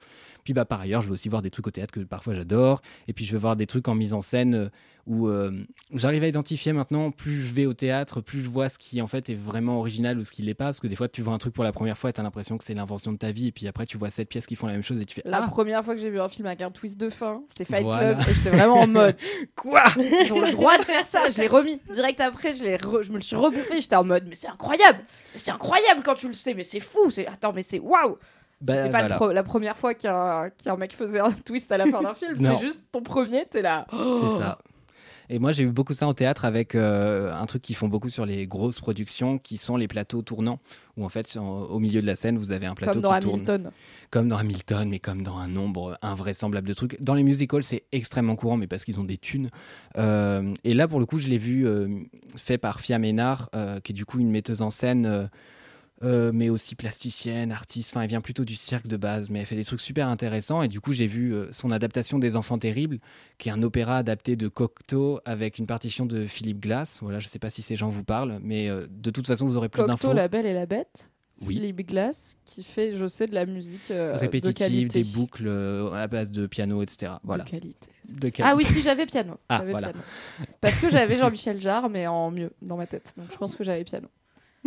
[0.43, 2.81] Puis bah par ailleurs, je vais aussi voir des trucs au théâtre que parfois j'adore.
[3.07, 4.69] Et puis je vais voir des trucs en mise en scène euh,
[5.07, 5.51] où euh,
[5.93, 9.07] j'arrive à identifier maintenant, plus je vais au théâtre, plus je vois ce qui en
[9.07, 10.65] fait est vraiment original ou ce qui l'est pas.
[10.65, 12.23] Parce que des fois, tu vois un truc pour la première fois et tu as
[12.23, 13.47] l'impression que c'est l'invention de ta vie.
[13.47, 15.21] Et puis après, tu vois sept pièces qui font la même chose et tu fais
[15.25, 17.65] La Ah, première fois que j'ai vu un film avec un twist de fin, c'était
[17.65, 18.15] Fight Voilà.
[18.15, 19.15] Club, et j'étais vraiment en mode
[19.55, 19.83] Quoi?
[19.97, 21.79] Ils ont le droit de faire ça Je l'ai remis.
[21.91, 24.99] Direct après, je, re- je me le suis rebouffé, j'étais en mode Mais c'est incroyable
[25.35, 27.27] c'est incroyable quand tu le sais, mais c'est fou c'est...
[27.27, 28.17] Attends, mais c'est waouh
[28.59, 29.15] bah, C'était pas le voilà.
[29.15, 32.35] pro- la première fois qu'un qu'un mec faisait un twist à la fin d'un film,
[32.39, 33.85] c'est juste ton premier, t'es là.
[33.91, 34.57] C'est ça.
[35.29, 38.07] Et moi, j'ai eu beaucoup ça en théâtre avec euh, un truc qu'ils font beaucoup
[38.09, 40.59] sur les grosses productions, qui sont les plateaux tournants,
[40.95, 43.13] où en fait, sur- au milieu de la scène, vous avez un plateau Comme dans
[43.15, 43.33] qui tourne.
[43.35, 43.71] Hamilton.
[44.09, 46.95] Comme dans Hamilton, mais comme dans un nombre invraisemblable de trucs.
[47.01, 49.49] Dans les musicals, c'est extrêmement courant, mais parce qu'ils ont des thunes.
[49.97, 51.89] Euh, et là, pour le coup, je l'ai vu euh,
[52.37, 53.49] fait par Fia Ménard,
[53.83, 55.29] qui est du coup une metteuse en scène,
[56.03, 57.91] euh, mais aussi plasticienne, artiste.
[57.91, 60.61] Enfin, elle vient plutôt du cirque de base, mais elle fait des trucs super intéressants.
[60.61, 62.99] Et du coup, j'ai vu euh, son adaptation des Enfants Terribles,
[63.37, 66.99] qui est un opéra adapté de Cocteau avec une partition de Philippe Glass.
[67.01, 69.57] Voilà, je sais pas si ces gens vous parlent, mais euh, de toute façon, vous
[69.57, 70.07] aurez plus d'infos.
[70.07, 71.11] Cocteau, La Belle et la Bête.
[71.41, 71.55] Oui.
[71.55, 76.07] Philippe Glass, qui fait, je sais, de la musique euh, Répétitive, des boucles euh, à
[76.07, 77.13] base de piano, etc.
[77.23, 77.43] Voilà.
[77.43, 77.89] De qualité.
[78.09, 79.35] De Ah oui, si j'avais piano.
[79.49, 79.89] Ah, voilà.
[79.89, 79.99] piano.
[80.61, 83.13] Parce que j'avais Jean-Michel Jarre, mais en mieux dans ma tête.
[83.17, 84.07] Donc je pense que j'avais piano.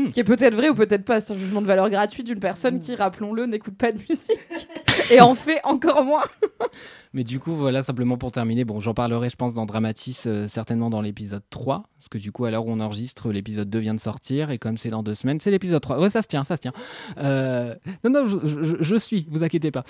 [0.01, 0.07] Hmm.
[0.07, 1.21] Ce qui est peut-être vrai ou peut-être pas.
[1.21, 4.31] C'est un jugement de valeur gratuit d'une personne qui, rappelons-le, n'écoute pas de musique
[5.11, 6.25] et en fait encore moins.
[7.13, 10.47] Mais du coup, voilà, simplement pour terminer, bon, j'en parlerai, je pense, dans Dramatis, euh,
[10.47, 13.79] certainement dans l'épisode 3, parce que du coup, à l'heure où on enregistre, l'épisode 2
[13.81, 15.99] vient de sortir, et comme c'est dans deux semaines, c'est l'épisode 3.
[15.99, 16.73] Ouais, ça se tient, ça se tient.
[17.19, 19.83] Euh, non, non, je, suis, vous inquiétez pas.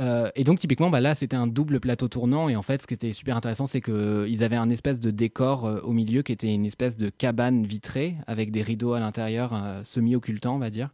[0.00, 2.88] Euh, et donc, typiquement, bah, là, c'était un double plateau tournant, et en fait, ce
[2.88, 6.52] qui était super intéressant, c'est qu'ils avaient un espèce de décor au milieu qui était
[6.52, 10.90] une espèce de cabane vitrée, avec des rideaux à l'intérieur, semi-occultants, on va dire.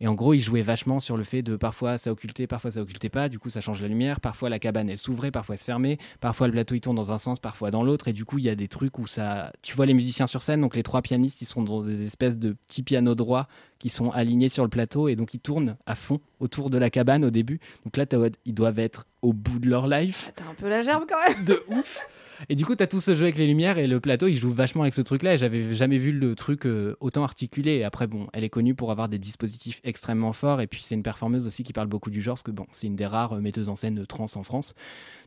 [0.00, 2.80] Et en gros, ils jouaient vachement sur le fait de parfois ça occultait, parfois ça
[2.80, 3.28] occultait pas.
[3.28, 4.20] Du coup, ça change la lumière.
[4.20, 5.98] Parfois, la cabane elle s'ouvrait, parfois elle se fermait.
[6.20, 8.08] Parfois, le plateau il tourne dans un sens, parfois dans l'autre.
[8.08, 9.52] Et du coup, il y a des trucs où ça.
[9.62, 12.38] Tu vois les musiciens sur scène, donc les trois pianistes, ils sont dans des espèces
[12.38, 15.94] de petits pianos droits qui sont alignés sur le plateau et donc ils tournent à
[15.94, 17.60] fond autour de la cabane au début.
[17.84, 18.04] Donc là,
[18.44, 21.44] ils doivent être au bout de leur life T'as un peu la gerbe quand même.
[21.44, 22.06] de ouf.
[22.48, 24.36] Et du coup, tu as tout ce jeu avec les lumières et le plateau, il
[24.36, 25.34] joue vachement avec ce truc-là.
[25.34, 27.82] Et j'avais jamais vu le truc euh, autant articulé.
[27.82, 30.60] Après, bon, elle est connue pour avoir des dispositifs extrêmement forts.
[30.60, 32.86] Et puis, c'est une performeuse aussi qui parle beaucoup du genre, parce que bon, c'est
[32.86, 34.74] une des rares euh, metteuses en scène trans en France.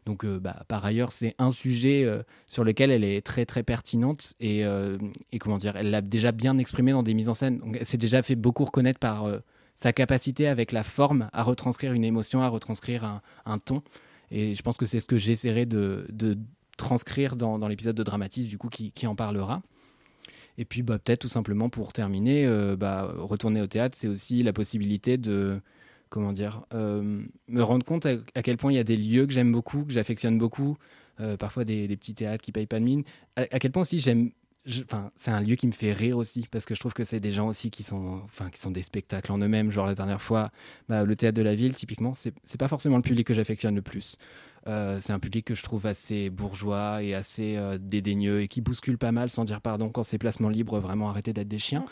[0.06, 3.64] Donc, euh, bah, par ailleurs, c'est un sujet euh, sur lequel elle est très très
[3.64, 4.98] pertinente et, euh,
[5.40, 7.60] comment dire, elle l'a déjà bien exprimé dans des mises en scène.
[7.60, 9.40] Donc, elle s'est déjà fait beaucoup reconnaître par euh,
[9.76, 13.84] sa capacité avec la forme à retranscrire une émotion, à retranscrire un, ton.
[14.32, 16.08] Et je pense que c'est ce que j'essaierai de
[16.82, 19.62] transcrire dans, dans l'épisode de Dramatis, du coup, qui, qui en parlera.
[20.58, 24.42] Et puis, bah, peut-être tout simplement pour terminer, euh, bah, retourner au théâtre, c'est aussi
[24.42, 25.62] la possibilité de,
[26.10, 29.34] comment dire, euh, me rendre compte à, quel point il y a des lieux que
[29.34, 30.78] j'aime beaucoup, que j'affectionne beaucoup,
[31.20, 33.04] euh, parfois des, petits théâtres qui payent pas de mine,
[33.36, 34.32] à, quel point aussi j'aime.
[34.84, 37.20] Enfin, c'est un lieu qui me fait rire aussi parce que je trouve que c'est
[37.20, 39.72] des gens aussi qui sont, enfin, qui sont des spectacles en eux-mêmes.
[39.72, 40.52] Genre la dernière fois,
[40.88, 43.82] bah, le théâtre de la ville, typiquement, c'est pas forcément le public que j'affectionne le
[43.82, 44.18] plus.
[44.68, 48.62] Euh, c'est un public que je trouve assez bourgeois et assez euh, dédaigneux et qui
[48.62, 51.84] bouscule pas mal sans dire pardon quand c'est placement libre, vraiment arrêter d'être des chiens.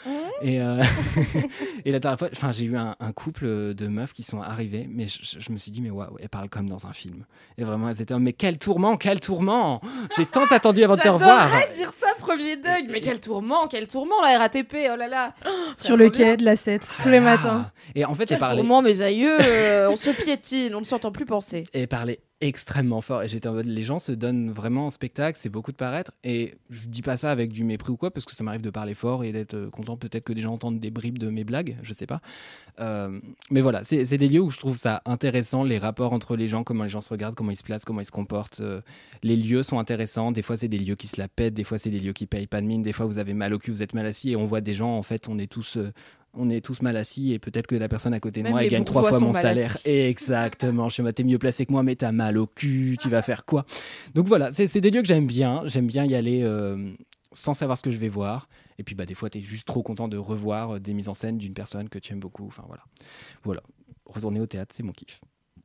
[0.43, 0.81] Et, euh,
[1.85, 4.87] et la dernière fois, enfin, j'ai eu un, un couple de meufs qui sont arrivés,
[4.89, 7.25] mais je, je- je me suis dit, mais waouh, elles parlent comme dans un film.
[7.57, 9.81] Et vraiment, elles étaient, mais quel tourment, quel tourment
[10.15, 11.49] J'ai tant attendu avant de te revoir.
[11.49, 12.87] J'adorerais dire ça premier deuil.
[12.89, 15.33] Mais quel tourment, quel tourment la RATP, oh là là.
[15.77, 17.21] Sur le quai de la 7, tous les Ah.
[17.21, 17.71] matins.
[17.95, 19.37] Et en fait, Quel elle parlait, tourment, mes aïeux.
[19.41, 21.63] euh, on se piétine, on ne s'entend plus penser.
[21.73, 23.23] elle parlait extrêmement fort.
[23.23, 26.11] Et j'étais en mode, les gens se donnent vraiment en spectacle, c'est beaucoup de paraître.
[26.23, 28.69] Et je dis pas ça avec du mépris ou quoi, parce que ça m'arrive de
[28.69, 31.43] parler fort et d'être euh, content peut-être que des gens entendent des bribes de mes
[31.43, 32.21] blagues, je sais pas.
[32.79, 33.19] Euh,
[33.51, 36.63] mais voilà, c'est des lieux où je trouve ça intéressant, les rapports entre les gens,
[36.63, 38.61] comment les gens se regardent, comment ils se placent, comment ils se comportent.
[38.61, 38.81] euh,
[39.21, 40.31] les lieux sont intéressants.
[40.31, 42.25] Des fois, c'est des lieux qui se la pètent, des fois, c'est des lieux qui
[42.25, 44.31] payent pas de mine, des fois, vous avez mal au cul, vous êtes mal assis
[44.31, 45.77] et on voit des gens, en fait, on est tous.
[46.33, 48.63] On est tous mal assis et peut-être que la personne à côté de Même moi
[48.63, 49.75] elle gagne trois fois mon salaire.
[49.85, 50.89] Exactement.
[50.89, 52.97] Je suis t'es mieux placé que moi, mais t'as mal au cul.
[52.99, 53.65] Tu vas faire quoi?
[54.13, 55.61] Donc voilà, c'est c'est des lieux que j'aime bien.
[55.65, 56.91] J'aime bien y aller euh,
[57.31, 58.47] sans savoir ce que je vais voir.
[58.77, 61.13] Et puis bah, des fois, t'es juste trop content de revoir euh, des mises en
[61.13, 62.47] scène d'une personne que tu aimes beaucoup.
[62.47, 62.83] Enfin voilà.
[63.43, 63.61] Voilà.
[64.05, 65.19] Retourner au théâtre, c'est mon kiff.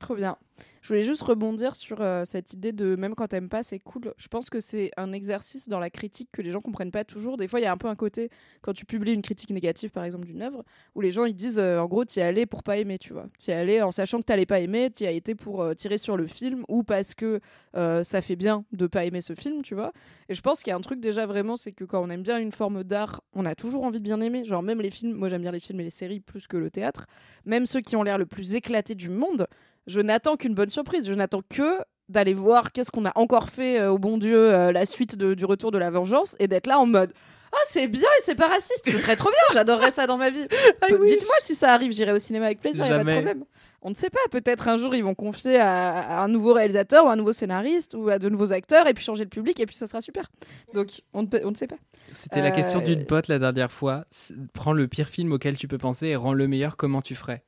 [0.04, 0.36] Trop bien.
[0.82, 4.12] Je voulais juste rebondir sur euh, cette idée de même quand t'aimes pas, c'est cool.
[4.18, 7.38] Je pense que c'est un exercice dans la critique que les gens comprennent pas toujours.
[7.38, 8.28] Des fois, il y a un peu un côté,
[8.60, 10.62] quand tu publies une critique négative, par exemple, d'une œuvre,
[10.94, 13.28] où les gens ils disent euh, en gros, t'y allé pour pas aimer, tu vois.
[13.38, 16.18] T'y allé en sachant que t'allais pas aimer, t'y as été pour euh, tirer sur
[16.18, 17.40] le film ou parce que
[17.72, 19.92] ça fait bien de pas aimer ce film, tu vois.
[20.28, 22.22] Et je pense qu'il y a un truc déjà vraiment, c'est que quand on aime
[22.22, 24.44] bien une forme d'art, on a toujours envie de bien aimer.
[24.44, 26.70] Genre, même les films, moi j'aime bien les films et les séries plus que le
[26.70, 27.06] théâtre,
[27.46, 29.48] même ceux qui ont l'air le plus éclatés du monde
[29.86, 31.06] je n'attends qu'une bonne surprise.
[31.06, 31.78] Je n'attends que
[32.08, 35.34] d'aller voir qu'est-ce qu'on a encore fait euh, au bon Dieu, euh, la suite de-
[35.34, 37.12] du retour de la vengeance, et d'être là en mode
[37.52, 40.28] Ah, c'est bien et c'est pas raciste, ce serait trop bien, j'adorerais ça dans ma
[40.28, 40.44] vie.
[40.88, 43.44] Peu- Dites-moi si ça arrive, j'irai au cinéma avec plaisir, y a pas de problème.
[43.80, 47.04] On ne sait pas, peut-être un jour ils vont confier à, à un nouveau réalisateur
[47.06, 49.66] ou un nouveau scénariste ou à de nouveaux acteurs et puis changer le public et
[49.66, 50.30] puis ça sera super.
[50.74, 51.76] Donc on ne, peut- on ne sait pas.
[52.10, 54.04] C'était la question Euh, d'une pote la dernière fois.
[54.52, 57.44] Prends le pire film auquel tu peux penser et rends-le meilleur, comment tu ferais?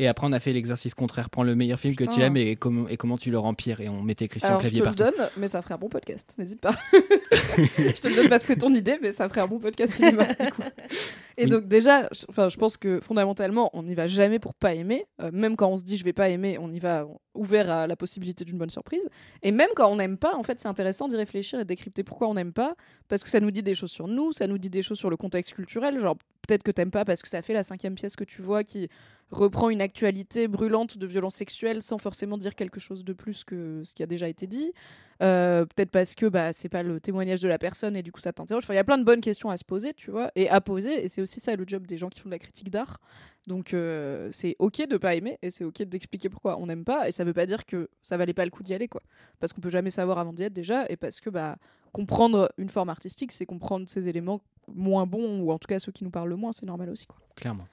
[0.00, 1.28] Et après, on a fait l'exercice contraire.
[1.28, 3.80] Prends le meilleur film que tu aimes et, comment- et comment tu le rempires.
[3.80, 5.16] Et on mettait Christian Alors, je Clavier te le partout.
[5.18, 6.70] donne, mais ça ferait un bon podcast, n'hésite pas.
[6.92, 9.94] je te le donne parce que c'est ton idée, mais ça ferait un bon podcast
[9.94, 10.62] cinéma, du coup.
[11.40, 11.50] Et Oui.
[11.50, 15.06] donc, déjà, je, enfin, je pense que fondamentalement, on n'y va jamais pour pas aimer.
[15.22, 17.86] Euh, même quand on se dit je vais pas aimer, on y va ouvert à
[17.86, 19.08] la possibilité d'une bonne surprise.
[19.42, 22.02] Et même quand on n'aime pas, en fait, c'est intéressant d'y réfléchir et de décrypter
[22.02, 22.74] pourquoi on n'aime pas.
[23.06, 25.10] Parce que ça nous dit des choses sur nous, ça nous dit des choses sur
[25.10, 26.00] le contexte culturel.
[26.00, 26.16] Genre,
[26.46, 28.88] peut-être que t'aimes pas parce que ça fait la cinquième pièce que tu vois qui
[29.30, 33.82] reprend une actualité brûlante de violence sexuelle sans forcément dire quelque chose de plus que
[33.84, 34.72] ce qui a déjà été dit.
[35.20, 38.20] Euh, peut-être parce que bah, c'est pas le témoignage de la personne et du coup
[38.20, 38.64] ça t'interroge.
[38.64, 40.60] Enfin, il y a plein de bonnes questions à se poser, tu vois, et à
[40.60, 41.04] poser.
[41.04, 43.00] Et c'est aussi ça le job des gens qui font de la critique d'art.
[43.46, 47.08] Donc euh, c'est ok de pas aimer et c'est ok d'expliquer pourquoi on n'aime pas.
[47.08, 49.02] Et ça veut pas dire que ça valait pas le coup d'y aller, quoi.
[49.40, 50.86] Parce qu'on peut jamais savoir avant d'y être déjà.
[50.88, 51.56] Et parce que bah,
[51.92, 55.92] comprendre une forme artistique, c'est comprendre ces éléments moins bons ou en tout cas ceux
[55.92, 57.18] qui nous parlent le moins, c'est normal aussi, quoi.
[57.34, 57.66] Clairement.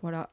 [0.00, 0.30] Voilà.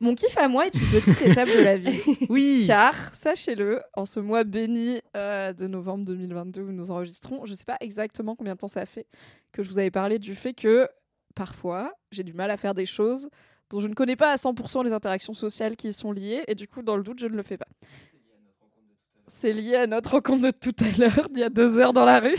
[0.00, 2.00] Mon kiff à moi est une petite étape de la vie.
[2.28, 2.64] Oui.
[2.66, 7.56] Car, sachez-le, en ce mois béni euh, de novembre 2022 où nous enregistrons, je ne
[7.56, 9.06] sais pas exactement combien de temps ça fait
[9.52, 10.88] que je vous avais parlé du fait que
[11.34, 13.28] parfois j'ai du mal à faire des choses
[13.70, 16.54] dont je ne connais pas à 100% les interactions sociales qui y sont liées et
[16.54, 17.68] du coup, dans le doute, je ne le fais pas.
[19.26, 22.04] C'est lié à notre rencontre de tout à l'heure, d'il y a deux heures dans
[22.04, 22.36] la rue.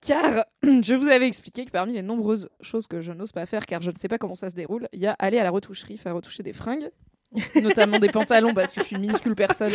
[0.00, 3.66] Car je vous avais expliqué que parmi les nombreuses choses que je n'ose pas faire,
[3.66, 5.50] car je ne sais pas comment ça se déroule, il y a aller à la
[5.50, 6.90] retoucherie, faire retoucher des fringues,
[7.62, 9.72] notamment des pantalons parce que je suis une minuscule personne.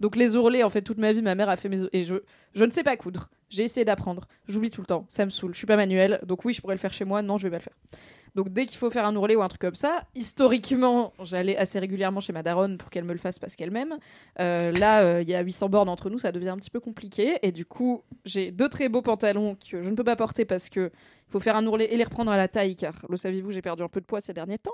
[0.00, 2.16] Donc les ourlets, en fait, toute ma vie, ma mère a fait mes et je
[2.54, 3.30] je ne sais pas coudre.
[3.50, 5.52] J'ai essayé d'apprendre, j'oublie tout le temps, ça me saoule.
[5.52, 7.22] Je suis pas manuelle, donc oui, je pourrais le faire chez moi.
[7.22, 7.76] Non, je vais pas le faire.
[8.34, 11.78] Donc dès qu'il faut faire un ourlet ou un truc comme ça, historiquement, j'allais assez
[11.78, 13.96] régulièrement chez ma daronne pour qu'elle me le fasse parce qu'elle m'aime.
[14.40, 16.80] Euh, là, euh, il y a 800 bornes entre nous, ça devient un petit peu
[16.80, 17.38] compliqué.
[17.42, 20.68] Et du coup, j'ai deux très beaux pantalons que je ne peux pas porter parce
[20.68, 20.90] que
[21.28, 23.82] faut faire un ourlet et les reprendre à la taille, car le saviez-vous, j'ai perdu
[23.82, 24.70] un peu de poids ces derniers temps.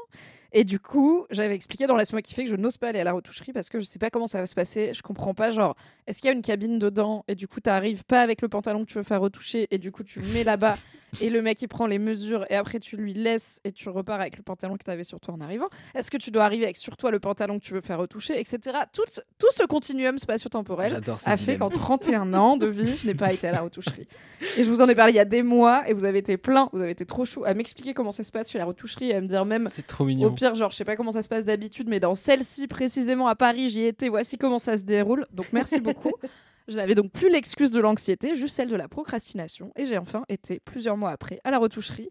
[0.52, 3.12] Et du coup, j'avais expliqué dans Laisse-moi kiffer que je n'ose pas aller à la
[3.12, 4.92] retoucherie parce que je sais pas comment ça va se passer.
[4.94, 5.76] Je comprends pas, genre,
[6.06, 8.84] est-ce qu'il y a une cabine dedans et du coup, t'arrives pas avec le pantalon
[8.84, 10.76] que tu veux faire retoucher et du coup, tu le mets là-bas
[11.20, 14.20] et le mec il prend les mesures et après tu lui laisses et tu repars
[14.20, 15.68] avec le pantalon que tu avais sur toi en arrivant.
[15.94, 18.38] Est-ce que tu dois arriver avec sur toi le pantalon que tu veux faire retoucher,
[18.38, 18.58] etc.
[18.92, 20.90] Tout, ce- tout ce continuum spatio-temporel
[21.32, 24.06] a fait qu'en 31 ans de vie, je n'ai pas été à la retoucherie.
[24.56, 26.36] Et je vous en ai parlé il y a des mois et vous avez été
[26.36, 29.10] plein, vous avez été trop chou à m'expliquer comment ça se passe chez la retoucherie
[29.10, 30.28] et à me dire même C'est trop mignon.
[30.40, 33.36] Pire, genre, je sais pas comment ça se passe d'habitude, mais dans celle-ci précisément à
[33.36, 34.08] Paris, j'y étais.
[34.08, 35.26] Voici comment ça se déroule.
[35.32, 36.12] Donc, merci beaucoup.
[36.68, 39.72] Je n'avais donc plus l'excuse de l'anxiété, juste celle de la procrastination.
[39.76, 42.10] Et j'ai enfin été plusieurs mois après à la retoucherie.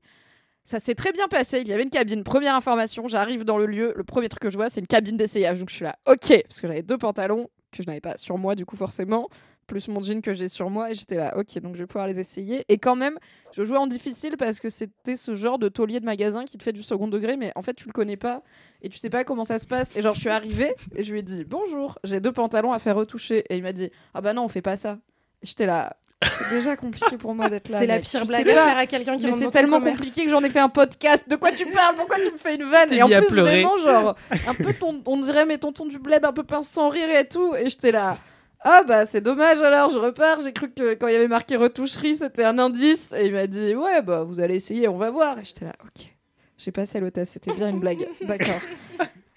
[0.64, 1.62] Ça s'est très bien passé.
[1.62, 2.24] Il y avait une cabine.
[2.24, 3.94] Première information, j'arrive dans le lieu.
[3.96, 5.60] Le premier truc que je vois, c'est une cabine d'essayage.
[5.60, 8.38] Donc je suis là, ok, parce que j'avais deux pantalons que je n'avais pas sur
[8.38, 9.30] moi, du coup, forcément,
[9.70, 10.92] plus mon jean que j'ai sur moi.
[10.92, 12.66] Et j'étais là, ok, donc je vais pouvoir les essayer.
[12.68, 13.18] Et quand même,
[13.54, 16.64] je jouais en difficile parce que c'était ce genre de taulier de magasin qui te
[16.64, 18.44] fait du second degré, mais en fait, tu le connais pas
[18.82, 19.96] et tu sais pas comment ça se passe.
[19.96, 22.80] Et genre, je suis arrivée et je lui ai dit bonjour, j'ai deux pantalons à
[22.80, 23.46] faire retoucher.
[23.50, 25.00] Et il m'a dit ah bah non, on fait pas ça.
[25.42, 27.80] Et J'étais là, c'est déjà compliqué pour moi d'être là.
[27.80, 30.44] C'est la pire blague à faire à quelqu'un qui Mais c'est tellement compliqué que j'en
[30.44, 31.30] ai fait un podcast.
[31.30, 31.96] De quoi tu parles?
[31.96, 32.92] Pourquoi tu me fais une vanne?
[32.92, 34.16] Et en plus, vraiment, genre,
[34.48, 37.28] un peu ton, on dirait mes tontons du bled un peu pince sans rire et
[37.28, 37.56] tout.
[37.56, 38.18] Et j'étais là.
[38.62, 40.40] Ah bah c'est dommage alors, je repars.
[40.44, 43.14] J'ai cru que quand il y avait marqué retoucherie, c'était un indice.
[43.14, 45.40] Et il m'a dit ouais bah vous allez essayer, on va voir.
[45.40, 46.14] Et j'étais là, ok.
[46.58, 48.06] J'ai passé l'hôtesse, c'était bien une blague.
[48.22, 48.60] D'accord.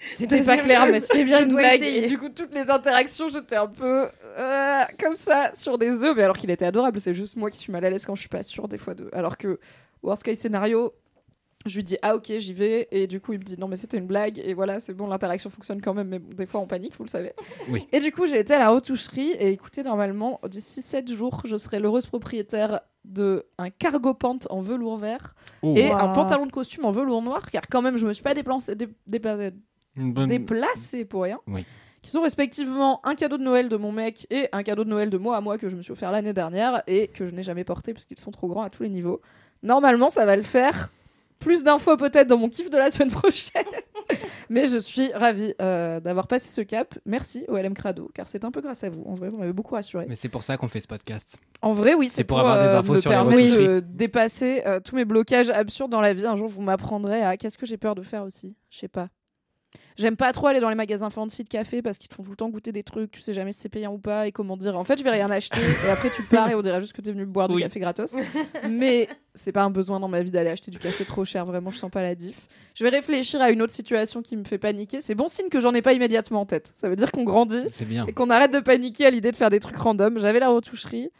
[0.08, 1.80] C'était pas clair, mais c'était bien une blague.
[1.80, 2.04] essayer.
[2.04, 4.08] Et du coup, toutes les interactions, j'étais un peu
[4.38, 6.16] euh, comme ça, sur des œufs.
[6.16, 8.20] Mais alors qu'il était adorable, c'est juste moi qui suis mal à l'aise quand je
[8.20, 9.08] suis pas sûre des fois de.
[9.12, 9.60] Alors que
[10.02, 10.92] worst case scénario,
[11.66, 13.76] je lui dis ah ok j'y vais et du coup il me dit non mais
[13.76, 16.60] c'était une blague et voilà c'est bon l'interaction fonctionne quand même mais bon, des fois
[16.60, 17.32] on panique vous le savez
[17.68, 17.86] Oui.
[17.92, 21.56] et du coup j'ai été à la retoucherie et écoutez normalement d'ici 7 jours je
[21.56, 25.94] serai l'heureuse propriétaire de un cargo pant en velours vert Oh, et Wow.
[25.96, 28.74] un pantalon de costume en velours noir car quand même je me suis pas déplacée
[28.74, 29.52] dé- dé-
[29.96, 31.64] une bonne- déplacée pour rien Oui.
[32.00, 35.10] qui sont respectivement un cadeau de Noël de mon mec et un cadeau de Noël
[35.10, 37.42] de moi à moi que je me suis offert l'année dernière et que je n'ai
[37.44, 39.20] jamais porté parce qu'ils sont trop grands à tous les niveaux.
[39.62, 40.90] Normalement, ça va le faire.
[41.42, 43.64] Plus d'infos peut-être dans mon kiff de la semaine prochaine.
[44.50, 46.94] Mais je suis ravie euh, d'avoir passé ce cap.
[47.06, 49.02] Merci au LM Crado, car c'est un peu grâce à vous.
[49.06, 50.06] En vrai, vous m'avez beaucoup rassuré.
[50.08, 51.38] Mais c'est pour ça qu'on fait ce podcast.
[51.62, 53.66] En vrai, oui, C'est c'est pour avoir des euh, infos me sur les permettre retoucheries.
[53.66, 56.26] de dépasser euh, tous mes blocages absurdes dans la vie.
[56.26, 58.54] Un jour, vous m'apprendrez à qu'est-ce que j'ai peur de faire aussi.
[58.70, 59.08] Je sais pas.
[59.98, 62.30] J'aime pas trop aller dans les magasins fancy de café parce qu'ils te font tout
[62.30, 64.56] le temps goûter des trucs, tu sais jamais si c'est payant ou pas et comment
[64.56, 64.76] dire.
[64.76, 67.02] En fait, je vais rien acheter et après tu pars et on dirait juste que
[67.02, 67.62] t'es venu boire du Oui.
[67.62, 68.16] café gratos.
[68.70, 71.70] Mais c'est pas un besoin dans ma vie d'aller acheter du café trop cher, vraiment,
[71.70, 72.46] je sens pas la diff.
[72.74, 75.02] Je vais réfléchir à une autre situation qui me fait paniquer.
[75.02, 76.72] C'est bon signe que j'en ai pas immédiatement en tête.
[76.74, 78.06] Ça veut dire qu'on grandit C'est bien.
[78.06, 80.18] et qu'on arrête de paniquer à l'idée de faire des trucs random.
[80.18, 81.10] J'avais la retoucherie.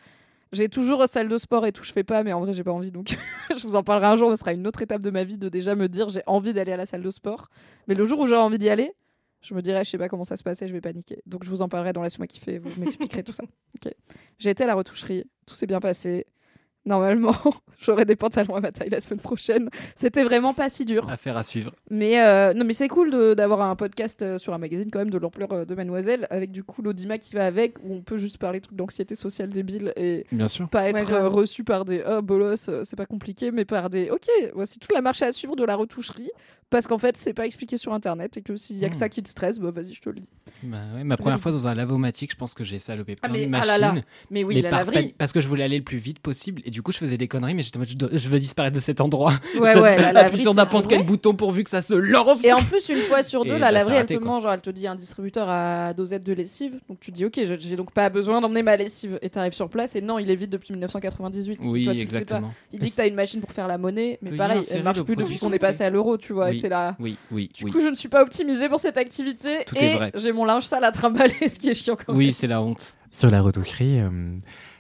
[0.52, 2.72] J'ai toujours salle de sport et tout, je fais pas, mais en vrai, j'ai pas
[2.72, 2.92] envie.
[2.92, 3.16] Donc,
[3.56, 4.30] je vous en parlerai un jour.
[4.30, 6.72] Ce sera une autre étape de ma vie de déjà me dire j'ai envie d'aller
[6.72, 7.48] à la salle de sport.
[7.88, 8.92] Mais le jour où j'aurai envie d'y aller,
[9.40, 11.22] je me dirais, je sais pas comment ça se passait, je vais paniquer.
[11.26, 13.44] Donc je vous en parlerai dans Laisse-moi kiffer, vous m'expliquerez tout ça.
[13.84, 13.92] Ok.
[14.38, 16.26] J'ai été à la retoucherie, tout s'est bien passé.
[16.84, 17.34] Normalement,
[17.78, 19.70] j'aurai des pantalons à ma taille la semaine prochaine.
[19.94, 21.08] C'était vraiment pas si dur.
[21.08, 21.72] Affaire à suivre.
[21.90, 24.98] Mais euh, non, mais c'est cool de- d'avoir un podcast euh, sur un magazine quand
[24.98, 28.00] même de l'ampleur euh, de Mademoiselle, avec du coup l'audimat qui va avec, où on
[28.02, 30.68] peut juste parler de trucs d'anxiété sociale débile et Bien sûr.
[30.68, 34.10] pas être Ouais, euh, reçu par des oh bolos, c'est pas compliqué, mais par des
[34.10, 36.30] ok, voici toute la marche à suivre de la retoucherie,
[36.72, 38.98] parce qu'en fait c'est pas expliqué sur internet et que s'il y a que Hmm.
[38.98, 40.28] ça qui te stresse, bah vas-y, je te le dis.
[40.64, 43.32] Bah ouais, ma première fois dans un lavomatique, je pense que j'ai salopé Ah, plein
[43.32, 43.70] mais- de ah machines.
[43.70, 43.94] là là.
[44.30, 45.14] Mais oui, mais la par laverie.
[45.16, 47.28] parce que je voulais aller le plus vite possible et du coup je faisais des
[47.28, 49.32] conneries mais j'étais je, dois- je veux disparaître de cet endroit.
[49.60, 50.38] Ouais, je ouais, la laverie.
[50.38, 52.42] sur n'importe quel bouton pourvu que ça se lance.
[52.44, 54.26] Et en plus, une fois sur deux, Et la bah, laverie, elle te quoi.
[54.26, 56.80] mange, genre, elle te dit un distributeur à dosette de lessive.
[56.88, 59.18] Donc tu dis, ok, j'ai donc pas besoin d'emmener ma lessive.
[59.22, 61.60] Et t'arrives sur place, et non, il est vide depuis 1998.
[61.64, 62.18] Oui, Toi, tu le sais pas.
[62.20, 62.54] exactement.
[62.72, 65.16] Il dit que t'as une machine pour faire la monnaie, mais pareil, elle marche plus
[65.16, 66.50] depuis qu'on est passé à l'euro, tu vois.
[66.68, 66.96] Là.
[66.98, 67.70] Oui, oui, Du oui.
[67.72, 69.64] coup, je ne suis pas optimisée pour cette activité.
[69.66, 72.18] Tout et j'ai mon linge sale à trimballer, ce qui est chiant quand même.
[72.18, 72.96] Oui, c'est la honte.
[73.10, 74.36] Sur la retoucherie, euh,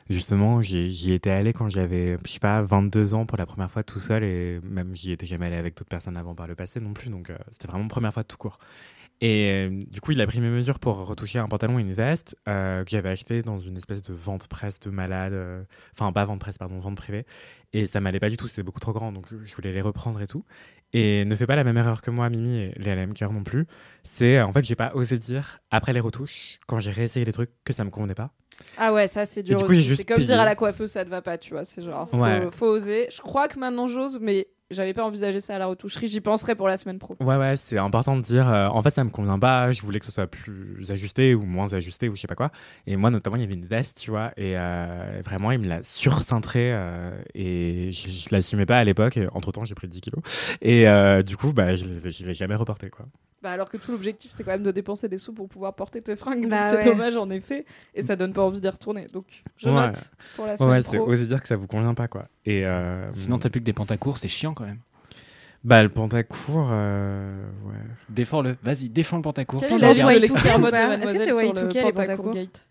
[0.08, 3.82] justement, j'y étais allé quand j'avais, je sais pas, 22 ans pour la première fois
[3.82, 6.80] tout seul et même j'y étais jamais allé avec d'autres personnes avant par le passé
[6.80, 7.10] non plus.
[7.10, 8.58] Donc euh, c'était vraiment première fois tout court.
[9.24, 11.92] Et euh, du coup, il a pris mes mesures pour retoucher un pantalon et une
[11.92, 15.32] veste euh, que j'avais acheté dans une espèce de vente presse de malade.
[15.32, 17.24] euh, Enfin, pas vente presse, pardon, vente privée.
[17.72, 19.80] Et ça m'allait pas du tout, c'était beaucoup trop grand, donc euh, je voulais les
[19.80, 20.44] reprendre et tout.
[20.94, 23.42] Et ne fais pas la même erreur que moi, Mimi, et les LM cœur non
[23.42, 23.66] plus.
[24.04, 27.50] C'est, en fait, j'ai pas osé dire, après les retouches, quand j'ai réessayé les trucs,
[27.64, 28.30] que ça me convenait pas.
[28.76, 30.26] Ah ouais, ça c'est dur C'est comme payé.
[30.26, 31.64] dire à la coiffeuse, ça te va pas, tu vois.
[31.64, 32.48] C'est genre, faut, Ouais.
[32.52, 33.08] faut oser.
[33.10, 36.06] Je crois que maintenant j'ose, mais j'avais pas envisagé ça à la retoucherie.
[36.08, 37.14] J'y penserai pour la semaine pro.
[37.20, 40.00] Ouais, ouais, c'est important de dire, euh, en fait, ça me convient pas, je voulais
[40.00, 42.50] que ce soit plus ajusté ou moins ajusté ou je sais pas quoi.
[42.86, 45.68] Et moi, notamment, il y avait une veste, tu vois, et euh, vraiment, il me
[45.68, 49.16] l'a surcintré euh, et je, je l'assumais pas à l'époque.
[49.16, 50.22] et Entre-temps, j'ai pris 10 kilos.
[50.60, 53.06] Et euh, du coup, bah, je l'ai- je l'ai jamais reporté, quoi.
[53.42, 56.00] Bah alors que tout l'objectif c'est quand même de dépenser des sous pour pouvoir porter
[56.00, 56.48] tes fringues.
[56.48, 56.84] Bah c'est ouais.
[56.84, 57.64] dommage en effet.
[57.92, 59.08] Et ça donne pas envie d'y retourner.
[59.12, 59.24] Donc
[59.56, 59.74] je Ouais.
[59.74, 61.08] note pour la Ouais, semaine ouais, c'est pro.
[61.08, 62.28] oser dire que ça vous convient pas, quoi.
[62.46, 64.78] Et euh, Sinon t'as plus que des pantacours, c'est chiant quand même.
[65.64, 67.74] bah, le pantacourt, euh, ouais.
[68.08, 69.60] Défends-le, vas-y, défends le pantacourt.
[69.60, 71.80] Quel est l'avis de Y2K l'expert mode Mademoiselle Est-ce que c'est sur le Y2K, les
[71.92, 72.66] Pentacourt pantacours Gate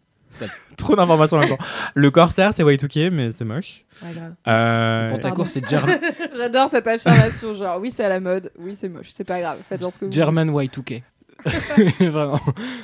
[0.77, 1.57] Trop d'informations en même temps.
[1.93, 3.84] Le corsaire, c'est Y2K, mais c'est moche.
[4.02, 4.34] Ouais, grave.
[4.48, 5.99] Euh, Pantacourt, c'est Ger-
[6.38, 7.53] J'adore cette affirmation.
[7.53, 9.60] Genre oui c'est à la mode, oui c'est moche, c'est pas grave.
[9.68, 11.02] Faites genre ce que vous German Y2K.
[11.99, 12.39] Vraiment.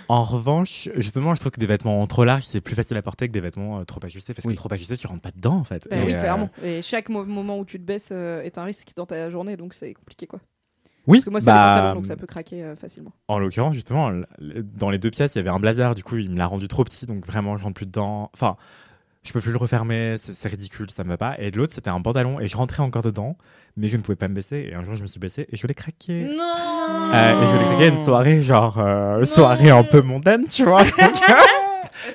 [0.09, 3.27] En revanche, justement, je trouve que des vêtements trop larges, c'est plus facile à porter
[3.27, 4.33] que des vêtements euh, trop ajustés.
[4.33, 4.53] Parce Oui.
[4.53, 5.87] que trop ajustés, tu rentres pas dedans, en fait.
[5.89, 6.49] Bah Et, oui, euh, clairement.
[6.63, 9.57] Et chaque mo- moment où tu te baisses euh, est un risque dans ta journée,
[9.57, 10.39] donc c'est compliqué quoi.
[11.05, 13.13] Oui, Parce que moi c'est bah, pantalons, donc ça peut craquer facilement.
[13.29, 14.11] En l'occurrence, justement,
[14.41, 15.95] dans les deux pièces, il y avait un blazer.
[15.95, 18.29] Du coup, il me l'a rendu trop petit, donc vraiment, je rentre plus dedans.
[18.33, 18.57] Enfin,
[19.23, 20.15] je peux plus le refermer.
[20.17, 21.35] C'est c'est ridicule, ça me va pas.
[21.39, 23.37] Et de l'autre, c'était un pantalon, et je rentrais encore dedans,
[23.77, 24.67] mais je ne pouvais pas me baisser.
[24.71, 26.27] Et un jour, je me suis baissé et je l'ai craqué.
[26.35, 26.43] Non
[27.13, 30.63] Euh, et je l'ai craqué à une soirée, genre euh, soirée un peu mondaine, tu
[30.65, 30.83] vois.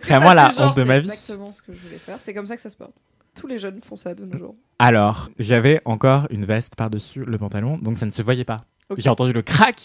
[0.02, 1.09] Que Vraiment la honte de c'est ma vie.
[1.09, 2.16] exactement ce que je voulais faire.
[2.20, 2.98] C'est comme ça que ça se porte.
[3.34, 4.55] Tous les jeunes font ça de nos jours.
[4.78, 8.60] Alors, j'avais encore une veste par-dessus le pantalon, donc ça ne se voyait pas.
[8.90, 8.98] Ok.
[9.01, 9.80] J'ai entendu le crack.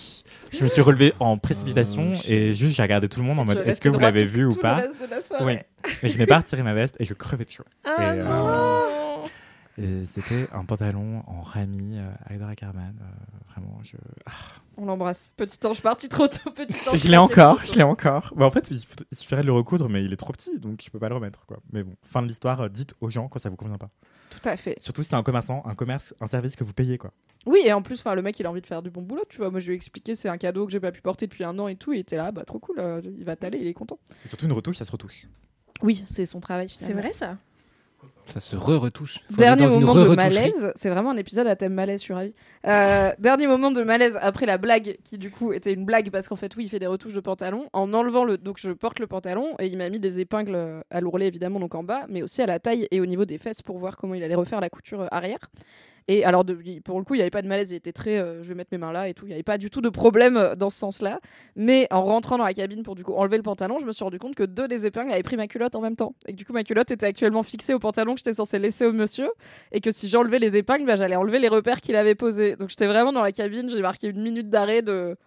[0.52, 2.30] Je me suis relevé en précipitation Oh, shit.
[2.32, 4.32] et juste j'ai regardé tout le monde en mode es est-ce que vous l'avez tout-
[4.34, 5.66] vu ou tout pas le reste de la soirée.
[5.86, 5.90] Oui.
[6.04, 7.64] Et je n'ai pas retiré ma veste et je crevais de chaud.
[7.86, 8.82] Ah Et, euh, non
[9.80, 12.96] Et c'était un pantalon en rami euh, Aydara Karman.
[13.00, 13.06] euh,
[13.52, 13.96] vraiment, je...
[14.76, 15.32] On l'embrasse.
[15.38, 16.50] Petit ange parti trop tôt.
[16.52, 16.98] Petit ange.
[16.98, 18.34] je l'ai encore, je l'ai encore.
[18.36, 20.58] Bah, en fait, il, faut- il suffirait de le recoudre, mais il est trop petit,
[20.60, 21.46] donc je peux pas le remettre.
[21.46, 21.58] Quoi.
[21.72, 23.90] Mais bon, fin de l'histoire, euh, dites aux gens quand ça vous convient pas.
[24.32, 24.78] Tout à fait.
[24.82, 26.98] Surtout si c'est un commerçant, un commerce, un service que vous payez.
[26.98, 27.12] quoi.
[27.46, 29.24] Oui, et en plus, enfin, le mec, il a envie de faire du bon boulot,
[29.30, 29.50] tu vois.
[29.52, 31.58] Moi, je lui ai expliqué, c'est un cadeau que j'ai pas pu porter depuis un
[31.60, 31.94] an et tout.
[31.94, 32.80] Il était là, bah trop cool.
[32.80, 34.00] euh, il va t'aller, il est content.
[34.26, 35.28] Et surtout, une retouche, ça se retouche.
[35.82, 37.38] Oui, c'est son travail C'est vrai ça
[38.26, 39.22] Ça se re-retouche.
[39.30, 42.34] Dernier moment de malaise, c'est vraiment un épisode à thème malaise, je suis ravie.
[42.66, 46.28] Euh, dernier moment de malaise après la blague, qui du coup était une blague parce
[46.28, 47.70] qu'en fait, oui, il fait des retouches de pantalon.
[47.72, 48.38] En enlevant le.
[48.38, 51.74] Donc je porte le pantalon et il m'a mis des épingles à l'ourlet évidemment, donc
[51.76, 54.14] en bas, mais aussi à la taille et au niveau des fesses pour voir comment
[54.14, 55.40] il allait refaire la couture arrière.
[56.10, 58.18] Et alors, de- pour le coup, il n'y avait pas de malaise, il était très.
[58.18, 59.26] euh, je vais mettre mes mains là et tout.
[59.26, 61.20] Il n'y avait pas du tout de problème euh, dans ce sens-là.
[61.58, 64.04] Mais en rentrant dans la cabine pour du coup enlever le pantalon, je me suis
[64.06, 66.16] rendu compte que deux des épingles avaient pris ma culotte en même temps.
[66.26, 68.86] Et que du coup, ma culotte était actuellement fixée au pantalon que j'étais censée laisser
[68.86, 69.30] au monsieur.
[69.74, 72.56] Et que si j'enlevais les épingles, bah, j'allais enlever les repères qu'il avait posés.
[72.56, 75.18] Donc j'étais vraiment dans la cabine, j'ai marqué une minute d'arrêt de.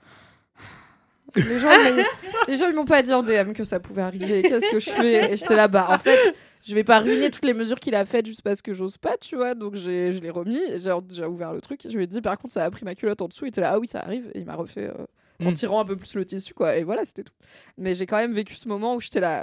[1.36, 2.04] Les gens, ils-
[2.48, 4.42] les gens, ils m'ont pas dit en DM que ça pouvait arriver.
[4.42, 5.32] Qu'est-ce que je fais?
[5.32, 8.04] Et j'étais là, bah en fait, je vais pas ruiner toutes les mesures qu'il a
[8.04, 9.54] faites juste parce que j'ose pas, tu vois.
[9.54, 11.80] Donc j'ai, je l'ai remis, j'ai j'ai ouvert le truc.
[11.88, 13.46] Je lui ai dit, par contre, ça a pris ma culotte en dessous.
[13.46, 14.30] Il était là, ah oui, ça arrive.
[14.34, 15.06] Et il m'a refait euh,
[15.44, 15.54] en Mm.
[15.54, 16.76] tirant un peu plus le tissu, quoi.
[16.76, 17.32] Et voilà, c'était tout.
[17.78, 19.42] Mais j'ai quand même vécu ce moment où j'étais là,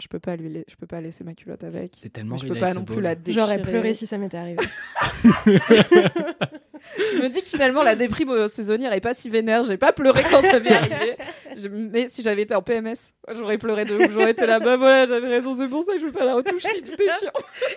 [0.00, 1.96] je peux pas lui, la- je peux pas laisser ma culotte avec.
[2.00, 3.44] C'est tellement Mais je peux pas non plus la déchirer.
[3.46, 4.58] J'aurais pleuré si ça m'était arrivé.
[7.16, 9.64] Je me dis que finalement, la déprime euh, saisonnière est pas si vénère.
[9.64, 11.16] J'ai pas pleuré quand ça m'est arrivé.
[11.56, 14.10] Je- Mais si j'avais été en PMS, j'aurais pleuré de ouf.
[14.12, 16.34] J'aurais été là, bah voilà, j'avais raison, c'est pour ça que je veux pas la
[16.34, 16.82] retoucher.
[16.82, 17.32] Tout est chiant.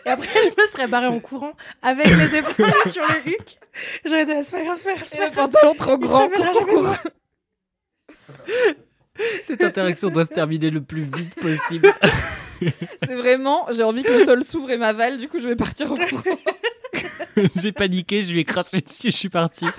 [0.06, 3.58] Et après, je me serais barrée en courant avec les épaules sur le huc.
[4.04, 6.68] J'aurais été là, c'est pas grave, c'est pas grave, Et le pantalon trop grand pour
[6.68, 7.04] courir.
[9.44, 11.94] Cette interaction doit se terminer le plus vite possible.
[13.06, 15.18] C'est vraiment, j'ai envie que le sol s'ouvre et m'avale.
[15.18, 16.22] Du coup, je vais partir en courant.
[17.56, 19.66] J'ai paniqué, je lui ai craché dessus, je suis parti.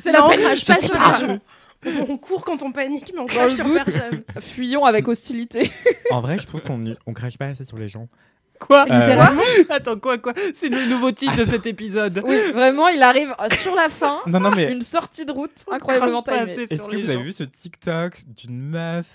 [0.00, 0.40] C'est la panique.
[0.40, 1.18] crache pas je sur pas.
[1.20, 1.38] les gens.
[2.08, 3.74] On court quand on panique, mais on crache sur doute.
[3.74, 4.22] personne.
[4.40, 5.70] Fuyons avec hostilité.
[6.10, 8.08] En vrai, je trouve qu'on on crache pas assez sur les gens.
[8.58, 9.42] Quoi Euh, Littéralement.
[9.70, 12.20] Attends, quoi, quoi C'est le nouveau titre de cet épisode.
[12.24, 14.18] Oui, vraiment, il arrive euh, sur la fin.
[14.26, 16.38] Non, non, mais Une sortie de route incroyablement timée.
[16.50, 19.06] est-ce que les vous avez vu ce TikTok d'une meuf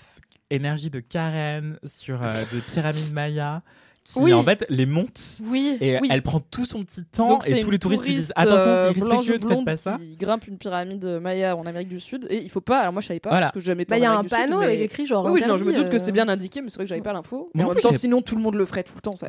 [0.48, 3.60] énergie de Karen sur euh, des pyramides mayas
[4.04, 4.32] qui Oui.
[4.34, 5.76] en fait les monte Oui.
[5.80, 6.08] et Oui.
[6.10, 8.32] elle prend tout son petit temps Donc, c'est et tous les touristes lui touriste, disent
[8.36, 9.98] attention euh, c'est blanche irrespectueux de faites pas ça.
[9.98, 12.80] qui grimpe une pyramide maya en Amérique du Sud et il faut pas.
[12.80, 13.46] Alors moi je savais pas Voilà.
[13.46, 15.24] parce que jamais été Bah, en il y a un panneau mais- avec écrit genre.
[15.26, 17.00] Oui, non, je me doute que c'est euh, bien indiqué, mais c'est vrai que j'avais
[17.02, 17.50] pas l'info.
[17.54, 19.26] En non même temps, sinon tout le monde le ferait tout le temps, ça,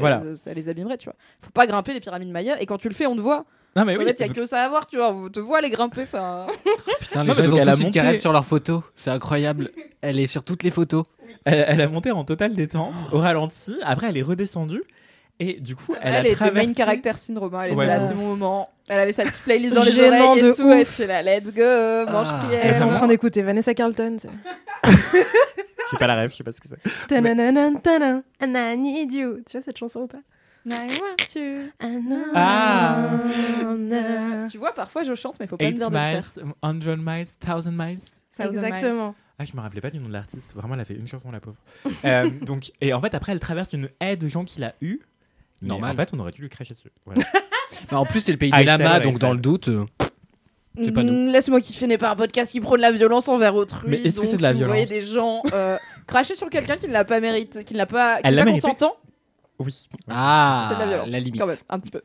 [0.53, 1.15] les, abîmerait, tu vois.
[1.41, 3.45] Faut pas grimper les pyramides mayas et quand tu le fais, on te voit.
[3.77, 4.05] Non mais en oui.
[4.05, 5.11] fait, il y a que ça à voir, tu vois.
[5.13, 6.03] On te voit les grimper.
[6.03, 6.45] Enfin,
[7.01, 8.81] Putain, les gens ils ont tous une caresse sur leurs photos.
[8.95, 9.69] C'est incroyable.
[10.01, 11.03] Elle est sur toutes les photos.
[11.45, 13.75] Elle, elle a monté en totale détente au ralenti.
[13.83, 14.83] Après elle est redescendue
[15.39, 16.67] et du coup elle, elle, a était traversé.
[16.69, 17.53] main character syndrome.
[17.55, 17.85] hein, Elle était Ouais.
[17.87, 18.69] là, c'est mon moment.
[18.87, 20.71] Elle avait sa petite playlist dans les Gênant oreilles et de tout.
[20.71, 20.99] Elle ouf.
[20.99, 22.39] était là, let's go, mange Ah.
[22.43, 22.71] Elle prière.
[22.75, 24.17] était en train d'écouter Vanessa Carlton.
[24.19, 24.27] Je
[25.91, 27.07] sais pas la rêve, je sais pas ce que c'est.
[27.07, 29.37] Tanananan, tanan, and I need you.
[29.49, 30.19] Tu vois cette chanson ou pas?
[32.33, 33.19] Ah.
[34.51, 36.23] Tu vois, parfois je chante, mais faut pas me 8 dire de le miles, faire.
[36.33, 38.05] 100 miles,
[38.61, 38.71] 1000 miles.
[38.71, 39.13] Miles.
[39.37, 40.53] Ah, je me rappelais pas du nom de l'artiste.
[40.55, 41.57] Vraiment, elle a fait une chanson, la pauvre.
[42.05, 44.99] Euh, donc, et en fait, après, elle traverse une haie de gens qu'il a eu.
[45.61, 45.91] Mais Normal.
[45.93, 46.89] En fait, on aurait dû lui cracher dessus.
[47.05, 47.23] Voilà.
[47.91, 49.67] Mais en plus, c'est le pays des lamas, ouais, donc dans le doute.
[49.67, 49.85] euh,
[50.77, 51.13] C'est pas nous.
[51.27, 53.87] Mm, Laisse-moi kiffer n'est pas un podcast qui prône la violence envers autrui.
[53.89, 56.35] Mais est-ce que donc, c'est de la si vous voyez violence des gens euh, cracher
[56.35, 58.43] sur quelqu'un qui ne l'a pas mérité, qui ne l'a pas, qui Elle n'est l'a
[58.43, 58.95] pas mérité consentant,
[59.59, 59.87] Oui.
[60.09, 61.09] Ah, c'est de la violence.
[61.11, 61.41] la limite.
[61.41, 62.01] Quand même, un petit peu.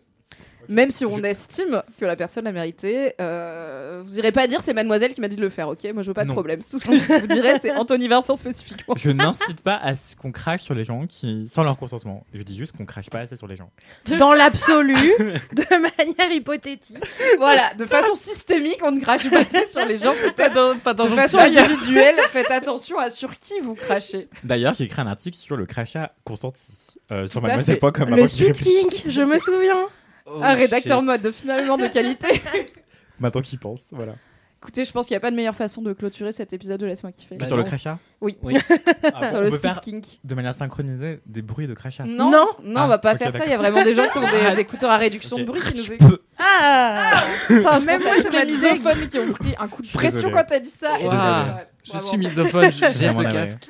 [0.71, 4.73] Même si on estime que la personne l'a mérité, euh, vous irez pas dire c'est
[4.73, 5.85] mademoiselle qui m'a dit de le faire, ok?
[5.93, 6.35] Moi je veux pas de Non.
[6.35, 6.61] problème.
[6.61, 8.95] Tout ce que je vous dirais c'est Anthony Vincent spécifiquement.
[8.97, 12.25] Je n'incite pas à ce qu'on crache sur les gens qui, sans leur consentement.
[12.33, 13.71] Je dis juste qu'on crache pas assez sur les gens.
[14.19, 16.99] Dans l'absolu, de manière hypothétique.
[17.39, 20.55] voilà, de façon systémique, on ne crache pas assez sur les gens peut-être.
[20.55, 24.29] dans, De façon individuelle, faites attention à sur qui vous crachez.
[24.45, 28.09] D'ailleurs, j'ai écrit un article sur le crachat consenti euh, sur Tout à mademoiselle.com.
[28.09, 29.03] Le avant qu'il Sweet réfléchisse.
[29.11, 29.89] Je me souviens.
[30.33, 32.29] Oh, un rédacteur mode finalement de qualité.
[33.19, 34.15] Maintenant qu'il pense, voilà.
[34.63, 36.85] Écoutez, je pense qu'il n'y a pas de meilleure façon de clôturer cet épisode de
[36.87, 37.37] Laisse-moi kiffer.
[37.37, 37.69] Bah sur le non.
[37.69, 38.37] crachat Oui.
[38.43, 38.59] Oui.
[39.15, 40.05] Ah, sur on le peut speed kink.
[40.23, 42.05] de manière synchronisée des bruits de crachat.
[42.05, 42.47] Non, Non.
[42.63, 43.45] non, Ah, on va pas ok, faire ça.
[43.47, 44.29] Il y a vraiment des gens qui ont des,
[44.61, 45.43] écouteurs à réduction Ok.
[45.43, 46.09] de bruit qui nous Je écoutent.
[46.11, 46.21] peux.
[46.39, 50.29] Ah je Même pense moi, m'a les misophones qui ont pris un coup de pression
[50.29, 50.35] désolé.
[50.35, 51.01] quand t'as dit ça.
[51.01, 53.69] Et, ouais, Je suis misophone, j'ai ce casque.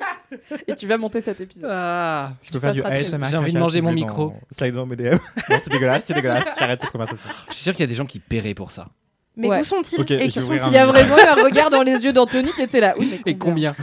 [0.67, 1.69] Et tu vas monter cet épisode.
[1.71, 2.33] Ah.
[2.43, 2.83] Je peux faire du.
[2.83, 3.27] ASMR.
[3.29, 4.33] J'ai envie de manger mon micro.
[4.51, 5.11] Slide dans mes DM.
[5.13, 5.19] non,
[5.63, 6.47] c'est dégueulasse, c'est dégueulasse.
[6.59, 7.29] J'arrête cette conversation.
[7.47, 8.87] Je suis sûr qu'il y a des gens qui paieraient pour ça.
[9.37, 9.61] Mais Ouais.
[9.61, 12.11] où sont-ils Et qui sont Il y a vraiment eu un regard dans les yeux
[12.11, 12.95] d'Anthony qui était là.
[12.99, 13.73] Oui, mais Et combien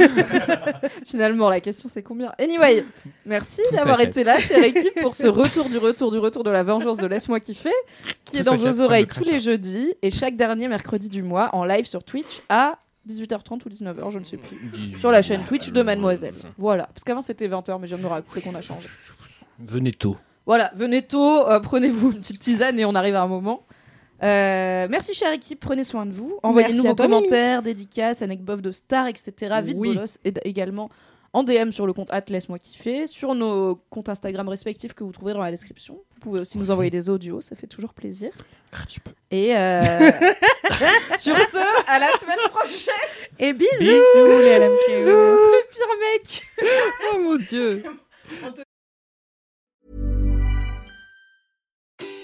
[1.07, 2.85] Finalement, la question c'est combien Anyway,
[3.25, 6.51] merci Tout d'avoir été là, chère équipe, pour ce retour du retour du retour de
[6.51, 7.70] la vengeance de Laisse-moi kiffer,
[8.25, 11.23] qui Tout est dans vos oreilles le tous les jeudis et chaque dernier mercredi du
[11.23, 14.99] mois en live sur Twitch à 18h30 ou 19h, je ne sais plus.
[14.99, 16.35] Sur la chaîne Twitch de Mademoiselle.
[16.59, 18.87] Voilà, parce qu'avant c'était 20h, mais je viens de me rappeler qu'on a changé.
[19.61, 20.16] Venez tôt.
[20.45, 23.65] Voilà, venez tôt, euh, prenez-vous une petite tisane et on arrive à un moment.
[24.23, 26.39] Euh, merci chère équipe, prenez soin de vous.
[26.43, 27.19] Envoyez-nous vos toi, Mimi.
[27.23, 29.32] commentaires, dédicaces, anecdotes de stars, etc.
[29.62, 29.95] Vite Oui.
[29.95, 30.90] bolos et également
[31.35, 35.35] en DM sur le compte laisse-moi kiffer, sur nos comptes Instagram respectifs que vous trouverez
[35.35, 35.95] dans la description.
[36.15, 38.31] Vous pouvez aussi nous envoyer des audios, ça fait toujours plaisir.
[39.31, 39.81] Et euh,
[41.19, 42.95] sur ce, à la semaine prochaine,
[43.39, 44.89] Et bisous Bisous les LMK.
[44.89, 46.43] le pire mec.
[47.15, 47.82] Oh mon dieu.